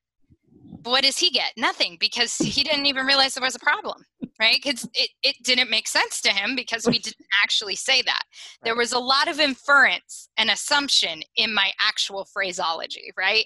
what 0.85 1.05
does 1.05 1.19
he 1.19 1.31
get? 1.31 1.53
Nothing 1.57 1.97
because 2.01 2.37
he 2.37 2.63
didn't 2.63 2.87
even 2.87 3.07
realize 3.07 3.35
there 3.35 3.45
was 3.45 3.55
a 3.55 3.61
problem, 3.61 4.05
right? 4.41 4.59
Because 4.63 4.89
it, 4.95 5.11
it 5.23 5.37
didn't 5.43 5.71
make 5.71 5.89
sense 5.89 6.21
to 6.23 6.31
him 6.33 6.57
because 6.57 6.87
we 6.87 6.99
didn't 6.99 7.27
actually 7.43 7.77
say 7.77 8.03
that. 8.03 8.23
There 8.63 8.77
was 8.77 8.93
a 8.93 8.99
lot 8.99 9.29
of 9.29 9.41
inference 9.41 10.29
and 10.37 10.51
assumption 10.51 11.23
in 11.37 11.55
my 11.55 11.71
actual 11.81 12.27
phraseology, 12.33 13.13
right? 13.17 13.45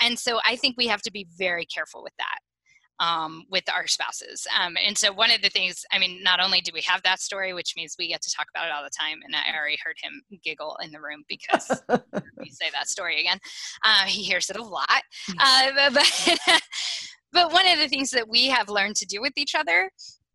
And 0.00 0.18
so 0.18 0.40
I 0.44 0.56
think 0.56 0.76
we 0.76 0.86
have 0.86 1.02
to 1.02 1.12
be 1.12 1.26
very 1.38 1.66
careful 1.66 2.02
with 2.02 2.14
that 2.18 2.38
um, 2.98 3.44
with 3.50 3.64
our 3.72 3.86
spouses. 3.86 4.46
Um, 4.58 4.76
and 4.84 4.96
so 4.96 5.12
one 5.12 5.30
of 5.30 5.42
the 5.42 5.50
things, 5.50 5.84
I 5.92 5.98
mean, 5.98 6.22
not 6.22 6.40
only 6.40 6.60
do 6.60 6.70
we 6.72 6.82
have 6.82 7.02
that 7.02 7.20
story, 7.20 7.52
which 7.52 7.74
means 7.76 7.96
we 7.98 8.08
get 8.08 8.22
to 8.22 8.30
talk 8.34 8.46
about 8.54 8.66
it 8.66 8.72
all 8.72 8.82
the 8.82 8.90
time, 8.90 9.18
and 9.24 9.34
I 9.34 9.56
already 9.56 9.78
heard 9.84 9.96
him 10.02 10.22
giggle 10.42 10.76
in 10.82 10.90
the 10.92 11.00
room 11.00 11.24
because 11.28 11.82
we 12.38 12.50
say 12.50 12.70
that 12.72 12.88
story 12.88 13.20
again. 13.20 13.38
Uh, 13.84 14.04
he 14.04 14.22
hears 14.22 14.50
it 14.50 14.56
a 14.56 14.62
lot. 14.62 15.02
Uh, 15.38 15.90
but, 15.92 16.60
but 17.32 17.52
one 17.52 17.66
of 17.66 17.78
the 17.78 17.88
things 17.88 18.10
that 18.10 18.28
we 18.28 18.46
have 18.48 18.68
learned 18.68 18.96
to 18.96 19.06
do 19.06 19.20
with 19.20 19.32
each 19.36 19.54
other 19.54 19.90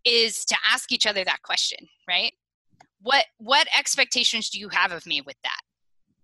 is 0.06 0.46
to 0.46 0.56
ask 0.72 0.92
each 0.92 1.06
other 1.06 1.24
that 1.24 1.42
question, 1.44 1.88
right? 2.08 2.34
What 3.02 3.26
what 3.38 3.68
expectations 3.78 4.50
do 4.50 4.60
you 4.60 4.70
have 4.70 4.92
of 4.92 5.06
me 5.06 5.22
with 5.22 5.38
that? 5.44 5.62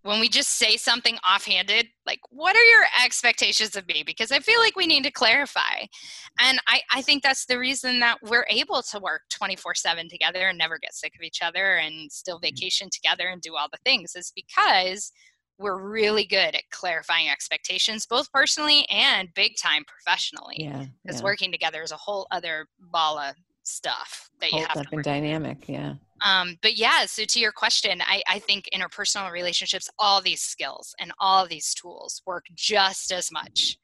when 0.08 0.22
we 0.22 0.30
just 0.30 0.52
say 0.52 0.78
something 0.78 1.18
offhanded, 1.28 1.88
like, 2.06 2.20
what 2.30 2.56
are 2.56 2.64
your 2.64 2.86
expectations 3.04 3.76
of 3.76 3.86
me? 3.88 4.04
Because 4.06 4.32
I 4.32 4.40
feel 4.40 4.60
like 4.60 4.78
we 4.78 4.88
need 4.88 5.04
to 5.04 5.12
clarify. 5.12 5.86
And 6.40 6.60
I, 6.68 6.80
I 6.94 7.02
think 7.02 7.24
that's 7.24 7.46
the 7.46 7.60
reason 7.60 8.00
that 8.00 8.18
we're 8.24 8.46
able 8.50 8.82
to 8.82 9.00
work 9.00 9.24
24 9.30 9.76
7 9.76 10.08
together 10.08 10.48
and 10.48 10.58
never 10.58 10.80
get 10.80 10.94
sick 10.94 11.14
of 11.16 11.22
each 11.22 11.42
other 11.42 11.76
and 11.76 12.10
still 12.10 12.38
mm-hmm. 12.38 12.56
vacation 12.56 12.90
together 12.90 13.28
and 13.28 13.42
do 13.42 13.58
all 13.58 13.68
the 13.70 13.80
things, 13.84 14.16
is 14.16 14.32
because 14.34 15.12
we're 15.60 15.82
really 15.82 16.26
good 16.26 16.56
at 16.56 16.64
clarifying 16.72 17.30
expectations, 17.30 18.06
both 18.06 18.32
personally 18.32 18.88
and 18.90 19.28
big 19.36 19.58
time 19.62 19.84
professionally. 19.88 20.56
Yeah. 20.60 20.86
Because 21.04 21.20
yeah. 21.20 21.26
working 21.26 21.52
together 21.52 21.82
is 21.82 21.92
a 21.92 21.98
whole 21.98 22.28
other 22.32 22.68
ball 22.80 23.18
of 23.18 23.36
stuff 23.68 24.30
that 24.40 24.52
you 24.52 24.60
have 24.60 24.78
up 24.78 24.92
and 24.92 25.04
dynamic 25.04 25.66
yeah. 25.68 25.94
Um, 26.26 26.58
but 26.62 26.78
yeah 26.78 27.06
so 27.06 27.24
to 27.26 27.40
your 27.40 27.52
question 27.52 28.02
I, 28.02 28.22
I 28.28 28.40
think 28.40 28.70
interpersonal 28.74 29.32
relationships 29.32 29.90
all 30.00 30.22
these 30.22 30.42
skills 30.42 30.96
and 31.00 31.12
all 31.20 31.48
these 31.48 31.74
tools 31.74 32.22
work 32.26 32.46
just 32.56 33.12
as 33.12 33.32
much 33.32 33.78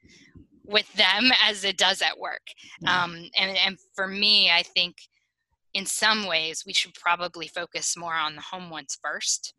with 0.66 0.92
them 0.94 1.32
as 1.44 1.64
it 1.64 1.78
does 1.78 2.02
at 2.02 2.18
work. 2.18 2.42
Yeah. 2.82 3.04
um, 3.04 3.30
and, 3.38 3.58
and 3.58 3.78
for 3.96 4.08
me 4.08 4.50
i 4.50 4.64
think 4.64 4.96
in 5.74 5.86
some 5.86 6.28
ways 6.28 6.64
we 6.66 6.74
should 6.74 6.94
probably 6.94 7.48
focus 7.48 7.98
more 7.98 8.14
on 8.16 8.36
the 8.36 8.42
home 8.42 8.70
ones 8.70 8.98
first 9.02 9.54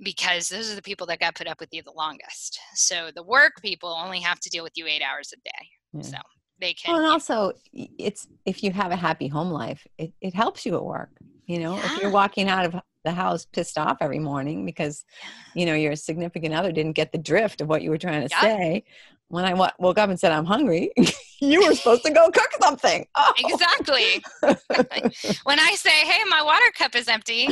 because 0.00 0.48
those 0.48 0.70
are 0.70 0.76
the 0.76 0.82
people 0.82 1.06
that 1.06 1.20
got 1.20 1.34
put 1.34 1.48
up 1.48 1.60
with 1.60 1.70
you 1.72 1.82
the 1.82 1.92
longest. 1.92 2.58
So 2.74 3.10
the 3.14 3.22
work 3.22 3.54
people 3.60 3.90
only 3.90 4.20
have 4.20 4.40
to 4.40 4.50
deal 4.50 4.62
with 4.62 4.74
you 4.76 4.86
eight 4.86 5.02
hours 5.02 5.32
a 5.32 5.36
day. 5.36 5.66
Yeah. 5.92 6.02
so 6.02 6.18
they 6.60 6.74
can. 6.74 6.92
Well, 6.92 7.02
and 7.02 7.10
also, 7.10 7.52
it's 7.72 8.26
if 8.44 8.62
you 8.62 8.70
have 8.72 8.90
a 8.90 8.96
happy 8.96 9.28
home 9.28 9.50
life, 9.50 9.86
it, 9.98 10.12
it 10.20 10.34
helps 10.34 10.66
you 10.66 10.76
at 10.76 10.84
work. 10.84 11.10
You 11.46 11.60
know, 11.60 11.76
yeah. 11.76 11.84
if 11.86 12.02
you're 12.02 12.10
walking 12.10 12.48
out 12.48 12.66
of 12.66 12.80
the 13.04 13.12
house 13.12 13.46
pissed 13.46 13.78
off 13.78 13.98
every 14.00 14.18
morning 14.18 14.66
because, 14.66 15.04
you 15.54 15.64
know, 15.64 15.74
your 15.74 15.96
significant 15.96 16.54
other 16.54 16.72
didn't 16.72 16.92
get 16.92 17.10
the 17.10 17.18
drift 17.18 17.60
of 17.60 17.68
what 17.68 17.82
you 17.82 17.90
were 17.90 17.98
trying 17.98 18.28
to 18.28 18.34
yep. 18.34 18.40
say. 18.40 18.84
When 19.28 19.44
I 19.44 19.50
w- 19.50 19.70
woke 19.78 19.98
up 19.98 20.10
and 20.10 20.18
said, 20.18 20.32
I'm 20.32 20.46
hungry, 20.46 20.90
you 21.40 21.66
were 21.66 21.74
supposed 21.74 22.04
to 22.04 22.12
go 22.12 22.30
cook 22.30 22.50
something. 22.60 23.06
Oh. 23.14 23.32
Exactly. 23.38 24.22
when 25.44 25.58
I 25.58 25.74
say, 25.74 25.90
hey, 25.90 26.22
my 26.28 26.42
water 26.42 26.70
cup 26.76 26.94
is 26.94 27.08
empty, 27.08 27.48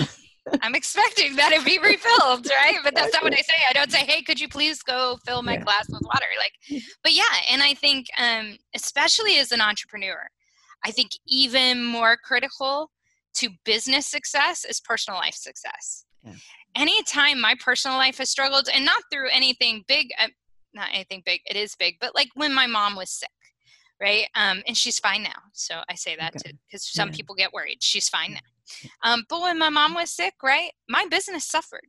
I'm 0.62 0.74
expecting 0.74 1.36
that 1.36 1.52
it 1.52 1.64
be 1.64 1.78
refilled, 1.78 2.46
right? 2.46 2.78
But 2.82 2.94
that's 2.94 3.12
not 3.12 3.22
what 3.22 3.32
I 3.32 3.40
say. 3.40 3.54
I 3.68 3.72
don't 3.72 3.90
say, 3.90 4.04
"Hey, 4.04 4.22
could 4.22 4.40
you 4.40 4.48
please 4.48 4.82
go 4.82 5.18
fill 5.26 5.42
my 5.42 5.54
yeah. 5.54 5.64
glass 5.64 5.86
with 5.88 6.02
water?" 6.02 6.26
Like, 6.38 6.82
but 7.02 7.12
yeah, 7.12 7.24
and 7.50 7.62
I 7.62 7.74
think, 7.74 8.06
um, 8.18 8.56
especially 8.74 9.38
as 9.38 9.52
an 9.52 9.60
entrepreneur, 9.60 10.28
I 10.84 10.90
think 10.90 11.10
even 11.26 11.84
more 11.84 12.16
critical 12.16 12.90
to 13.34 13.50
business 13.64 14.06
success 14.06 14.64
is 14.64 14.80
personal 14.80 15.18
life 15.18 15.34
success. 15.34 16.04
Yeah. 16.24 16.32
anytime 16.74 17.40
my 17.40 17.54
personal 17.60 17.96
life 17.96 18.18
has 18.18 18.30
struggled, 18.30 18.68
and 18.72 18.84
not 18.84 19.02
through 19.12 19.28
anything 19.30 19.84
big, 19.86 20.08
uh, 20.20 20.28
not 20.74 20.88
anything 20.92 21.22
big, 21.24 21.40
it 21.46 21.56
is 21.56 21.76
big, 21.76 21.96
but 22.00 22.14
like 22.14 22.28
when 22.34 22.52
my 22.52 22.66
mom 22.66 22.96
was 22.96 23.10
sick, 23.10 23.30
right? 24.00 24.26
Um, 24.34 24.62
and 24.66 24.76
she's 24.76 24.98
fine 24.98 25.22
now. 25.22 25.40
So 25.52 25.80
I 25.88 25.94
say 25.94 26.16
that 26.16 26.34
okay. 26.36 26.52
because 26.66 26.84
some 26.84 27.10
yeah. 27.10 27.16
people 27.16 27.34
get 27.34 27.52
worried. 27.52 27.78
She's 27.80 28.08
fine 28.08 28.32
now. 28.32 28.40
Um, 29.02 29.24
but 29.28 29.40
when 29.42 29.58
my 29.58 29.68
mom 29.68 29.94
was 29.94 30.10
sick, 30.10 30.34
right, 30.42 30.70
my 30.88 31.06
business 31.10 31.44
suffered 31.44 31.86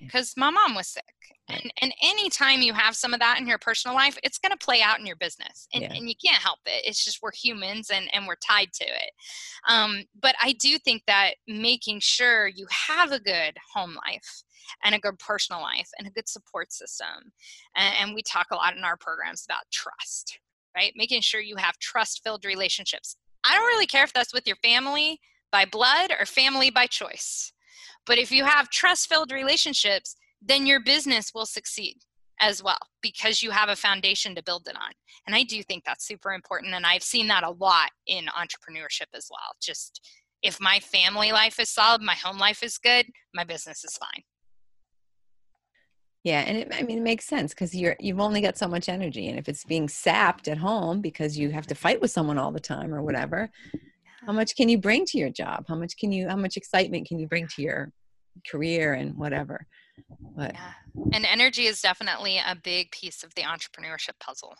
because 0.00 0.34
my 0.36 0.50
mom 0.50 0.74
was 0.74 0.88
sick. 0.88 1.04
And, 1.48 1.72
and 1.80 1.92
anytime 2.02 2.60
you 2.60 2.72
have 2.72 2.96
some 2.96 3.14
of 3.14 3.20
that 3.20 3.38
in 3.40 3.46
your 3.46 3.58
personal 3.58 3.96
life, 3.96 4.18
it's 4.22 4.38
going 4.38 4.52
to 4.52 4.64
play 4.64 4.82
out 4.82 4.98
in 4.98 5.06
your 5.06 5.16
business. 5.16 5.68
And, 5.72 5.82
yeah. 5.82 5.92
and 5.92 6.08
you 6.08 6.14
can't 6.22 6.42
help 6.42 6.58
it. 6.66 6.84
It's 6.84 7.04
just 7.04 7.22
we're 7.22 7.32
humans 7.32 7.90
and, 7.92 8.08
and 8.12 8.26
we're 8.26 8.36
tied 8.36 8.72
to 8.74 8.84
it. 8.84 9.10
Um, 9.68 10.04
but 10.20 10.34
I 10.42 10.54
do 10.60 10.76
think 10.78 11.02
that 11.06 11.34
making 11.46 12.00
sure 12.00 12.48
you 12.48 12.66
have 12.70 13.12
a 13.12 13.20
good 13.20 13.56
home 13.72 13.96
life 14.06 14.42
and 14.84 14.94
a 14.94 14.98
good 14.98 15.18
personal 15.18 15.62
life 15.62 15.88
and 15.98 16.08
a 16.08 16.10
good 16.10 16.28
support 16.28 16.72
system. 16.72 17.32
And, 17.76 17.94
and 18.00 18.14
we 18.14 18.22
talk 18.22 18.48
a 18.50 18.56
lot 18.56 18.76
in 18.76 18.84
our 18.84 18.96
programs 18.96 19.44
about 19.44 19.70
trust, 19.72 20.40
right? 20.76 20.92
Making 20.96 21.20
sure 21.20 21.40
you 21.40 21.56
have 21.56 21.78
trust 21.78 22.22
filled 22.24 22.44
relationships. 22.44 23.16
I 23.44 23.54
don't 23.54 23.66
really 23.66 23.86
care 23.86 24.04
if 24.04 24.12
that's 24.12 24.34
with 24.34 24.46
your 24.48 24.56
family 24.56 25.20
by 25.52 25.64
blood 25.64 26.12
or 26.18 26.26
family 26.26 26.70
by 26.70 26.86
choice. 26.86 27.52
But 28.06 28.18
if 28.18 28.30
you 28.30 28.44
have 28.44 28.70
trust 28.70 29.08
filled 29.08 29.32
relationships, 29.32 30.16
then 30.40 30.66
your 30.66 30.80
business 30.80 31.32
will 31.34 31.46
succeed 31.46 31.96
as 32.40 32.62
well 32.62 32.78
because 33.02 33.42
you 33.42 33.50
have 33.50 33.68
a 33.68 33.76
foundation 33.76 34.34
to 34.34 34.42
build 34.42 34.68
it 34.68 34.76
on. 34.76 34.92
And 35.26 35.34
I 35.34 35.42
do 35.42 35.62
think 35.62 35.84
that's 35.84 36.06
super 36.06 36.32
important. 36.32 36.74
And 36.74 36.86
I've 36.86 37.02
seen 37.02 37.28
that 37.28 37.44
a 37.44 37.50
lot 37.50 37.90
in 38.06 38.26
entrepreneurship 38.26 39.06
as 39.14 39.28
well. 39.30 39.54
Just 39.60 40.00
if 40.42 40.60
my 40.60 40.78
family 40.80 41.32
life 41.32 41.58
is 41.58 41.70
solid, 41.70 42.02
my 42.02 42.14
home 42.14 42.38
life 42.38 42.62
is 42.62 42.78
good, 42.78 43.06
my 43.34 43.44
business 43.44 43.84
is 43.84 43.96
fine. 43.96 44.22
Yeah, 46.22 46.40
and 46.40 46.58
it, 46.58 46.72
I 46.74 46.82
mean 46.82 46.98
it 46.98 47.02
makes 47.02 47.24
sense 47.24 47.54
because 47.54 47.72
you're 47.72 47.94
you've 48.00 48.18
only 48.18 48.40
got 48.40 48.58
so 48.58 48.66
much 48.66 48.88
energy, 48.88 49.28
and 49.28 49.38
if 49.38 49.48
it's 49.48 49.64
being 49.64 49.88
sapped 49.88 50.48
at 50.48 50.58
home 50.58 51.00
because 51.00 51.38
you 51.38 51.50
have 51.50 51.68
to 51.68 51.76
fight 51.76 52.00
with 52.00 52.10
someone 52.10 52.36
all 52.36 52.50
the 52.50 52.58
time 52.58 52.92
or 52.92 53.00
whatever, 53.00 53.48
how 54.26 54.32
much 54.32 54.56
can 54.56 54.68
you 54.68 54.76
bring 54.76 55.06
to 55.06 55.18
your 55.18 55.30
job? 55.30 55.66
How 55.68 55.76
much 55.76 55.96
can 55.96 56.10
you? 56.10 56.28
How 56.28 56.36
much 56.36 56.56
excitement 56.56 57.06
can 57.06 57.18
you 57.18 57.28
bring 57.28 57.46
to 57.54 57.62
your 57.62 57.92
career 58.50 58.94
and 58.94 59.16
whatever? 59.16 59.66
But 60.36 60.54
yeah. 60.54 61.04
and 61.12 61.24
energy 61.24 61.66
is 61.66 61.80
definitely 61.80 62.38
a 62.38 62.56
big 62.56 62.90
piece 62.90 63.22
of 63.22 63.32
the 63.34 63.42
entrepreneurship 63.42 64.18
puzzle 64.20 64.54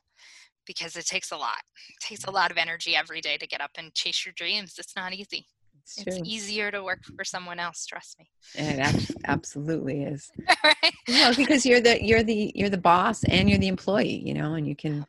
because 0.67 0.97
it 0.97 1.07
takes 1.07 1.33
a 1.33 1.37
lot. 1.37 1.59
It 1.91 2.05
takes 2.05 2.25
a 2.25 2.31
lot 2.31 2.51
of 2.51 2.57
energy 2.57 2.95
every 2.95 3.21
day 3.21 3.37
to 3.37 3.47
get 3.47 3.61
up 3.61 3.73
and 3.77 3.93
chase 3.93 4.25
your 4.25 4.33
dreams. 4.37 4.77
It's 4.79 4.95
not 4.95 5.13
easy. 5.13 5.47
It's, 5.83 5.99
it's 6.07 6.21
easier 6.25 6.71
to 6.71 6.83
work 6.83 7.05
for 7.17 7.25
someone 7.25 7.59
else. 7.59 7.87
Trust 7.87 8.19
me. 8.19 8.29
It 8.55 9.15
absolutely 9.25 10.05
is. 10.05 10.31
right? 10.65 10.95
Know, 11.09 11.33
because 11.37 11.67
you're 11.67 11.81
the 11.81 12.03
you're 12.03 12.23
the 12.23 12.53
you're 12.55 12.71
the 12.71 12.79
boss 12.79 13.25
and 13.25 13.51
you're 13.51 13.59
the 13.59 13.69
employee. 13.69 14.23
You 14.25 14.35
know, 14.35 14.55
and 14.55 14.67
you 14.67 14.77
can 14.77 15.07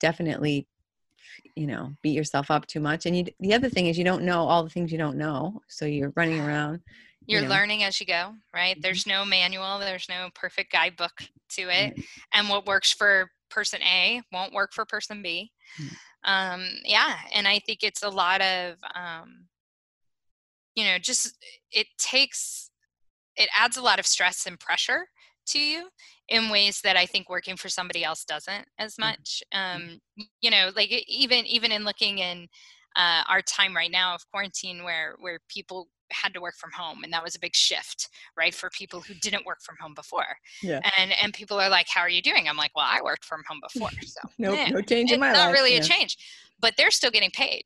definitely 0.00 0.66
you 1.56 1.66
know 1.66 1.92
beat 2.02 2.14
yourself 2.14 2.50
up 2.50 2.66
too 2.66 2.80
much. 2.80 3.06
And 3.06 3.16
you 3.16 3.24
the 3.40 3.54
other 3.54 3.68
thing 3.68 3.86
is 3.86 3.98
you 3.98 4.04
don't 4.04 4.24
know 4.24 4.46
all 4.46 4.62
the 4.62 4.70
things 4.70 4.92
you 4.92 4.98
don't 4.98 5.16
know, 5.16 5.62
so 5.68 5.84
you're 5.84 6.12
running 6.16 6.40
around. 6.40 6.80
You're 7.26 7.42
you 7.42 7.48
know. 7.48 7.54
learning 7.54 7.84
as 7.84 8.00
you 8.00 8.06
go, 8.06 8.34
right? 8.54 8.74
Mm-hmm. 8.74 8.80
There's 8.80 9.06
no 9.06 9.24
manual. 9.24 9.78
There's 9.78 10.08
no 10.08 10.28
perfect 10.34 10.72
guidebook 10.72 11.22
to 11.50 11.62
it, 11.62 12.00
and 12.32 12.48
what 12.48 12.66
works 12.66 12.92
for 12.92 13.30
person 13.50 13.80
A 13.82 14.22
won't 14.32 14.52
work 14.52 14.72
for 14.72 14.84
person 14.84 15.22
B. 15.22 15.52
Mm-hmm. 15.80 15.94
Um, 16.22 16.66
yeah, 16.84 17.16
and 17.34 17.48
I 17.48 17.58
think 17.60 17.82
it's 17.82 18.02
a 18.02 18.08
lot 18.08 18.40
of 18.42 18.76
um, 18.94 19.46
you 20.74 20.84
know 20.84 20.98
just 20.98 21.36
it 21.72 21.86
takes 21.98 22.70
it 23.36 23.48
adds 23.56 23.76
a 23.76 23.82
lot 23.82 23.98
of 23.98 24.06
stress 24.06 24.46
and 24.46 24.58
pressure 24.58 25.06
to 25.50 25.58
you 25.58 25.88
in 26.28 26.50
ways 26.50 26.80
that 26.82 26.96
I 26.96 27.06
think 27.06 27.28
working 27.28 27.56
for 27.56 27.68
somebody 27.68 28.04
else 28.04 28.24
doesn't 28.24 28.66
as 28.78 28.94
mm-hmm. 28.94 29.02
much. 29.02 29.42
Um, 29.52 30.00
you 30.40 30.50
know, 30.50 30.70
like 30.74 30.90
even 31.08 31.46
even 31.46 31.72
in 31.72 31.84
looking 31.84 32.18
in 32.18 32.48
uh, 32.96 33.22
our 33.28 33.42
time 33.42 33.74
right 33.74 33.90
now 33.90 34.14
of 34.14 34.28
quarantine, 34.30 34.84
where 34.84 35.16
where 35.20 35.40
people 35.48 35.88
had 36.12 36.34
to 36.34 36.40
work 36.40 36.54
from 36.56 36.70
home, 36.72 37.04
and 37.04 37.12
that 37.12 37.22
was 37.22 37.34
a 37.34 37.40
big 37.40 37.54
shift, 37.54 38.08
right, 38.36 38.54
for 38.54 38.68
people 38.70 39.00
who 39.00 39.14
didn't 39.14 39.46
work 39.46 39.58
from 39.62 39.76
home 39.80 39.94
before. 39.94 40.36
Yeah. 40.62 40.80
And 40.98 41.12
and 41.22 41.32
people 41.32 41.58
are 41.60 41.68
like, 41.68 41.86
"How 41.88 42.00
are 42.00 42.08
you 42.08 42.22
doing?" 42.22 42.48
I'm 42.48 42.56
like, 42.56 42.72
"Well, 42.74 42.86
I 42.88 43.00
worked 43.02 43.24
from 43.24 43.42
home 43.48 43.60
before, 43.62 43.90
so 44.02 44.20
no, 44.38 44.54
nope, 44.54 44.68
no 44.70 44.80
change 44.82 45.12
in 45.12 45.20
my 45.20 45.28
life. 45.28 45.36
It's 45.36 45.44
not 45.44 45.52
really 45.52 45.74
yeah. 45.74 45.80
a 45.80 45.84
change, 45.84 46.16
but 46.60 46.74
they're 46.76 46.90
still 46.90 47.10
getting 47.10 47.30
paid 47.30 47.64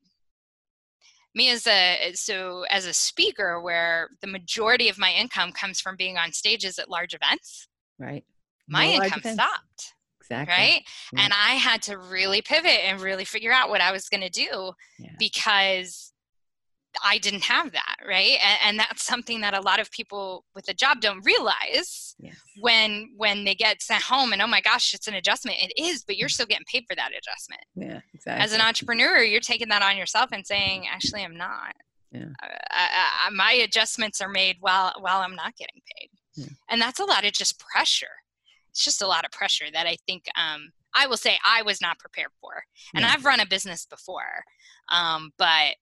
me 1.35 1.49
as 1.49 1.67
a 1.67 2.13
so 2.13 2.63
as 2.69 2.85
a 2.85 2.93
speaker 2.93 3.59
where 3.61 4.09
the 4.21 4.27
majority 4.27 4.87
of 4.87 4.97
my 4.97 5.11
income 5.11 5.51
comes 5.51 5.81
from 5.81 5.97
being 5.97 6.17
on 6.17 6.31
stages 6.31 6.79
at 6.79 6.89
large 6.89 7.13
events 7.13 7.67
right 7.99 8.23
my 8.67 8.97
no 8.97 9.03
income 9.03 9.33
stopped 9.33 9.93
exactly 10.21 10.53
right 10.53 10.81
yeah. 11.13 11.23
and 11.23 11.33
i 11.33 11.53
had 11.53 11.81
to 11.81 11.97
really 11.97 12.41
pivot 12.41 12.79
and 12.85 13.01
really 13.01 13.25
figure 13.25 13.51
out 13.51 13.69
what 13.69 13.81
i 13.81 13.91
was 13.91 14.09
going 14.09 14.21
to 14.21 14.29
do 14.29 14.71
yeah. 14.99 15.11
because 15.19 16.13
I 17.03 17.17
didn't 17.17 17.43
have 17.43 17.71
that, 17.71 17.97
right? 18.07 18.37
And, 18.43 18.59
and, 18.63 18.79
that's 18.79 19.05
something 19.05 19.41
that 19.41 19.53
a 19.53 19.61
lot 19.61 19.79
of 19.79 19.91
people 19.91 20.45
with 20.53 20.69
a 20.69 20.73
job 20.73 21.01
don't 21.01 21.25
realize 21.25 22.15
yes. 22.19 22.35
when 22.59 23.11
when 23.15 23.43
they 23.43 23.55
get 23.55 23.81
sent 23.81 24.03
home. 24.03 24.33
And 24.33 24.41
oh 24.41 24.47
my 24.47 24.61
gosh, 24.61 24.93
it's 24.93 25.07
an 25.07 25.15
adjustment. 25.15 25.57
It 25.59 25.73
is, 25.81 26.03
but 26.03 26.17
you're 26.17 26.29
still 26.29 26.45
getting 26.45 26.65
paid 26.71 26.85
for 26.87 26.95
that 26.95 27.11
adjustment. 27.11 27.61
Yeah, 27.75 28.01
exactly. 28.13 28.43
As 28.43 28.53
an 28.53 28.61
entrepreneur, 28.61 29.21
you're 29.23 29.39
taking 29.39 29.69
that 29.69 29.81
on 29.81 29.97
yourself 29.97 30.29
and 30.31 30.45
saying, 30.45 30.85
actually, 30.91 31.23
I'm 31.23 31.37
not. 31.37 31.73
Yeah. 32.11 32.25
Uh, 32.41 33.31
my 33.31 33.51
adjustments 33.53 34.21
are 34.21 34.29
made 34.29 34.57
while 34.59 34.93
while 34.99 35.21
I'm 35.21 35.35
not 35.35 35.55
getting 35.55 35.81
paid, 35.97 36.09
yeah. 36.35 36.47
and 36.69 36.81
that's 36.81 36.99
a 36.99 37.05
lot 37.05 37.25
of 37.25 37.33
just 37.33 37.59
pressure. 37.59 38.07
It's 38.71 38.83
just 38.83 39.01
a 39.01 39.07
lot 39.07 39.25
of 39.25 39.31
pressure 39.31 39.65
that 39.71 39.87
I 39.87 39.95
think 40.05 40.25
um, 40.35 40.71
I 40.95 41.07
will 41.07 41.17
say 41.17 41.37
I 41.45 41.61
was 41.61 41.81
not 41.81 41.99
prepared 41.99 42.31
for. 42.41 42.63
And 42.93 43.03
yeah. 43.03 43.11
I've 43.13 43.25
run 43.25 43.39
a 43.39 43.45
business 43.45 43.85
before, 43.85 44.43
um, 44.89 45.31
but 45.37 45.75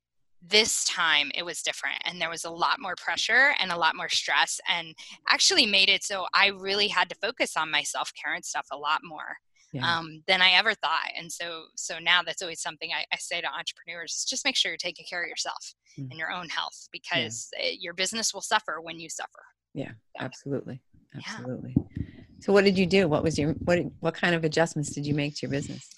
this 0.46 0.84
time 0.86 1.32
it 1.36 1.44
was 1.44 1.62
different 1.62 1.98
and 2.06 2.20
there 2.20 2.30
was 2.30 2.44
a 2.44 2.50
lot 2.50 2.80
more 2.80 2.96
pressure 2.96 3.54
and 3.60 3.72
a 3.72 3.78
lot 3.78 3.96
more 3.96 4.10
stress 4.10 4.60
and 4.68 4.94
actually 5.30 5.66
made 5.66 5.90
it 5.90 6.04
so 6.04 6.26
i 6.34 6.48
really 6.48 6.88
had 6.88 7.08
to 7.08 7.16
focus 7.16 7.56
on 7.56 7.72
my 7.72 7.82
self-care 7.82 8.34
and 8.34 8.44
stuff 8.44 8.68
a 8.72 8.78
lot 8.78 9.00
more 9.04 9.38
yeah. 9.72 9.98
um, 9.98 10.22
than 10.28 10.42
i 10.42 10.52
ever 10.52 10.74
thought 10.74 11.10
and 11.18 11.32
so 11.32 11.64
so 11.76 11.98
now 11.98 12.22
that's 12.22 12.42
always 12.42 12.62
something 12.62 12.92
i, 12.92 13.06
I 13.14 13.18
say 13.20 13.40
to 13.40 13.48
entrepreneurs 13.48 14.26
just 14.28 14.44
make 14.44 14.58
sure 14.58 14.72
you're 14.72 14.78
taking 14.78 15.06
care 15.10 15.24
of 15.24 15.30
yourself 15.30 15.76
mm. 15.98 16.10
and 16.10 16.20
your 16.20 16.32
own 16.32 16.50
health 16.50 16.90
because 16.92 17.50
yeah. 17.58 17.68
it, 17.68 17.80
your 17.80 17.94
business 17.94 18.34
will 18.34 18.42
suffer 18.42 18.80
when 18.82 19.00
you 19.00 19.10
suffer 19.10 19.44
yeah 19.74 19.92
absolutely 20.20 20.82
absolutely 21.16 21.76
yeah. 21.76 22.06
so 22.40 22.54
what 22.54 22.64
did 22.64 22.78
you 22.78 22.86
do 22.86 23.08
what 23.08 23.24
was 23.24 23.38
your 23.38 23.54
what 23.66 23.80
what 24.00 24.14
kind 24.14 24.36
of 24.36 24.44
adjustments 24.44 24.92
did 24.92 25.06
you 25.06 25.14
make 25.14 25.36
to 25.36 25.42
your 25.44 25.52
business 25.52 25.90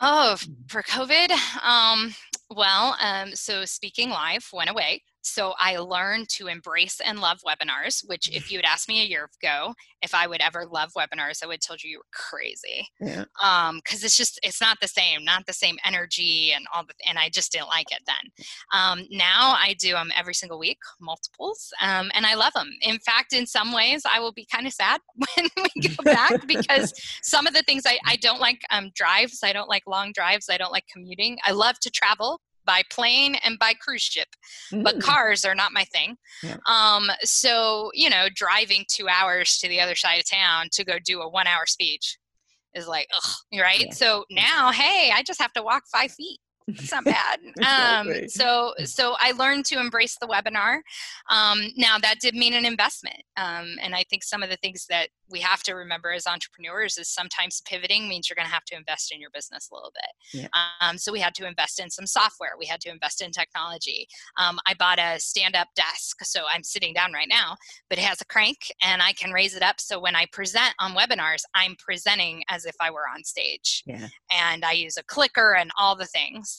Oh, 0.00 0.36
for 0.68 0.82
COVID, 0.82 1.30
um, 1.62 2.14
well, 2.50 2.96
um, 3.00 3.34
so 3.34 3.64
speaking 3.64 4.10
live 4.10 4.48
went 4.52 4.70
away. 4.70 5.02
So 5.22 5.54
I 5.58 5.78
learned 5.78 6.28
to 6.30 6.46
embrace 6.46 7.00
and 7.04 7.20
love 7.20 7.38
webinars, 7.46 8.02
which 8.06 8.28
if 8.34 8.50
you 8.50 8.58
had 8.58 8.64
asked 8.64 8.88
me 8.88 9.02
a 9.02 9.06
year 9.06 9.28
ago 9.42 9.74
if 10.02 10.14
I 10.14 10.26
would 10.26 10.40
ever 10.40 10.64
love 10.66 10.92
webinars, 10.96 11.42
I 11.42 11.46
would 11.46 11.54
have 11.54 11.60
told 11.60 11.82
you 11.82 11.90
you 11.90 11.98
were 11.98 12.04
crazy. 12.12 12.88
Yeah. 13.00 13.24
Um, 13.42 13.80
cause 13.84 14.04
it's 14.04 14.16
just, 14.16 14.38
it's 14.42 14.60
not 14.60 14.78
the 14.80 14.88
same, 14.88 15.24
not 15.24 15.44
the 15.46 15.52
same 15.52 15.76
energy 15.84 16.52
and 16.54 16.66
all 16.72 16.84
the, 16.84 16.94
and 17.08 17.18
I 17.18 17.28
just 17.30 17.52
didn't 17.52 17.68
like 17.68 17.90
it 17.90 18.02
then. 18.06 18.46
Um, 18.72 19.06
now 19.10 19.56
I 19.58 19.74
do 19.78 19.92
them 19.92 20.10
every 20.16 20.34
single 20.34 20.58
week, 20.58 20.78
multiples, 21.00 21.72
um, 21.82 22.10
and 22.14 22.24
I 22.26 22.34
love 22.34 22.52
them. 22.52 22.70
In 22.82 22.98
fact, 23.00 23.32
in 23.32 23.46
some 23.46 23.72
ways 23.72 24.02
I 24.08 24.20
will 24.20 24.32
be 24.32 24.46
kind 24.52 24.66
of 24.66 24.72
sad 24.72 25.00
when 25.36 25.48
we 25.56 25.88
go 25.88 26.02
back 26.04 26.46
because 26.46 26.92
some 27.22 27.46
of 27.46 27.54
the 27.54 27.62
things 27.62 27.84
I, 27.86 27.98
I 28.06 28.16
don't 28.16 28.40
like, 28.40 28.60
um, 28.70 28.90
drives. 28.94 29.40
I 29.42 29.52
don't 29.52 29.68
like 29.68 29.82
long 29.86 30.12
drives. 30.12 30.48
I 30.48 30.56
don't 30.56 30.72
like 30.72 30.84
commuting. 30.92 31.38
I 31.44 31.52
love 31.52 31.78
to 31.80 31.90
travel 31.90 32.40
by 32.68 32.82
plane 32.90 33.34
and 33.42 33.58
by 33.58 33.72
cruise 33.80 34.02
ship, 34.02 34.28
mm. 34.72 34.84
but 34.84 35.00
cars 35.00 35.44
are 35.44 35.54
not 35.54 35.72
my 35.72 35.84
thing. 35.84 36.16
Yeah. 36.42 36.58
Um, 36.68 37.10
so, 37.22 37.90
you 37.94 38.10
know, 38.10 38.26
driving 38.34 38.84
two 38.88 39.08
hours 39.08 39.56
to 39.58 39.68
the 39.68 39.80
other 39.80 39.96
side 39.96 40.20
of 40.20 40.30
town 40.30 40.68
to 40.72 40.84
go 40.84 40.98
do 41.02 41.22
a 41.22 41.28
one 41.28 41.46
hour 41.46 41.64
speech 41.66 42.18
is 42.74 42.86
like, 42.86 43.08
ugh, 43.16 43.32
right? 43.58 43.86
Yeah. 43.86 43.92
So 43.92 44.24
now, 44.30 44.70
hey, 44.70 45.10
I 45.14 45.22
just 45.22 45.40
have 45.40 45.52
to 45.54 45.62
walk 45.62 45.84
five 45.90 46.12
feet 46.12 46.38
it's 46.68 46.92
not 46.92 47.04
bad. 47.04 47.38
Um, 47.68 48.28
so 48.28 48.72
so 48.84 49.16
I 49.18 49.32
learned 49.32 49.64
to 49.66 49.78
embrace 49.78 50.16
the 50.20 50.26
webinar. 50.26 50.80
Um, 51.28 51.72
now 51.76 51.98
that 51.98 52.20
did 52.20 52.34
mean 52.34 52.54
an 52.54 52.64
investment, 52.64 53.22
um, 53.36 53.76
and 53.82 53.94
I 53.94 54.04
think 54.08 54.22
some 54.22 54.42
of 54.42 54.50
the 54.50 54.56
things 54.56 54.86
that 54.88 55.08
we 55.30 55.40
have 55.40 55.62
to 55.64 55.74
remember 55.74 56.10
as 56.10 56.26
entrepreneurs 56.26 56.96
is 56.98 57.08
sometimes 57.08 57.62
pivoting 57.66 58.08
means 58.08 58.28
you're 58.28 58.36
going 58.36 58.46
to 58.46 58.52
have 58.52 58.64
to 58.66 58.76
invest 58.76 59.12
in 59.12 59.20
your 59.20 59.30
business 59.30 59.68
a 59.70 59.74
little 59.74 59.92
bit. 59.92 60.42
Yeah. 60.42 60.48
Um, 60.80 60.98
so 60.98 61.12
we 61.12 61.20
had 61.20 61.34
to 61.36 61.46
invest 61.46 61.80
in 61.80 61.90
some 61.90 62.06
software. 62.06 62.52
We 62.58 62.66
had 62.66 62.80
to 62.82 62.90
invest 62.90 63.22
in 63.22 63.30
technology. 63.30 64.06
Um, 64.38 64.58
I 64.66 64.74
bought 64.74 64.98
a 64.98 65.18
stand-up 65.18 65.68
desk, 65.76 66.24
so 66.24 66.44
I'm 66.52 66.62
sitting 66.62 66.94
down 66.94 67.12
right 67.12 67.28
now, 67.28 67.56
but 67.90 67.98
it 67.98 68.04
has 68.04 68.20
a 68.20 68.26
crank, 68.26 68.58
and 68.82 69.02
I 69.02 69.12
can 69.12 69.32
raise 69.32 69.54
it 69.54 69.62
up. 69.62 69.80
So 69.80 70.00
when 70.00 70.16
I 70.16 70.26
present 70.32 70.74
on 70.78 70.92
webinars, 70.92 71.42
I'm 71.54 71.76
presenting 71.78 72.42
as 72.48 72.64
if 72.64 72.76
I 72.80 72.90
were 72.90 73.06
on 73.14 73.24
stage. 73.24 73.82
Yeah. 73.86 74.08
And 74.32 74.64
I 74.64 74.72
use 74.72 74.96
a 74.96 75.04
clicker 75.04 75.54
and 75.54 75.70
all 75.78 75.96
the 75.96 76.06
things. 76.06 76.57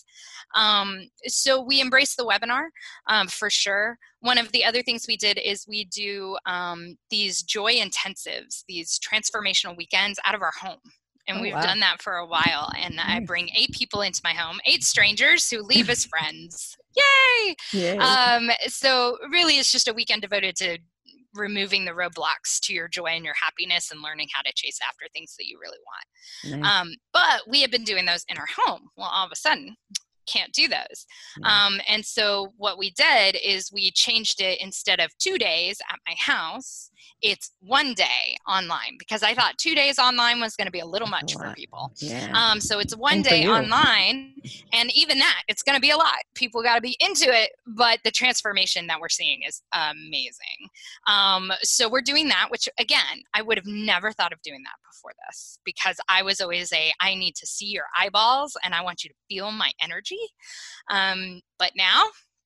Um, 0.56 1.10
so 1.26 1.62
we 1.62 1.80
embrace 1.80 2.16
the 2.16 2.26
webinar 2.26 2.68
um, 3.08 3.28
for 3.28 3.50
sure. 3.50 3.98
One 4.22 4.38
of 4.38 4.52
the 4.52 4.66
other 4.66 4.82
things 4.82 5.06
we 5.08 5.18
did 5.18 5.38
is 5.38 5.66
we 5.68 5.86
do 5.86 6.38
um, 6.46 6.98
these 7.10 7.44
joy 7.44 7.74
intensives, 7.76 8.64
these 8.68 9.00
transformational 9.00 9.78
weekends 9.78 10.20
out 10.26 10.36
of 10.36 10.42
our 10.42 10.54
home 10.60 10.80
and 11.30 11.38
oh, 11.38 11.42
we've 11.42 11.54
wow. 11.54 11.62
done 11.62 11.80
that 11.80 12.02
for 12.02 12.16
a 12.16 12.26
while 12.26 12.72
and 12.78 12.96
nice. 12.96 13.06
i 13.08 13.20
bring 13.20 13.50
eight 13.56 13.72
people 13.72 14.02
into 14.02 14.20
my 14.24 14.34
home 14.34 14.60
eight 14.66 14.84
strangers 14.84 15.50
who 15.50 15.62
leave 15.62 15.90
as 15.92 16.06
friends 16.06 16.76
yay! 16.96 17.56
yay 17.72 17.98
um, 17.98 18.50
so 18.68 19.18
really 19.32 19.54
it's 19.54 19.72
just 19.72 19.88
a 19.88 19.94
weekend 19.94 20.22
devoted 20.22 20.56
to 20.56 20.78
removing 21.34 21.86
the 21.86 21.92
roadblocks 21.92 22.60
to 22.62 22.74
your 22.74 22.88
joy 22.88 23.08
and 23.08 23.26
your 23.26 23.36
happiness 23.42 23.92
and 23.92 24.02
learning 24.02 24.28
how 24.34 24.42
to 24.42 24.52
chase 24.56 24.80
after 24.86 25.06
things 25.14 25.36
that 25.38 25.48
you 25.48 25.60
really 25.62 25.78
want. 25.86 26.62
Nice. 26.62 26.72
Um, 26.72 26.96
but 27.14 27.42
we 27.48 27.62
have 27.62 27.72
been 27.72 27.84
doing 27.84 28.06
those 28.06 28.26
in 28.30 28.38
our 28.38 28.48
home. 28.58 28.90
Well, 28.98 29.10
all 29.14 29.26
of 29.26 29.32
a 29.32 29.36
sudden, 29.36 29.76
can't 30.32 30.52
do 30.54 30.68
those. 30.68 31.06
Um, 31.44 31.80
and 31.88 32.06
so 32.06 32.54
what 32.58 32.78
we 32.78 32.92
did 32.92 33.38
is 33.44 33.72
we 33.72 33.92
changed 33.92 34.42
it 34.42 34.62
instead 34.62 35.00
of 35.00 35.18
two 35.18 35.38
days 35.38 35.80
at 35.92 36.00
my 36.08 36.16
house 36.18 36.90
it's 37.22 37.52
one 37.62 37.94
day 37.94 38.38
online 38.48 38.96
because 38.98 39.24
I 39.24 39.34
thought 39.34 39.58
two 39.58 39.76
days 39.76 40.00
online 40.00 40.40
was 40.40 40.56
going 40.56 40.68
to 40.68 40.72
be 40.72 40.80
a 40.80 40.86
little 40.86 41.08
much 41.08 41.36
a 41.36 41.40
for 41.40 41.54
people. 41.54 41.92
Yeah. 41.98 42.32
Um, 42.34 42.62
so 42.62 42.80
it's 42.80 42.96
one 42.96 43.16
and 43.16 43.24
day 43.24 43.48
online, 43.48 44.34
and 44.74 44.90
even 44.96 45.20
that, 45.20 45.44
it's 45.48 45.64
going 45.64 45.76
to 45.76 45.82
be 45.82 45.90
a 45.90 45.98
lot. 45.98 46.18
People 46.36 46.64
got 46.64 46.76
to 46.76 46.82
be 46.82 46.98
into 47.00 47.26
it, 47.30 47.52
but 47.68 48.00
the 48.04 48.12
transformation 48.12 48.88
that 48.88 49.00
we're 49.00 49.10
seeing 49.10 49.42
is 49.48 49.62
amazing. 49.74 50.70
Um, 51.08 51.52
so 51.62 51.90
we're 51.90 52.02
doing 52.02 52.30
that, 52.30 52.48
which 52.50 52.70
again, 52.80 53.24
I 53.34 53.42
would 53.42 53.58
have 53.58 53.68
never 53.68 54.12
thought 54.12 54.34
of 54.34 54.42
doing 54.42 54.64
that 54.64 54.76
before 54.90 55.12
this 55.28 55.60
because 55.66 55.98
I 56.10 56.24
was 56.24 56.42
always 56.42 56.72
a 56.74 56.92
I 57.00 57.16
need 57.16 57.36
to 57.36 57.46
see 57.46 57.68
your 57.68 57.86
eyeballs 57.98 58.58
and 58.64 58.74
I 58.74 58.82
want 58.82 59.04
you 59.04 59.10
to 59.10 59.16
feel 59.28 59.52
my 59.52 59.72
energy. 59.82 60.19
Um, 60.90 61.42
but 61.58 61.72
now 61.76 62.06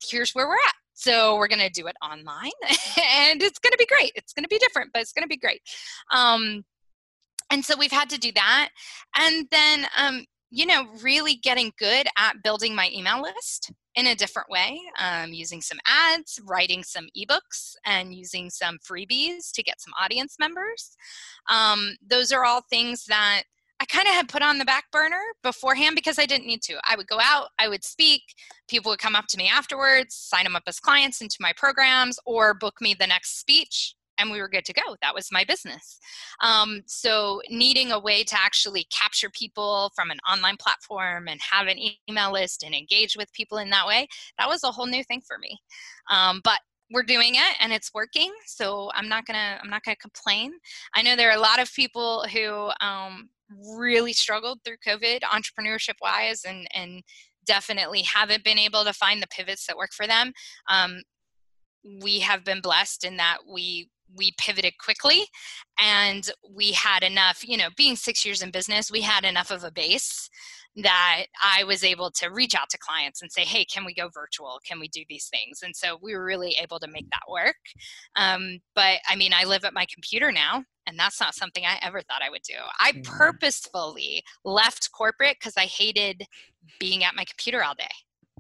here's 0.10 0.34
where 0.34 0.48
we're 0.48 0.56
at. 0.56 0.76
So 0.94 1.38
we're 1.38 1.48
going 1.48 1.60
to 1.60 1.70
do 1.70 1.88
it 1.88 1.96
online 2.04 2.52
and 2.70 3.42
it's 3.42 3.60
going 3.60 3.72
to 3.72 3.78
be 3.78 3.86
great. 3.86 4.12
It's 4.16 4.34
going 4.34 4.44
to 4.44 4.50
be 4.50 4.60
different, 4.60 4.92
but 4.94 5.02
it's 5.02 5.12
going 5.12 5.24
to 5.24 5.28
be 5.28 5.38
great. 5.38 5.62
Um, 6.12 6.64
and 7.50 7.64
so 7.64 7.76
we've 7.78 7.92
had 7.92 8.10
to 8.12 8.20
do 8.20 8.32
that. 8.34 8.70
And 9.18 9.48
then, 9.52 9.86
um, 9.98 10.26
you 10.50 10.66
know, 10.66 10.88
really 11.02 11.36
getting 11.36 11.72
good 11.80 12.08
at 12.18 12.44
building 12.44 12.76
my 12.76 12.90
email 12.94 13.22
list 13.22 13.72
in 13.96 14.08
a 14.08 14.16
different 14.16 14.50
way, 14.50 14.80
um, 15.00 15.34
using 15.34 15.62
some 15.62 15.80
ads, 15.86 16.40
writing 16.46 16.84
some 16.84 17.08
ebooks, 17.18 17.76
and 17.86 18.14
using 18.14 18.50
some 18.50 18.78
freebies 18.80 19.52
to 19.54 19.64
get 19.64 19.82
some 19.82 19.94
audience 20.00 20.38
members. 20.40 20.96
Um, 21.50 21.96
those 22.08 22.32
are 22.32 22.46
all 22.46 22.62
things 22.70 23.06
that 23.06 23.44
I 23.84 23.86
kind 23.86 24.08
of 24.08 24.14
had 24.14 24.30
put 24.30 24.42
on 24.42 24.60
the 24.60 24.64
back 24.64 24.86
burner 24.94 25.22
beforehand 25.44 25.96
because 25.96 26.18
I 26.18 26.26
didn't 26.26 26.48
need 26.48 26.62
to. 26.62 26.80
I 26.90 26.96
would 26.96 27.08
go 27.08 27.20
out, 27.22 27.50
I 27.60 27.68
would 27.68 27.84
speak, 27.84 28.22
people 28.70 28.90
would 28.92 29.00
come 29.00 29.14
up 29.14 29.28
to 29.28 29.38
me 29.38 29.50
afterwards, 29.54 30.16
sign 30.16 30.46
them 30.46 30.56
up 30.56 30.64
as 30.68 30.80
clients 30.80 31.20
into 31.20 31.36
my 31.42 31.52
programs, 31.58 32.18
or 32.26 32.54
book 32.54 32.76
me 32.80 32.94
the 32.98 33.06
next 33.06 33.42
speech, 33.42 33.94
and 34.18 34.32
we 34.32 34.40
were 34.40 34.48
good 34.48 34.64
to 34.64 34.74
go. 34.74 34.96
That 35.02 35.14
was 35.14 35.34
my 35.34 35.44
business. 35.44 36.00
Um, 36.42 36.84
so, 36.86 37.42
needing 37.50 37.92
a 37.92 38.00
way 38.00 38.24
to 38.24 38.40
actually 38.40 38.86
capture 38.86 39.30
people 39.30 39.92
from 39.94 40.12
an 40.12 40.20
online 40.32 40.56
platform 40.56 41.28
and 41.28 41.42
have 41.42 41.68
an 41.68 41.78
email 42.10 42.32
list 42.32 42.64
and 42.64 42.74
engage 42.74 43.18
with 43.18 43.34
people 43.34 43.58
in 43.58 43.70
that 43.72 43.86
way, 43.86 44.08
that 44.40 44.48
was 44.48 44.64
a 44.64 44.72
whole 44.72 44.88
new 44.88 45.04
thing 45.04 45.22
for 45.28 45.38
me. 45.38 45.60
Um, 46.10 46.40
but 46.46 46.62
we're 46.90 47.04
doing 47.04 47.36
it 47.36 47.56
and 47.60 47.74
it's 47.74 47.94
working 47.94 48.32
so 48.46 48.92
i'm 48.94 49.08
not 49.08 49.26
gonna 49.26 49.58
i'm 49.64 49.70
not 49.70 49.84
gonna 49.84 49.96
complain 49.96 50.52
i 50.94 51.02
know 51.02 51.16
there 51.16 51.30
are 51.30 51.38
a 51.38 51.42
lot 51.42 51.60
of 51.60 51.74
people 51.74 52.24
who 52.32 52.70
um, 52.86 53.30
really 53.78 54.14
struggled 54.14 54.60
through 54.64 54.78
COVID 54.86 55.22
entrepreneurship 55.22 55.96
wise 56.02 56.44
and, 56.46 56.68
and 56.74 57.04
definitely 57.46 58.02
haven't 58.02 58.44
been 58.44 58.58
able 58.58 58.84
to 58.84 58.94
find 58.94 59.22
the 59.22 59.28
pivots 59.28 59.66
that 59.68 59.78
work 59.78 59.92
for 59.94 60.08
them. 60.08 60.34
Um, 60.70 61.02
we 62.02 62.20
have 62.20 62.46
been 62.46 62.62
blessed 62.62 63.04
in 63.04 63.18
that 63.18 63.40
we 63.52 63.90
we 64.16 64.32
pivoted 64.38 64.74
quickly 64.78 65.24
and 65.80 66.30
we 66.56 66.72
had 66.72 67.02
enough 67.02 67.44
you 67.44 67.58
know 67.58 67.70
being 67.76 67.96
six 67.96 68.24
years 68.24 68.44
in 68.44 68.52
business 68.52 68.92
we 68.92 69.02
had 69.02 69.26
enough 69.26 69.50
of 69.50 69.64
a 69.64 69.72
base 69.72 70.30
that 70.76 71.26
I 71.42 71.64
was 71.64 71.84
able 71.84 72.10
to 72.12 72.30
reach 72.30 72.56
out 72.56 72.70
to 72.72 72.78
clients 72.80 73.22
and 73.22 73.32
say, 73.32 73.42
hey, 73.42 73.66
can 73.66 73.86
we 73.86 73.94
go 73.94 74.10
virtual? 74.14 74.60
Can 74.68 74.80
we 74.80 74.88
do 74.88 75.04
these 75.08 75.30
things? 75.32 75.60
And 75.64 75.76
so 75.76 76.00
we 76.02 76.16
were 76.16 76.26
really 76.26 76.56
able 76.62 76.80
to 76.80 76.88
make 76.88 77.10
that 77.12 77.32
work. 77.32 77.56
Um, 78.16 78.60
but 78.74 78.98
I 79.08 79.16
mean, 79.16 79.34
I 79.36 79.44
live 79.44 79.66
at 79.66 79.74
my 79.74 79.86
computer 79.94 80.32
now, 80.32 80.64
and 80.88 80.98
that's 80.98 81.20
not 81.20 81.36
something 81.36 81.66
I 81.66 81.78
ever 81.82 82.02
thought 82.02 82.22
I 82.22 82.30
would 82.30 82.44
do. 82.44 82.56
I 82.80 83.02
purposefully 83.04 84.24
left 84.44 84.92
corporate 84.92 85.38
because 85.40 85.58
I 85.58 85.66
hated 85.66 86.24
being 86.80 87.04
at 87.04 87.16
my 87.16 87.26
computer 87.26 87.64
all 87.64 87.76
day 87.76 87.90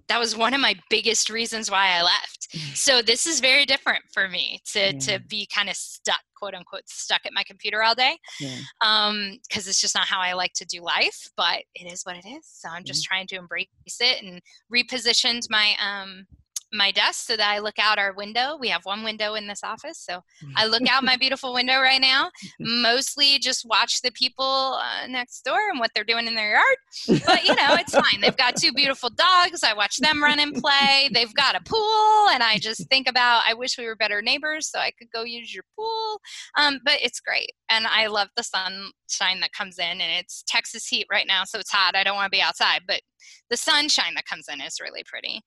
that 0.07 0.19
was 0.19 0.35
one 0.35 0.53
of 0.53 0.61
my 0.61 0.75
biggest 0.89 1.29
reasons 1.29 1.71
why 1.71 1.97
I 1.97 2.03
left. 2.03 2.49
Mm. 2.51 2.75
So 2.75 3.01
this 3.01 3.25
is 3.25 3.39
very 3.39 3.65
different 3.65 4.03
for 4.11 4.27
me 4.27 4.61
to 4.73 4.79
yeah. 4.79 4.99
to 4.99 5.19
be 5.27 5.47
kind 5.53 5.69
of 5.69 5.75
stuck, 5.75 6.21
quote 6.35 6.53
unquote, 6.53 6.87
stuck 6.87 7.21
at 7.25 7.33
my 7.33 7.43
computer 7.43 7.83
all 7.83 7.95
day. 7.95 8.17
Yeah. 8.39 8.57
Um, 8.81 9.39
because 9.47 9.67
it's 9.67 9.81
just 9.81 9.95
not 9.95 10.07
how 10.07 10.19
I 10.19 10.33
like 10.33 10.53
to 10.53 10.65
do 10.65 10.81
life, 10.81 11.29
but 11.37 11.59
it 11.75 11.91
is 11.91 12.03
what 12.03 12.17
it 12.17 12.27
is. 12.27 12.45
So 12.45 12.69
I'm 12.69 12.83
just 12.83 13.03
trying 13.03 13.27
to 13.27 13.35
embrace 13.35 13.67
it 13.87 14.23
and 14.23 14.41
repositioned 14.73 15.49
my 15.49 15.73
um 15.81 16.25
my 16.73 16.91
desk 16.91 17.27
so 17.27 17.37
that 17.37 17.49
I 17.49 17.59
look 17.59 17.77
out 17.79 17.99
our 17.99 18.13
window. 18.13 18.57
We 18.59 18.69
have 18.69 18.85
one 18.85 19.03
window 19.03 19.35
in 19.35 19.47
this 19.47 19.63
office, 19.63 19.99
so 19.99 20.21
I 20.55 20.65
look 20.65 20.87
out 20.89 21.03
my 21.03 21.17
beautiful 21.17 21.53
window 21.53 21.79
right 21.79 22.01
now. 22.01 22.31
Mostly 22.59 23.39
just 23.39 23.65
watch 23.65 24.01
the 24.01 24.11
people 24.11 24.79
uh, 24.81 25.07
next 25.07 25.43
door 25.43 25.59
and 25.69 25.79
what 25.79 25.91
they're 25.93 26.03
doing 26.03 26.27
in 26.27 26.35
their 26.35 26.53
yard. 26.53 27.23
But 27.25 27.43
you 27.43 27.55
know, 27.55 27.75
it's 27.75 27.93
fine. 27.93 28.21
They've 28.21 28.35
got 28.35 28.55
two 28.55 28.71
beautiful 28.73 29.09
dogs. 29.09 29.63
I 29.63 29.73
watch 29.73 29.97
them 29.97 30.23
run 30.23 30.39
and 30.39 30.53
play. 30.55 31.09
They've 31.13 31.33
got 31.33 31.55
a 31.55 31.61
pool, 31.63 32.29
and 32.31 32.41
I 32.41 32.57
just 32.59 32.87
think 32.89 33.07
about 33.07 33.43
I 33.47 33.53
wish 33.53 33.77
we 33.77 33.85
were 33.85 33.95
better 33.95 34.21
neighbors 34.21 34.69
so 34.69 34.79
I 34.79 34.91
could 34.91 35.09
go 35.11 35.23
use 35.23 35.53
your 35.53 35.63
pool. 35.77 36.19
Um, 36.57 36.79
but 36.83 36.97
it's 37.01 37.19
great, 37.19 37.51
and 37.69 37.85
I 37.87 38.07
love 38.07 38.29
the 38.35 38.43
sunshine 38.43 39.39
that 39.41 39.53
comes 39.53 39.77
in, 39.79 40.01
and 40.01 40.01
it's 40.01 40.43
Texas 40.47 40.87
heat 40.87 41.07
right 41.11 41.27
now, 41.27 41.43
so 41.43 41.59
it's 41.59 41.71
hot. 41.71 41.95
I 41.95 42.03
don't 42.03 42.15
want 42.15 42.31
to 42.31 42.37
be 42.37 42.41
outside, 42.41 42.81
but 42.87 43.01
the 43.49 43.57
sunshine 43.57 44.13
that 44.15 44.25
comes 44.25 44.47
in 44.51 44.61
is 44.61 44.79
really 44.81 45.03
pretty. 45.05 45.41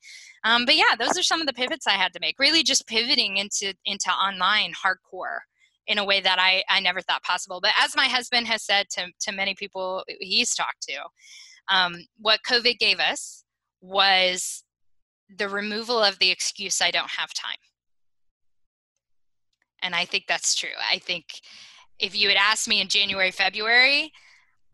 Um, 0.44 0.64
but 0.64 0.76
yeah, 0.76 0.96
those 0.98 1.18
are 1.18 1.22
some 1.22 1.40
of 1.40 1.46
the 1.46 1.52
pivots 1.52 1.86
I 1.86 1.92
had 1.92 2.12
to 2.12 2.20
make. 2.20 2.38
Really, 2.38 2.62
just 2.62 2.86
pivoting 2.86 3.36
into 3.36 3.74
into 3.84 4.10
online 4.10 4.72
hardcore 4.72 5.38
in 5.86 5.98
a 5.98 6.04
way 6.04 6.20
that 6.20 6.38
I, 6.40 6.64
I 6.68 6.80
never 6.80 7.00
thought 7.00 7.22
possible. 7.22 7.60
But 7.60 7.72
as 7.80 7.96
my 7.96 8.06
husband 8.06 8.46
has 8.48 8.64
said 8.64 8.86
to, 8.90 9.06
to 9.20 9.32
many 9.32 9.54
people 9.54 10.04
he's 10.20 10.54
talked 10.54 10.82
to, 10.88 10.94
um, 11.68 11.94
what 12.18 12.40
COVID 12.48 12.78
gave 12.78 12.98
us 12.98 13.44
was 13.80 14.64
the 15.34 15.48
removal 15.48 16.02
of 16.02 16.18
the 16.18 16.30
excuse, 16.30 16.80
I 16.80 16.90
don't 16.90 17.10
have 17.10 17.32
time. 17.34 17.58
And 19.82 19.94
I 19.94 20.04
think 20.04 20.24
that's 20.26 20.54
true. 20.54 20.68
I 20.90 20.98
think 20.98 21.26
if 21.98 22.16
you 22.16 22.28
had 22.28 22.38
asked 22.38 22.68
me 22.68 22.80
in 22.80 22.88
January, 22.88 23.30
February, 23.30 24.12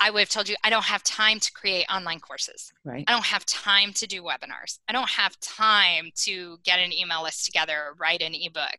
I 0.03 0.11
would 0.11 0.21
have 0.21 0.29
told 0.29 0.49
you 0.49 0.57
I 0.65 0.71
don't 0.71 0.85
have 0.85 1.05
time 1.05 1.39
to 1.39 1.53
create 1.53 1.87
online 1.89 2.19
courses. 2.19 2.73
Right. 2.85 3.05
I 3.07 3.13
don't 3.13 3.25
have 3.25 3.47
time 3.47 3.93
to 3.95 4.07
do 4.09 4.21
webinars. 4.23 4.81
I 4.89 4.93
don't 4.93 5.09
have 5.09 5.39
time 5.39 6.11
to 6.23 6.59
get 6.65 6.81
an 6.81 6.93
email 6.93 7.23
list 7.23 7.47
together, 7.47 7.75
or 7.75 7.95
write 7.99 8.21
an 8.21 8.35
ebook. 8.35 8.79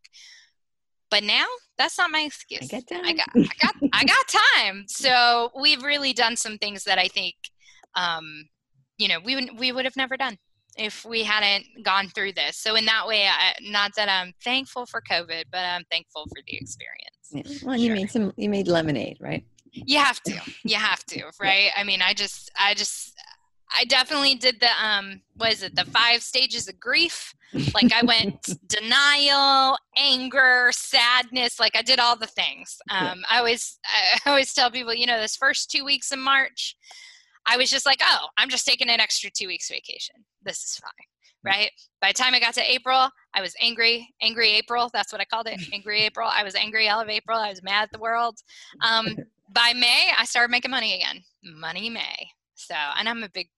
But 1.10 1.24
now 1.24 1.46
that's 1.78 1.98
not 1.98 2.12
my 2.12 2.22
excuse. 2.22 2.64
I, 2.64 2.66
get 2.66 2.88
time. 2.88 3.06
I 3.06 3.14
got 3.14 3.30
I 3.36 3.56
got 3.62 3.76
I 3.94 4.04
got 4.04 4.42
time. 4.58 4.84
So 4.88 5.50
we've 5.60 5.82
really 5.82 6.12
done 6.12 6.36
some 6.36 6.58
things 6.58 6.84
that 6.84 7.00
I 7.00 7.08
think 7.08 7.36
um, 7.96 8.50
you 8.98 9.08
know, 9.08 9.20
we 9.24 9.36
would 9.36 9.58
we 9.58 9.72
would 9.72 9.86
have 9.86 9.96
never 9.96 10.18
done 10.18 10.38
if 10.78 11.06
we 11.06 11.24
hadn't 11.24 11.66
gone 11.84 12.10
through 12.10 12.34
this. 12.34 12.58
So 12.58 12.76
in 12.76 12.86
that 12.86 13.08
way, 13.08 13.28
I, 13.28 13.54
not 13.62 13.92
that 13.96 14.10
I'm 14.10 14.34
thankful 14.44 14.86
for 14.86 15.02
COVID, 15.10 15.46
but 15.52 15.60
I'm 15.60 15.84
thankful 15.92 16.24
for 16.24 16.42
the 16.48 16.58
experience. 16.58 17.30
Yeah. 17.32 17.68
Well, 17.68 17.78
sure. 17.78 17.86
you 17.86 17.94
made 17.94 18.12
some 18.12 18.34
you 18.36 18.50
made 18.50 18.68
lemonade, 18.68 19.18
right? 19.22 19.46
You 19.74 19.98
have 19.98 20.22
to 20.22 20.40
you 20.64 20.76
have 20.76 21.04
to 21.06 21.24
right 21.42 21.72
i 21.76 21.84
mean 21.84 22.02
i 22.02 22.14
just 22.14 22.52
i 22.60 22.74
just 22.74 23.14
i 23.78 23.84
definitely 23.86 24.36
did 24.36 24.60
the 24.60 24.70
um 24.82 25.22
what 25.36 25.52
is 25.52 25.64
it 25.64 25.76
the 25.76 25.86
five 25.86 26.22
stages 26.22 26.68
of 26.68 26.80
grief 26.80 27.34
like 27.74 27.92
i 27.94 28.04
went 28.04 28.50
denial 28.68 29.78
anger 29.98 30.70
sadness 30.72 31.60
like 31.60 31.76
i 31.76 31.82
did 31.82 32.00
all 32.00 32.16
the 32.16 32.28
things 32.28 32.78
um 32.90 33.22
i 33.30 33.38
always 33.40 33.80
i 34.26 34.30
always 34.30 34.54
tell 34.54 34.72
people 34.72 34.94
you 34.94 35.06
know 35.06 35.20
this 35.20 35.36
first 35.36 35.72
two 35.72 35.84
weeks 35.84 36.12
in 36.12 36.20
march 36.20 36.76
i 37.48 37.58
was 37.58 37.70
just 37.70 37.86
like 37.86 38.02
oh 38.04 38.28
i'm 38.38 38.50
just 38.50 38.66
taking 38.66 38.90
an 38.90 39.00
extra 39.00 39.30
two 39.30 39.48
weeks 39.48 39.70
vacation 39.70 40.16
this 40.44 40.58
is 40.64 40.78
fine 40.78 41.08
right? 41.44 41.72
By 42.02 42.10
the 42.10 42.14
time 42.14 42.34
I 42.34 42.40
got 42.40 42.54
to 42.56 42.72
April, 42.72 43.10
I 43.34 43.42
was 43.42 43.54
angry, 43.60 44.14
angry 44.22 44.52
April. 44.52 44.90
That's 44.94 45.12
what 45.12 45.22
I 45.22 45.26
called 45.26 45.48
it, 45.48 45.62
angry 45.74 46.02
April. 46.02 46.30
I 46.32 46.44
was 46.44 46.56
angry 46.56 46.90
all 46.90 47.02
of 47.02 47.10
April. 47.10 47.38
I 47.38 47.50
was 47.50 47.64
mad 47.64 47.84
at 47.84 47.92
the 47.92 48.00
world. 48.00 48.40
Um, 48.82 49.16
by 49.54 49.74
May, 49.76 50.12
I 50.18 50.26
started 50.26 50.52
making 50.52 50.72
money 50.72 50.96
again. 50.96 51.24
Money 51.44 51.90
May. 51.90 52.30
So, 52.56 52.76
and 52.98 53.10
I'm 53.10 53.24
a 53.24 53.30
big 53.30 53.50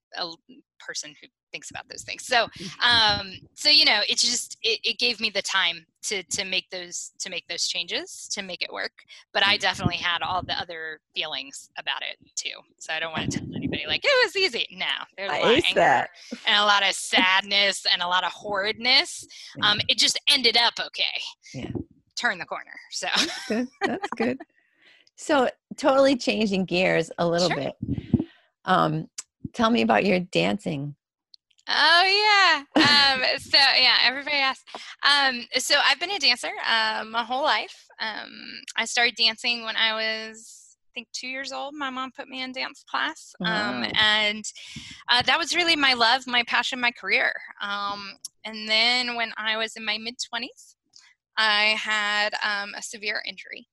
person 0.80 1.14
who 1.22 1.28
thinks 1.52 1.70
about 1.70 1.88
those 1.89 2.04
things. 2.04 2.26
So, 2.26 2.48
um, 2.82 3.34
so 3.54 3.70
you 3.70 3.86
know, 3.86 4.02
it's 4.08 4.22
just 4.22 4.58
it, 4.62 4.80
it 4.84 5.00
gave 5.00 5.20
me 5.20 5.30
the 5.30 5.41
time 5.41 5.86
to 6.04 6.24
to 6.24 6.46
make 6.46 6.70
those 6.70 7.12
to 7.20 7.30
make 7.30 7.48
those 7.48 7.68
changes 7.68 8.28
to 8.32 8.41
make 8.41 8.62
it 8.62 8.72
work. 8.72 8.91
But 9.34 9.46
I 9.46 9.58
definitely 9.58 9.98
had 9.98 10.22
all 10.22 10.41
the 10.41 10.60
other 10.60 11.00
feelings 11.14 11.70
about 11.78 12.02
it 12.02 12.18
too. 12.36 12.58
So 12.80 12.93
I 12.93 13.00
don't 13.00 13.12
want 13.12 13.32
to 13.32 13.39
tell 13.39 13.56
anybody 13.56 13.84
like 13.88 14.02
it 14.04 14.26
was 14.26 14.36
easy. 14.36 14.68
No, 14.72 14.86
there's 15.18 15.32
a 15.32 15.34
lot 15.34 15.58
of 15.58 15.64
anger 15.66 15.80
that. 15.80 16.10
and 16.46 16.58
a 16.58 16.66
lot 16.66 16.88
of 16.88 16.93
sadness 16.93 17.86
and 17.91 18.02
a 18.02 18.08
lot 18.08 18.24
of 18.24 18.32
horridness. 18.32 19.26
Um, 19.62 19.80
it 19.88 19.98
just 19.98 20.20
ended 20.30 20.58
up 20.58 20.74
okay. 20.80 21.04
Yeah. 21.54 21.72
Turn 22.16 22.38
the 22.38 22.46
corner. 22.46 22.72
So 22.91 23.08
that's 23.16 23.48
good. 23.48 23.68
That's 23.82 24.10
good. 24.16 24.38
So 25.16 25.49
totally 25.78 26.16
changing 26.18 26.66
gears 26.66 27.11
a 27.18 27.28
little 27.28 27.49
sure. 27.49 27.57
bit. 27.57 28.28
Um, 28.66 29.07
tell 29.53 29.70
me 29.70 29.82
about 29.82 30.05
your 30.05 30.20
dancing. 30.20 30.95
Oh 31.68 32.63
yeah. 32.76 32.84
Um, 32.84 33.24
so 33.39 33.57
yeah, 33.57 33.97
everybody 34.03 34.38
asks. 34.38 34.63
Um, 35.03 35.45
so 35.57 35.76
I've 35.84 35.99
been 35.99 36.11
a 36.11 36.20
dancer 36.20 36.51
uh, 36.68 37.03
my 37.09 37.24
whole 37.24 37.43
life. 37.43 37.88
Um, 37.99 38.61
I 38.76 38.86
started 38.86 39.16
dancing 39.16 39.63
when 39.63 39.76
I 39.76 39.93
was, 39.93 40.78
I 40.84 40.89
think, 40.93 41.07
two 41.11 41.28
years 41.28 41.51
old. 41.51 41.74
My 41.74 41.89
mom 41.89 42.11
put 42.16 42.28
me 42.28 42.43
in 42.43 42.51
dance 42.51 42.84
class, 42.88 43.34
um, 43.41 43.82
wow. 43.82 43.89
and 43.99 44.43
uh, 45.09 45.24
that 45.24 45.39
was 45.39 45.55
really 45.55 45.76
my 45.76 45.93
love, 45.93 46.28
my 46.28 46.43
passion, 46.43 46.80
my 46.80 46.91
career. 46.91 47.32
Um, 47.61 48.11
and 48.43 48.70
then 48.70 49.16
when 49.16 49.32
I 49.38 49.57
was 49.57 49.76
in 49.76 49.84
my 49.84 49.97
mid 49.97 50.16
twenties, 50.30 50.76
I 51.36 51.76
had 51.80 52.36
um, 52.43 52.74
a 52.78 52.82
severe 52.84 53.24
injury 53.28 53.68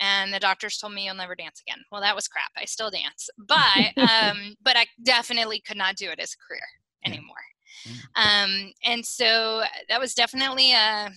and 0.00 0.32
the 0.32 0.40
doctors 0.40 0.78
told 0.78 0.94
me 0.94 1.06
you'll 1.06 1.14
never 1.14 1.34
dance 1.34 1.62
again. 1.66 1.82
Well, 1.90 2.00
that 2.00 2.16
was 2.16 2.28
crap. 2.28 2.50
I 2.56 2.64
still 2.64 2.90
dance, 2.90 3.28
but 3.38 3.96
um, 3.96 4.54
but 4.62 4.76
I 4.76 4.86
definitely 5.02 5.62
could 5.66 5.76
not 5.76 5.96
do 5.96 6.10
it 6.10 6.20
as 6.20 6.34
a 6.34 6.46
career 6.46 6.62
anymore. 7.04 7.36
Mm. 7.86 8.64
Um, 8.66 8.72
and 8.84 9.04
so 9.04 9.62
that 9.88 10.00
was 10.00 10.14
definitely 10.14 10.72
a 10.72 11.06
uh, 11.06 11.10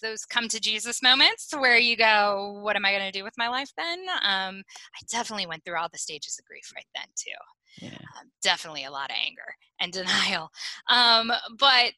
those 0.00 0.24
come 0.24 0.48
to 0.48 0.60
Jesus 0.60 1.02
moments 1.02 1.52
where 1.56 1.76
you 1.76 1.96
go, 1.96 2.60
what 2.62 2.76
am 2.76 2.84
I 2.84 2.92
going 2.92 3.10
to 3.10 3.18
do 3.18 3.24
with 3.24 3.34
my 3.36 3.48
life 3.48 3.70
then? 3.76 3.98
Um, 4.22 4.62
I 4.94 5.00
definitely 5.10 5.46
went 5.46 5.64
through 5.64 5.76
all 5.76 5.88
the 5.92 5.98
stages 5.98 6.38
of 6.38 6.46
grief 6.46 6.70
right 6.74 6.86
then 6.94 7.06
too. 7.16 7.86
Yeah. 7.86 7.98
Um, 8.18 8.30
definitely 8.42 8.84
a 8.84 8.90
lot 8.90 9.10
of 9.10 9.16
anger 9.24 9.54
and 9.80 9.92
denial. 9.92 10.50
Um, 10.88 11.32
but 11.58 11.92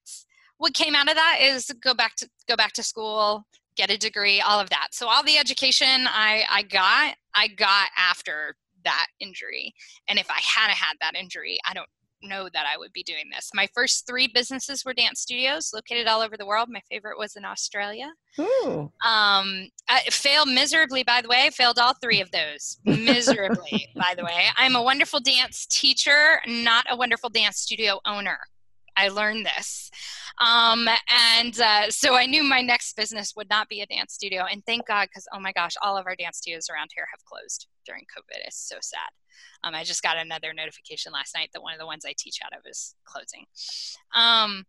what 0.58 0.74
came 0.74 0.94
out 0.94 1.08
of 1.08 1.14
that 1.14 1.38
is 1.40 1.70
go 1.82 1.94
back 1.94 2.16
to 2.16 2.28
go 2.48 2.56
back 2.56 2.72
to 2.74 2.82
school, 2.82 3.46
get 3.76 3.90
a 3.90 3.98
degree, 3.98 4.40
all 4.40 4.60
of 4.60 4.70
that. 4.70 4.88
So 4.92 5.08
all 5.08 5.22
the 5.22 5.38
education 5.38 6.06
I, 6.06 6.44
I 6.50 6.62
got, 6.62 7.14
I 7.34 7.48
got 7.48 7.90
after 7.96 8.56
that 8.84 9.06
injury. 9.20 9.74
And 10.08 10.18
if 10.18 10.30
I 10.30 10.40
had 10.40 10.70
a 10.70 10.74
had 10.74 10.94
that 11.00 11.14
injury, 11.14 11.58
I 11.68 11.74
don't 11.74 11.88
know 12.22 12.48
that 12.52 12.66
I 12.66 12.76
would 12.76 12.92
be 12.92 13.02
doing 13.02 13.24
this. 13.34 13.50
My 13.54 13.66
first 13.74 14.06
three 14.06 14.28
businesses 14.32 14.84
were 14.84 14.92
dance 14.92 15.20
studios 15.20 15.70
located 15.72 16.06
all 16.06 16.20
over 16.20 16.36
the 16.36 16.46
world. 16.46 16.68
My 16.70 16.82
favorite 16.90 17.18
was 17.18 17.36
in 17.36 17.44
Australia. 17.44 18.10
Ooh. 18.38 18.90
Um, 19.04 19.68
I 19.88 20.02
failed 20.10 20.48
miserably, 20.48 21.02
by 21.02 21.22
the 21.22 21.28
way. 21.28 21.50
Failed 21.52 21.78
all 21.78 21.94
three 21.94 22.20
of 22.20 22.30
those 22.30 22.78
miserably, 22.84 23.88
by 23.96 24.14
the 24.16 24.24
way. 24.24 24.46
I'm 24.56 24.76
a 24.76 24.82
wonderful 24.82 25.20
dance 25.20 25.66
teacher, 25.66 26.40
not 26.46 26.86
a 26.90 26.96
wonderful 26.96 27.30
dance 27.30 27.58
studio 27.58 28.00
owner. 28.04 28.38
I 28.96 29.08
learned 29.08 29.46
this. 29.46 29.90
Um, 30.40 30.88
and 31.36 31.60
uh, 31.60 31.90
so 31.90 32.16
I 32.16 32.26
knew 32.26 32.42
my 32.42 32.62
next 32.62 32.96
business 32.96 33.34
would 33.36 33.50
not 33.50 33.68
be 33.68 33.82
a 33.82 33.86
dance 33.86 34.14
studio. 34.14 34.44
And 34.50 34.64
thank 34.64 34.86
God, 34.86 35.08
because 35.08 35.28
oh 35.34 35.40
my 35.40 35.52
gosh, 35.52 35.74
all 35.82 35.96
of 35.96 36.06
our 36.06 36.16
dance 36.16 36.38
studios 36.38 36.68
around 36.70 36.90
here 36.94 37.06
have 37.10 37.24
closed 37.24 37.66
during 37.86 38.04
COVID. 38.04 38.38
It's 38.46 38.68
so 38.68 38.76
sad. 38.80 39.10
Um, 39.62 39.74
I 39.74 39.84
just 39.84 40.02
got 40.02 40.16
another 40.16 40.52
notification 40.54 41.12
last 41.12 41.34
night 41.34 41.50
that 41.52 41.62
one 41.62 41.74
of 41.74 41.78
the 41.78 41.86
ones 41.86 42.04
I 42.06 42.14
teach 42.16 42.38
out 42.44 42.58
of 42.58 42.64
is 42.66 42.94
closing. 43.04 43.44
Um, 44.14 44.64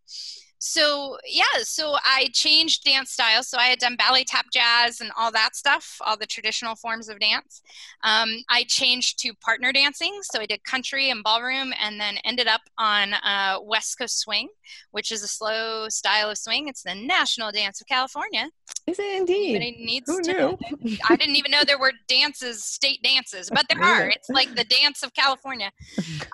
so 0.64 1.18
yeah 1.28 1.43
so 1.64 1.95
i 2.05 2.30
changed 2.34 2.84
dance 2.84 3.12
styles 3.12 3.47
so 3.47 3.57
i 3.57 3.64
had 3.64 3.80
done 3.80 3.95
ballet 3.95 4.24
tap 4.24 4.45
jazz 4.53 5.01
and 5.01 5.09
all 5.18 5.32
that 5.32 5.55
stuff 5.55 5.97
all 6.05 6.16
the 6.16 6.26
traditional 6.28 6.76
forms 6.76 7.09
of 7.09 7.20
dance. 7.20 7.64
Um, 8.03 8.43
i 8.47 8.64
changed 8.68 9.18
to 9.20 9.34
partner 9.43 9.74
dancing. 9.74 10.20
So 10.22 10.39
i 10.39 10.45
did 10.45 10.64
country 10.64 11.09
and 11.09 11.24
ballroom 11.24 11.74
and 11.82 11.99
then 11.99 12.18
ended 12.26 12.45
up 12.47 12.62
on 12.78 13.16
uh, 13.16 13.57
west 13.64 13.97
coast 13.97 14.20
swing 14.20 14.49
which 14.91 15.12
is 15.12 15.24
a 15.24 15.28
slow 15.28 15.89
style 15.89 16.30
of 16.30 16.38
swing. 16.38 16.68
It's 16.68 16.84
the 16.84 16.93
national 16.93 17.51
dance 17.51 17.82
of 17.82 17.88
california. 17.88 18.49
Is 18.86 18.99
it 18.99 19.18
indeed? 19.18 19.59
Needs 19.80 20.12
Who 20.12 20.22
to 20.22 20.32
knew? 20.32 20.97
i 21.09 21.16
didn't 21.16 21.38
even 21.38 21.49
know 21.49 21.64
there 21.66 21.80
were 21.80 21.93
dances 22.07 22.64
state 22.64 23.01
dances 23.01 23.49
but 23.49 23.66
there 23.68 23.84
are. 23.84 24.09
it's 24.09 24.30
like 24.30 24.53
the 24.53 24.66
dance 24.66 25.01
of 25.01 25.12
california. 25.16 25.72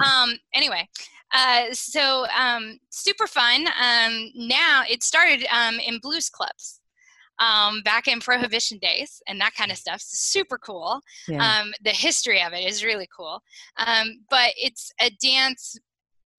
Um, 0.03 0.33
anyway 0.53 0.87
uh, 1.33 1.65
so 1.71 2.25
um, 2.37 2.79
super 2.89 3.27
fun. 3.27 3.67
Um, 3.67 4.31
now 4.35 4.83
it 4.89 5.03
started 5.03 5.45
um, 5.51 5.79
in 5.85 5.99
blues 5.99 6.29
clubs. 6.29 6.81
Um, 7.39 7.83
back 7.85 8.07
in 8.07 8.19
prohibition 8.19 8.79
days 8.79 9.21
and 9.27 9.39
that 9.39 9.53
kind 9.53 9.71
of 9.71 9.77
stuff 9.77 10.01
super 10.01 10.57
cool 10.57 10.99
yeah. 11.27 11.59
Um, 11.59 11.71
the 11.83 11.91
history 11.91 12.41
of 12.41 12.51
it 12.53 12.67
is 12.67 12.83
really 12.83 13.07
cool 13.15 13.43
um, 13.77 14.21
but 14.31 14.53
it's 14.57 14.91
a 14.99 15.11
dance 15.21 15.77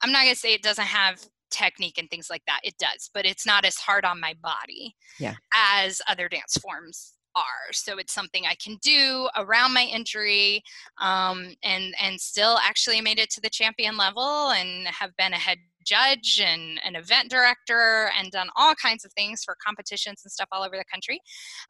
i'm 0.03 0.11
not 0.11 0.23
going 0.25 0.35
to 0.35 0.41
say 0.41 0.55
it 0.55 0.63
doesn't 0.65 0.85
have 0.85 1.25
technique 1.53 1.99
and 1.99 2.11
things 2.11 2.29
like 2.29 2.43
that 2.49 2.59
it 2.65 2.75
does 2.81 3.11
but 3.15 3.27
it's 3.27 3.47
not 3.47 3.65
as 3.65 3.77
hard 3.77 4.05
on 4.05 4.19
my 4.19 4.35
body 4.43 4.97
yeah. 5.21 5.35
as 5.55 6.03
other 6.09 6.29
dance 6.29 6.57
forms 6.61 7.15
are. 7.39 7.73
So 7.73 7.99
it's 7.99 8.13
something 8.13 8.45
I 8.47 8.55
can 8.63 8.77
do 8.83 9.29
around 9.37 9.73
my 9.73 9.85
injury, 9.85 10.63
um, 11.01 11.55
and 11.63 11.95
and 12.01 12.21
still 12.21 12.59
actually 12.59 13.01
made 13.01 13.19
it 13.19 13.31
to 13.31 13.41
the 13.41 13.51
champion 13.51 13.97
level, 13.97 14.51
and 14.51 14.87
have 14.89 15.17
been 15.17 15.33
a 15.33 15.39
head 15.39 15.59
judge 15.85 16.41
and 16.45 16.79
an 16.85 16.97
event 16.97 17.31
director, 17.31 18.11
and 18.19 18.31
done 18.31 18.49
all 18.57 18.75
kinds 18.75 19.05
of 19.05 19.13
things 19.13 19.43
for 19.45 19.57
competitions 19.65 20.21
and 20.25 20.31
stuff 20.31 20.49
all 20.53 20.63
over 20.63 20.77
the 20.77 20.85
country, 20.93 21.21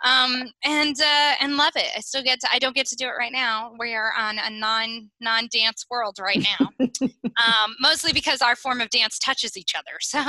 um, 0.04 0.44
and 0.64 0.96
uh, 1.00 1.34
and 1.40 1.56
love 1.56 1.72
it. 1.76 1.90
I 1.96 2.00
still 2.00 2.22
get 2.22 2.40
to. 2.40 2.48
I 2.52 2.58
don't 2.58 2.74
get 2.74 2.86
to 2.86 2.96
do 2.96 3.06
it 3.06 3.14
right 3.18 3.32
now. 3.32 3.72
We 3.78 3.94
are 3.94 4.12
on 4.18 4.38
a 4.38 4.50
non 4.50 5.10
non 5.20 5.48
dance 5.52 5.86
world 5.90 6.16
right 6.20 6.44
now, 6.60 6.68
um, 7.00 7.76
mostly 7.80 8.12
because 8.12 8.42
our 8.42 8.56
form 8.56 8.80
of 8.80 8.90
dance 8.90 9.18
touches 9.18 9.56
each 9.56 9.74
other. 9.76 9.98
So 10.08 10.20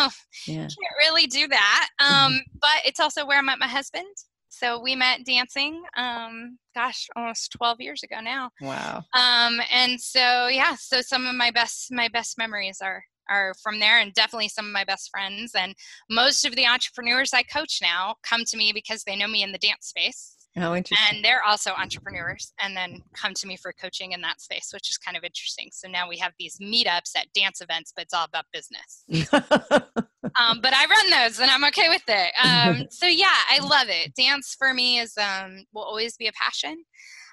yeah. 0.46 0.68
can't 0.68 0.98
really 1.00 1.26
do 1.26 1.48
that. 1.48 1.88
Um, 2.00 2.42
but 2.60 2.82
it's 2.86 3.00
also 3.00 3.26
where 3.26 3.40
I 3.40 3.42
met 3.42 3.60
my 3.60 3.68
husband 3.68 4.06
so 4.50 4.82
we 4.82 4.96
met 4.96 5.26
dancing, 5.26 5.82
um, 5.96 6.58
gosh, 6.76 7.08
almost 7.16 7.52
12 7.54 7.80
years 7.80 8.04
ago 8.04 8.20
now. 8.22 8.50
Wow. 8.62 9.04
Um, 9.14 9.60
and 9.72 10.00
so, 10.00 10.48
yeah, 10.48 10.76
so 10.80 11.02
some 11.02 11.26
of 11.26 11.36
my 11.36 11.52
best, 11.52 11.92
my 11.92 12.08
best 12.08 12.38
memories 12.38 12.80
are, 12.82 13.04
are 13.30 13.54
from 13.62 13.80
there 13.80 14.00
and 14.00 14.14
definitely 14.14 14.50
some 14.50 14.66
of 14.66 14.72
my 14.72 14.84
best 14.84 15.10
friends. 15.12 15.54
And 15.56 15.76
most 16.10 16.46
of 16.46 16.56
the 16.56 16.66
entrepreneurs 16.66 17.32
I 17.34 17.44
coach 17.44 17.80
now 17.82 18.16
come 18.28 18.44
to 18.46 18.58
me 18.58 18.72
because 18.74 19.04
they 19.04 19.16
know 19.16 19.28
me 19.28 19.44
in 19.44 19.52
the 19.52 19.60
dance 19.60 19.88
space. 19.88 20.36
Oh, 20.58 20.76
interesting. 20.76 21.16
And 21.16 21.24
they're 21.24 21.44
also 21.44 21.72
entrepreneurs 21.72 22.54
and 22.60 22.76
then 22.76 23.04
come 23.14 23.34
to 23.36 23.48
me 23.48 23.56
for 23.56 23.72
coaching 23.72 24.14
in 24.14 24.22
that 24.22 24.42
space, 24.42 24.72
which 24.74 24.90
is 24.90 24.98
kind 24.98 25.16
of 25.16 25.24
interesting. 25.24 25.70
So 25.72 25.88
now 25.88 26.10
we 26.10 26.18
have 26.18 26.34
these 26.40 26.58
meetups 26.58 27.16
at 27.16 27.32
dance 27.34 27.62
events, 27.62 27.94
but 27.96 28.04
it's 28.04 28.14
all 28.14 28.26
about 28.26 28.46
business. 28.52 29.04
um, 29.32 30.60
but 30.62 30.74
I 30.74 30.86
run 30.86 31.10
those 31.12 31.40
and 31.40 31.52
I'm 31.52 31.64
okay 31.66 31.88
with 31.90 32.04
it. 32.08 32.32
Um, 32.44 32.88
so 32.90 33.06
yeah, 33.06 33.28
I 33.50 33.60
love 33.60 33.88
it. 33.90 34.16
Dance 34.16 34.56
for 34.58 34.74
me 34.74 35.00
is 35.00 35.14
um, 35.18 35.66
will 35.74 35.84
always 35.84 36.18
be 36.18 36.28
a 36.28 36.32
passion, 36.34 36.84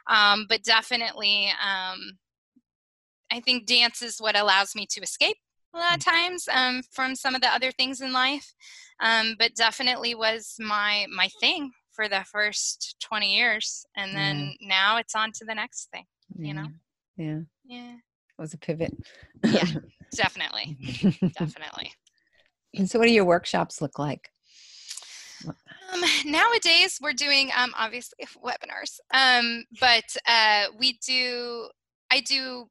um, 0.09 0.45
but 0.49 0.63
definitely 0.63 1.49
um, 1.63 2.19
I 3.33 3.41
think 3.41 3.67
dance 3.67 4.03
is 4.03 4.19
what 4.19 4.37
allows 4.37 4.75
me 4.75 4.87
to 4.91 5.01
escape 5.01 5.39
a 5.75 5.79
lot 5.79 5.97
of 5.97 6.05
times 6.05 6.49
um, 6.53 6.83
from 6.93 7.15
some 7.15 7.35
of 7.35 7.41
the 7.41 7.49
other 7.49 7.73
things 7.73 8.03
in 8.03 8.13
life. 8.13 8.53
but 9.01 9.55
definitely 9.57 10.15
was 10.15 10.57
my 10.59 11.07
my 11.11 11.29
thing 11.41 11.73
for 11.97 12.09
the 12.09 12.25
first 12.31 12.97
20 13.01 13.35
years 13.35 13.87
and 13.97 14.15
then 14.15 14.55
yeah. 14.61 14.69
now 14.69 14.97
it's 14.99 15.15
on 15.15 15.33
to 15.33 15.45
the 15.45 15.55
next 15.55 15.89
thing 15.91 16.05
you 16.39 16.55
know? 16.55 16.67
Yeah 17.17 17.41
yeah. 17.65 17.95
It 17.95 18.43
was 18.43 18.55
a 18.55 18.59
pivot. 18.59 18.93
Yeah 19.43 19.65
definitely 20.15 20.77
definitely. 21.39 21.93
And 22.75 22.89
so 22.89 22.99
what 22.99 23.07
do 23.07 23.13
your 23.13 23.25
workshops 23.25 23.81
look 23.81 23.99
like? 23.99 24.31
Um, 25.47 26.03
nowadays 26.25 26.99
we're 27.01 27.13
doing 27.13 27.51
um, 27.57 27.73
obviously 27.77 28.19
webinars. 28.45 28.99
Um, 29.13 29.65
but 29.81 30.05
uh, 30.27 30.67
we 30.79 30.99
do 31.07 31.69
i 32.11 32.21
do 32.21 32.69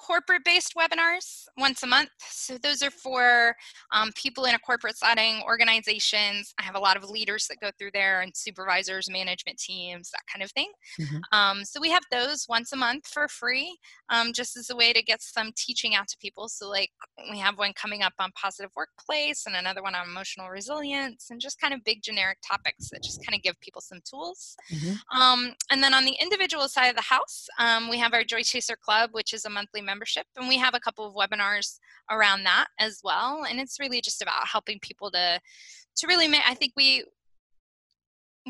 corporate 0.00 0.44
based 0.44 0.74
webinars 0.76 1.44
once 1.58 1.82
a 1.82 1.86
month. 1.86 2.10
So 2.20 2.56
those 2.58 2.82
are 2.82 2.90
for 2.90 3.54
um, 3.92 4.10
people 4.14 4.44
in 4.46 4.54
a 4.54 4.58
corporate 4.58 4.96
setting, 4.96 5.42
organizations. 5.44 6.54
I 6.58 6.62
have 6.62 6.74
a 6.74 6.80
lot 6.80 6.96
of 6.96 7.08
leaders 7.08 7.46
that 7.48 7.60
go 7.60 7.70
through 7.78 7.90
there 7.92 8.22
and 8.22 8.32
supervisors, 8.34 9.10
management 9.10 9.58
teams, 9.58 10.10
that 10.10 10.22
kind 10.32 10.42
of 10.42 10.50
thing. 10.52 10.70
Mm-hmm. 11.00 11.18
Um, 11.32 11.64
so 11.64 11.80
we 11.80 11.90
have 11.90 12.02
those 12.10 12.46
once 12.48 12.72
a 12.72 12.76
month 12.76 13.06
for 13.08 13.28
free, 13.28 13.76
um, 14.08 14.32
just 14.32 14.56
as 14.56 14.70
a 14.70 14.76
way 14.76 14.92
to 14.92 15.02
get 15.02 15.22
some 15.22 15.52
teaching 15.56 15.94
out 15.94 16.08
to 16.08 16.16
people. 16.18 16.48
So, 16.48 16.68
like, 16.68 16.90
we 17.30 17.38
have 17.38 17.58
one 17.58 17.72
coming 17.74 18.02
up 18.02 18.14
on 18.18 18.30
positive 18.40 18.70
workplace 18.76 19.44
and 19.46 19.54
another 19.54 19.82
one 19.82 19.94
on 19.94 20.08
emotional 20.08 20.48
resilience 20.48 21.26
and 21.30 21.40
just 21.40 21.60
kind 21.60 21.74
of 21.74 21.84
big 21.84 22.02
generic 22.02 22.38
topics 22.46 22.88
that 22.90 23.02
just 23.02 23.24
kind 23.24 23.36
of 23.36 23.42
give 23.42 23.60
people 23.60 23.80
some 23.80 24.00
tools. 24.08 24.56
Mm-hmm. 24.72 25.20
Um, 25.20 25.54
and 25.70 25.82
then 25.82 25.92
on 25.92 26.04
the 26.04 26.16
individual 26.20 26.68
side 26.68 26.88
of 26.88 26.96
the 26.96 27.02
house, 27.02 27.46
um, 27.58 27.90
we 27.90 27.98
have 27.98 28.14
our 28.14 28.24
Joy 28.24 28.42
Chaser 28.42 28.76
Club, 28.76 29.10
which 29.12 29.34
is 29.34 29.44
a 29.44 29.50
monthly 29.50 29.82
membership. 29.90 30.26
And 30.36 30.48
we 30.48 30.58
have 30.58 30.74
a 30.74 30.80
couple 30.80 31.06
of 31.06 31.14
webinars 31.14 31.78
around 32.10 32.44
that 32.44 32.66
as 32.78 33.00
well. 33.02 33.44
And 33.48 33.60
it's 33.60 33.80
really 33.80 34.00
just 34.00 34.22
about 34.22 34.46
helping 34.46 34.78
people 34.80 35.10
to 35.10 35.40
to 35.96 36.06
really 36.06 36.28
make 36.28 36.42
I 36.46 36.54
think 36.54 36.72
we 36.76 37.04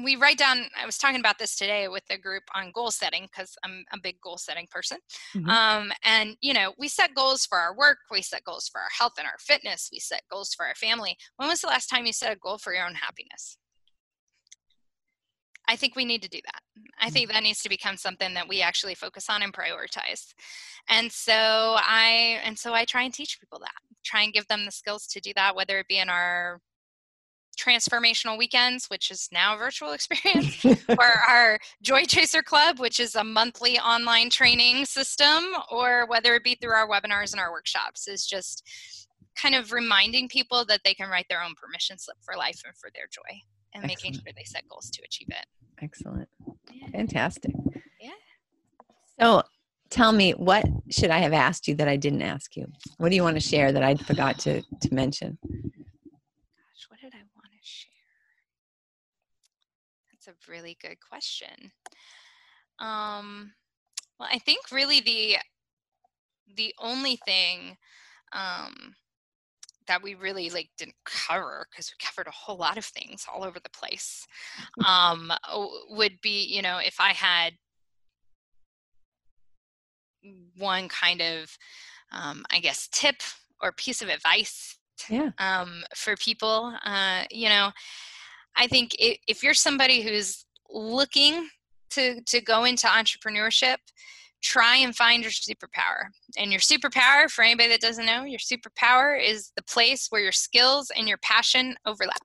we 0.05 0.17
write 0.17 0.39
down 0.39 0.67
i 0.81 0.87
was 0.87 0.97
talking 0.97 1.19
about 1.19 1.39
this 1.39 1.57
today 1.57 1.89
with 1.89 2.05
a 2.11 2.19
group 2.19 2.45
on 2.55 2.71
goal 2.73 2.91
setting 2.91 3.25
because 3.25 3.57
i'm 3.65 3.85
a 3.93 3.99
big 4.01 4.21
goal 4.21 4.39
setting 4.39 4.67
person 4.71 4.99
mm-hmm. 5.35 5.49
um, 5.49 5.91
and 6.05 6.37
you 6.41 6.55
know 6.55 6.73
we 6.79 6.89
set 6.89 7.15
goals 7.15 7.45
for 7.45 7.59
our 7.59 7.77
work 7.77 7.99
we 8.11 8.23
set 8.23 8.45
goals 8.45 8.69
for 8.69 8.81
our 8.81 8.89
health 8.97 9.15
and 9.19 9.27
our 9.27 9.39
fitness 9.41 9.89
we 9.93 9.99
set 9.99 10.23
goals 10.31 10.55
for 10.55 10.65
our 10.65 10.75
family 10.75 11.17
when 11.37 11.49
was 11.49 11.61
the 11.61 11.67
last 11.67 11.89
time 11.89 12.07
you 12.07 12.13
set 12.13 12.33
a 12.33 12.37
goal 12.37 12.57
for 12.57 12.73
your 12.73 12.87
own 12.87 12.95
happiness 12.95 13.59
i 15.71 15.77
think 15.77 15.95
we 15.95 16.05
need 16.05 16.23
to 16.23 16.29
do 16.29 16.41
that. 16.45 16.61
I 16.99 17.07
mm-hmm. 17.07 17.15
think 17.15 17.33
that 17.33 17.43
needs 17.43 17.63
to 17.63 17.69
become 17.69 17.97
something 17.97 18.35
that 18.35 18.49
we 18.49 18.61
actually 18.61 18.95
focus 18.95 19.27
on 19.31 19.43
and 19.43 19.53
prioritize. 19.53 20.35
And 20.89 21.11
so 21.11 21.33
i 21.33 22.41
and 22.45 22.59
so 22.59 22.75
i 22.75 22.85
try 22.85 23.03
and 23.03 23.15
teach 23.15 23.41
people 23.41 23.61
that. 23.61 23.81
Try 24.05 24.23
and 24.23 24.33
give 24.33 24.49
them 24.49 24.65
the 24.65 24.73
skills 24.73 25.07
to 25.09 25.21
do 25.21 25.33
that 25.37 25.57
whether 25.57 25.79
it 25.79 25.89
be 25.89 25.99
in 25.99 26.09
our 26.09 26.61
transformational 27.59 28.39
weekends, 28.39 28.87
which 28.87 29.11
is 29.11 29.29
now 29.33 29.55
a 29.55 29.59
virtual 29.59 29.93
experience, 29.99 30.65
or 30.65 31.05
our 31.29 31.59
Joy 31.83 32.05
Chaser 32.05 32.43
Club, 32.43 32.79
which 32.79 32.99
is 32.99 33.15
a 33.15 33.25
monthly 33.25 33.79
online 33.79 34.31
training 34.31 34.87
system, 34.87 35.45
or 35.71 36.07
whether 36.07 36.35
it 36.35 36.45
be 36.45 36.55
through 36.55 36.73
our 36.73 36.89
webinars 36.89 37.33
and 37.33 37.41
our 37.41 37.53
workshops, 37.53 38.09
is 38.09 38.25
just 38.25 38.67
kind 39.37 39.55
of 39.55 39.73
reminding 39.73 40.29
people 40.29 40.65
that 40.65 40.81
they 40.85 40.95
can 40.95 41.11
write 41.11 41.27
their 41.29 41.43
own 41.43 41.55
permission 41.61 41.99
slip 41.99 42.17
for 42.23 42.35
life 42.35 42.63
and 42.65 42.75
for 42.77 42.89
their 42.95 43.07
joy 43.13 43.41
and 43.75 43.85
Excellent. 43.85 44.03
making 44.03 44.13
sure 44.15 44.33
they 44.37 44.45
set 44.45 44.69
goals 44.69 44.91
to 44.91 45.03
achieve 45.05 45.29
it. 45.31 45.47
Excellent. 45.83 46.29
Yeah. 46.73 46.89
Fantastic. 46.89 47.53
Yeah. 48.01 48.11
So 49.19 49.43
tell 49.91 50.13
me, 50.13 50.33
what 50.33 50.65
should 50.91 51.11
I 51.11 51.19
have 51.19 51.33
asked 51.33 51.69
you 51.69 51.75
that 51.77 51.89
I 51.89 51.97
didn't 51.97 52.23
ask 52.23 52.57
you? 52.57 52.67
What 52.99 53.11
do 53.11 53.17
you 53.17 53.23
want 53.23 53.37
to 53.37 53.41
share 53.41 53.73
that 53.73 53.83
I 53.83 53.95
forgot 53.95 54.39
to, 54.41 54.63
to 54.63 54.95
mention? 54.95 55.39
Gosh, 55.43 56.87
what 56.89 57.01
did 57.01 57.13
I 57.15 57.23
want 57.35 57.51
to 57.51 57.59
share? 57.63 57.91
That's 60.13 60.29
a 60.29 60.51
really 60.51 60.77
good 60.81 60.99
question. 61.01 61.73
Um, 62.79 63.53
well, 64.19 64.29
I 64.31 64.39
think 64.39 64.71
really 64.73 65.01
the 65.01 65.37
the 66.57 66.75
only 66.81 67.17
thing 67.25 67.77
um, 68.33 68.95
that 69.91 70.03
we 70.05 70.15
really 70.15 70.49
like 70.51 70.71
didn't 70.79 70.95
cover 71.05 71.67
because 71.69 71.93
we 71.93 72.07
covered 72.07 72.29
a 72.29 72.31
whole 72.31 72.57
lot 72.57 72.79
of 72.79 72.85
things 72.85 73.27
all 73.33 73.43
over 73.43 73.59
the 73.59 73.71
place 73.71 74.25
um, 74.87 75.33
would 75.91 76.13
be 76.23 76.45
you 76.45 76.63
know 76.63 76.79
if 76.79 77.01
I 77.01 77.11
had 77.13 77.55
one 80.57 80.89
kind 80.89 81.21
of 81.21 81.59
um, 82.13 82.45
I 82.53 82.61
guess 82.61 82.89
tip 82.93 83.17
or 83.61 83.73
piece 83.73 84.01
of 84.01 84.09
advice 84.09 84.79
yeah. 85.09 85.31
um, 85.39 85.83
for 85.97 86.15
people 86.15 86.73
uh, 86.85 87.25
you 87.29 87.49
know 87.49 87.73
I 88.57 88.69
think 88.69 88.95
if 89.01 89.43
you're 89.43 89.55
somebody 89.55 90.03
who's 90.03 90.45
looking 90.71 91.49
to, 91.91 92.21
to 92.23 92.41
go 92.41 92.65
into 92.65 92.87
entrepreneurship, 92.87 93.77
try 94.43 94.77
and 94.77 94.95
find 94.95 95.23
your 95.23 95.33
superpower. 95.33 96.09
And 96.37 96.51
your 96.51 96.61
superpower, 96.61 97.31
for 97.31 97.43
anybody 97.43 97.69
that 97.71 97.81
doesn't 97.81 98.07
know, 98.07 98.25
your 98.25 98.39
superpower 98.39 99.23
is 99.23 99.53
the 99.57 99.63
place 99.63 100.07
where 100.11 100.23
your 100.23 100.33
skills 100.33 100.91
and 100.97 101.09
your 101.09 101.19
passion 101.19 101.77
overlap. 101.87 102.17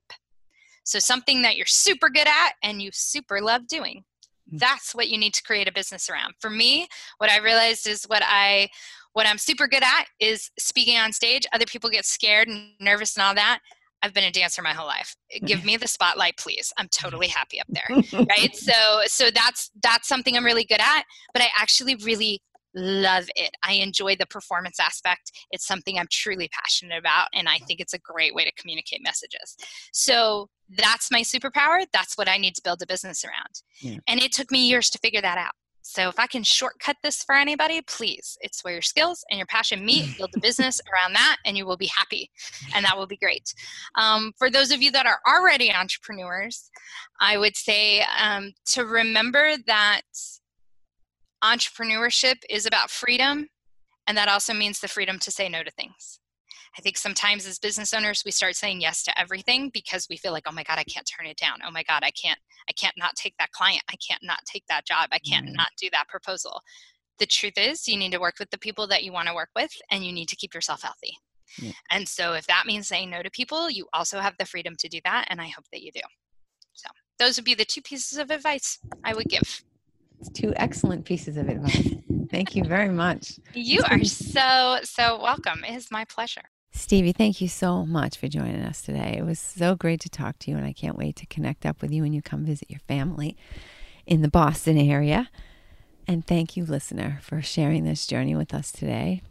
So 0.84 0.98
something 0.98 1.42
that 1.42 1.56
you're 1.56 1.66
super 1.66 2.08
good 2.08 2.28
at 2.28 2.52
and 2.62 2.80
you 2.80 2.90
super 2.92 3.40
love 3.40 3.66
doing. 3.66 4.04
Mm. 4.52 4.60
That's 4.60 4.94
what 4.94 5.08
you 5.08 5.18
need 5.18 5.34
to 5.34 5.42
create 5.42 5.68
a 5.68 5.72
business 5.72 6.08
around. 6.08 6.34
For 6.40 6.50
me, 6.50 6.86
what 7.18 7.30
I 7.30 7.38
realized 7.38 7.86
is 7.86 8.04
what 8.04 8.22
I 8.24 8.68
what 9.12 9.26
I'm 9.26 9.38
super 9.38 9.66
good 9.66 9.82
at 9.82 10.04
is 10.20 10.50
speaking 10.58 10.98
on 10.98 11.10
stage. 11.10 11.46
Other 11.54 11.64
people 11.64 11.88
get 11.88 12.04
scared 12.04 12.48
and 12.48 12.72
nervous 12.78 13.16
and 13.16 13.24
all 13.24 13.34
that. 13.34 13.60
I've 14.06 14.14
been 14.14 14.24
a 14.24 14.30
dancer 14.30 14.62
my 14.62 14.72
whole 14.72 14.86
life. 14.86 15.16
Give 15.44 15.64
me 15.64 15.76
the 15.76 15.88
spotlight, 15.88 16.36
please. 16.38 16.72
I'm 16.78 16.88
totally 16.88 17.26
happy 17.26 17.60
up 17.60 17.66
there. 17.68 18.26
right? 18.28 18.54
So 18.66 19.00
so 19.06 19.30
that's 19.30 19.70
that's 19.82 20.08
something 20.08 20.36
I'm 20.36 20.44
really 20.44 20.64
good 20.64 20.80
at, 20.80 21.04
but 21.32 21.42
I 21.42 21.48
actually 21.58 21.96
really 21.96 22.40
love 22.74 23.26
it. 23.34 23.50
I 23.62 23.74
enjoy 23.74 24.16
the 24.16 24.26
performance 24.26 24.78
aspect. 24.78 25.32
It's 25.50 25.66
something 25.66 25.98
I'm 25.98 26.06
truly 26.10 26.48
passionate 26.52 26.98
about 26.98 27.28
and 27.34 27.48
I 27.48 27.58
think 27.58 27.80
it's 27.80 27.94
a 27.94 27.98
great 27.98 28.34
way 28.34 28.44
to 28.44 28.52
communicate 28.52 29.02
messages. 29.02 29.56
So 29.92 30.48
that's 30.68 31.10
my 31.10 31.22
superpower. 31.22 31.84
That's 31.92 32.16
what 32.16 32.28
I 32.28 32.36
need 32.36 32.54
to 32.56 32.62
build 32.62 32.82
a 32.82 32.86
business 32.86 33.24
around. 33.24 33.62
Yeah. 33.80 33.98
And 34.06 34.20
it 34.20 34.32
took 34.32 34.50
me 34.50 34.68
years 34.68 34.90
to 34.90 34.98
figure 34.98 35.22
that 35.22 35.38
out. 35.38 35.54
So 35.88 36.08
if 36.08 36.18
I 36.18 36.26
can 36.26 36.42
shortcut 36.42 36.96
this 37.04 37.22
for 37.22 37.36
anybody, 37.36 37.80
please. 37.80 38.36
It's 38.40 38.64
where 38.64 38.72
your 38.72 38.82
skills 38.82 39.24
and 39.30 39.38
your 39.38 39.46
passion 39.46 39.86
meet. 39.86 40.04
Build 40.18 40.30
a 40.36 40.40
business 40.40 40.80
around 40.92 41.12
that, 41.12 41.36
and 41.46 41.56
you 41.56 41.64
will 41.64 41.76
be 41.76 41.90
happy, 41.96 42.28
and 42.74 42.84
that 42.84 42.96
will 42.96 43.06
be 43.06 43.16
great. 43.16 43.54
Um, 43.94 44.32
for 44.36 44.50
those 44.50 44.72
of 44.72 44.82
you 44.82 44.90
that 44.90 45.06
are 45.06 45.20
already 45.26 45.72
entrepreneurs, 45.72 46.70
I 47.20 47.38
would 47.38 47.56
say 47.56 48.04
um, 48.20 48.52
to 48.66 48.84
remember 48.84 49.54
that 49.68 50.02
entrepreneurship 51.44 52.38
is 52.50 52.66
about 52.66 52.90
freedom, 52.90 53.46
and 54.08 54.18
that 54.18 54.28
also 54.28 54.52
means 54.52 54.80
the 54.80 54.88
freedom 54.88 55.20
to 55.20 55.30
say 55.30 55.48
no 55.48 55.62
to 55.62 55.70
things. 55.70 56.18
I 56.78 56.82
think 56.82 56.98
sometimes 56.98 57.46
as 57.46 57.58
business 57.58 57.94
owners, 57.94 58.22
we 58.24 58.30
start 58.30 58.54
saying 58.54 58.82
yes 58.82 59.02
to 59.04 59.18
everything 59.18 59.70
because 59.72 60.06
we 60.10 60.16
feel 60.18 60.32
like, 60.32 60.44
oh 60.46 60.52
my 60.52 60.62
God, 60.62 60.78
I 60.78 60.84
can't 60.84 61.06
turn 61.06 61.26
it 61.26 61.38
down. 61.38 61.58
Oh 61.66 61.70
my 61.70 61.82
God, 61.82 62.02
I 62.02 62.10
can't, 62.10 62.38
I 62.68 62.72
can't 62.72 62.94
not 62.98 63.14
take 63.16 63.34
that 63.38 63.52
client. 63.52 63.82
I 63.90 63.96
can't 63.96 64.22
not 64.22 64.40
take 64.44 64.64
that 64.68 64.84
job. 64.84 65.08
I 65.10 65.18
can't 65.18 65.46
mm-hmm. 65.46 65.54
not 65.54 65.68
do 65.80 65.88
that 65.92 66.08
proposal. 66.08 66.60
The 67.18 67.26
truth 67.26 67.54
is, 67.56 67.88
you 67.88 67.96
need 67.96 68.12
to 68.12 68.20
work 68.20 68.34
with 68.38 68.50
the 68.50 68.58
people 68.58 68.86
that 68.88 69.04
you 69.04 69.12
want 69.12 69.28
to 69.28 69.34
work 69.34 69.48
with 69.56 69.70
and 69.90 70.04
you 70.04 70.12
need 70.12 70.28
to 70.28 70.36
keep 70.36 70.54
yourself 70.54 70.82
healthy. 70.82 71.16
Yeah. 71.58 71.72
And 71.90 72.06
so, 72.06 72.34
if 72.34 72.46
that 72.48 72.64
means 72.66 72.88
saying 72.88 73.08
no 73.08 73.22
to 73.22 73.30
people, 73.30 73.70
you 73.70 73.86
also 73.94 74.18
have 74.18 74.34
the 74.38 74.44
freedom 74.44 74.74
to 74.80 74.88
do 74.88 75.00
that. 75.04 75.28
And 75.30 75.40
I 75.40 75.46
hope 75.46 75.64
that 75.72 75.80
you 75.80 75.92
do. 75.92 76.00
So, 76.74 76.88
those 77.18 77.36
would 77.36 77.44
be 77.46 77.54
the 77.54 77.64
two 77.64 77.80
pieces 77.80 78.18
of 78.18 78.30
advice 78.30 78.78
I 79.02 79.14
would 79.14 79.28
give. 79.28 79.62
Two 80.34 80.52
excellent 80.56 81.06
pieces 81.06 81.36
of 81.38 81.48
advice. 81.48 81.94
Thank 82.30 82.54
you 82.54 82.64
very 82.68 82.90
much. 82.90 83.38
You 83.54 83.82
are 83.88 84.02
so, 84.04 84.80
so 84.82 85.22
welcome. 85.22 85.64
It 85.64 85.74
is 85.74 85.90
my 85.90 86.04
pleasure. 86.04 86.42
Stevie, 86.76 87.12
thank 87.12 87.40
you 87.40 87.48
so 87.48 87.86
much 87.86 88.18
for 88.18 88.28
joining 88.28 88.60
us 88.60 88.82
today. 88.82 89.14
It 89.18 89.24
was 89.24 89.40
so 89.40 89.74
great 89.74 89.98
to 90.02 90.10
talk 90.10 90.38
to 90.40 90.50
you, 90.50 90.58
and 90.58 90.66
I 90.66 90.74
can't 90.74 90.98
wait 90.98 91.16
to 91.16 91.24
connect 91.26 91.64
up 91.64 91.80
with 91.80 91.90
you 91.90 92.02
when 92.02 92.12
you 92.12 92.20
come 92.20 92.44
visit 92.44 92.70
your 92.70 92.80
family 92.80 93.34
in 94.06 94.20
the 94.20 94.28
Boston 94.28 94.76
area. 94.76 95.30
And 96.06 96.26
thank 96.26 96.54
you, 96.54 96.66
listener, 96.66 97.18
for 97.22 97.40
sharing 97.40 97.84
this 97.84 98.06
journey 98.06 98.36
with 98.36 98.52
us 98.52 98.70
today. 98.70 99.22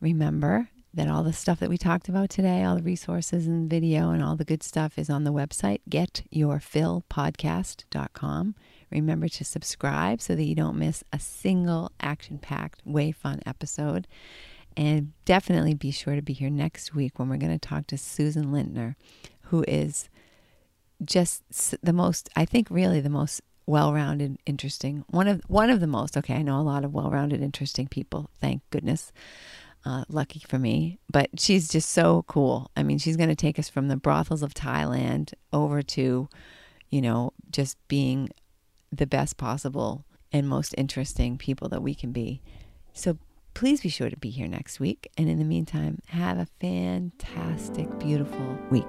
Remember 0.00 0.68
that 0.92 1.08
all 1.08 1.22
the 1.22 1.32
stuff 1.32 1.60
that 1.60 1.70
we 1.70 1.78
talked 1.78 2.08
about 2.08 2.28
today, 2.28 2.64
all 2.64 2.74
the 2.76 2.82
resources 2.82 3.46
and 3.46 3.70
video 3.70 4.10
and 4.10 4.20
all 4.22 4.34
the 4.34 4.44
good 4.44 4.64
stuff 4.64 4.98
is 4.98 5.08
on 5.08 5.22
the 5.22 5.32
website, 5.32 5.80
getyourfillpodcast.com. 5.88 8.54
Remember 8.90 9.28
to 9.28 9.44
subscribe 9.44 10.20
so 10.20 10.34
that 10.34 10.44
you 10.44 10.56
don't 10.56 10.78
miss 10.78 11.04
a 11.12 11.20
single 11.20 11.92
action 12.00 12.38
packed, 12.38 12.84
way 12.84 13.12
fun 13.12 13.40
episode. 13.46 14.08
And 14.76 15.12
definitely 15.24 15.74
be 15.74 15.90
sure 15.90 16.16
to 16.16 16.22
be 16.22 16.32
here 16.32 16.50
next 16.50 16.94
week 16.94 17.18
when 17.18 17.28
we're 17.28 17.36
going 17.36 17.58
to 17.58 17.68
talk 17.68 17.86
to 17.88 17.98
Susan 17.98 18.46
Lintner, 18.46 18.96
who 19.42 19.64
is 19.68 20.08
just 21.04 21.42
the 21.82 21.92
most, 21.92 22.28
I 22.34 22.44
think, 22.44 22.68
really 22.70 23.00
the 23.00 23.10
most 23.10 23.40
well-rounded, 23.66 24.38
interesting 24.44 25.04
one 25.08 25.26
of 25.26 25.40
one 25.46 25.70
of 25.70 25.80
the 25.80 25.86
most. 25.86 26.16
Okay, 26.16 26.34
I 26.34 26.42
know 26.42 26.58
a 26.58 26.62
lot 26.62 26.84
of 26.84 26.92
well-rounded, 26.92 27.40
interesting 27.40 27.86
people. 27.86 28.30
Thank 28.40 28.62
goodness. 28.70 29.12
Uh, 29.86 30.04
lucky 30.08 30.40
for 30.48 30.58
me, 30.58 30.98
but 31.10 31.28
she's 31.38 31.68
just 31.68 31.90
so 31.90 32.24
cool. 32.26 32.70
I 32.74 32.82
mean, 32.82 32.98
she's 32.98 33.18
going 33.18 33.28
to 33.28 33.36
take 33.36 33.58
us 33.58 33.68
from 33.68 33.88
the 33.88 33.96
brothels 33.96 34.42
of 34.42 34.54
Thailand 34.54 35.34
over 35.52 35.82
to, 35.82 36.28
you 36.90 37.02
know, 37.02 37.34
just 37.50 37.76
being 37.86 38.30
the 38.90 39.06
best 39.06 39.36
possible 39.36 40.06
and 40.32 40.48
most 40.48 40.74
interesting 40.78 41.36
people 41.36 41.68
that 41.68 41.82
we 41.82 41.94
can 41.94 42.12
be. 42.12 42.40
So 42.94 43.18
Please 43.54 43.80
be 43.80 43.88
sure 43.88 44.10
to 44.10 44.16
be 44.16 44.30
here 44.30 44.48
next 44.48 44.80
week. 44.80 45.10
And 45.16 45.28
in 45.28 45.38
the 45.38 45.44
meantime, 45.44 46.00
have 46.08 46.38
a 46.38 46.48
fantastic, 46.60 47.98
beautiful 47.98 48.58
week. 48.70 48.84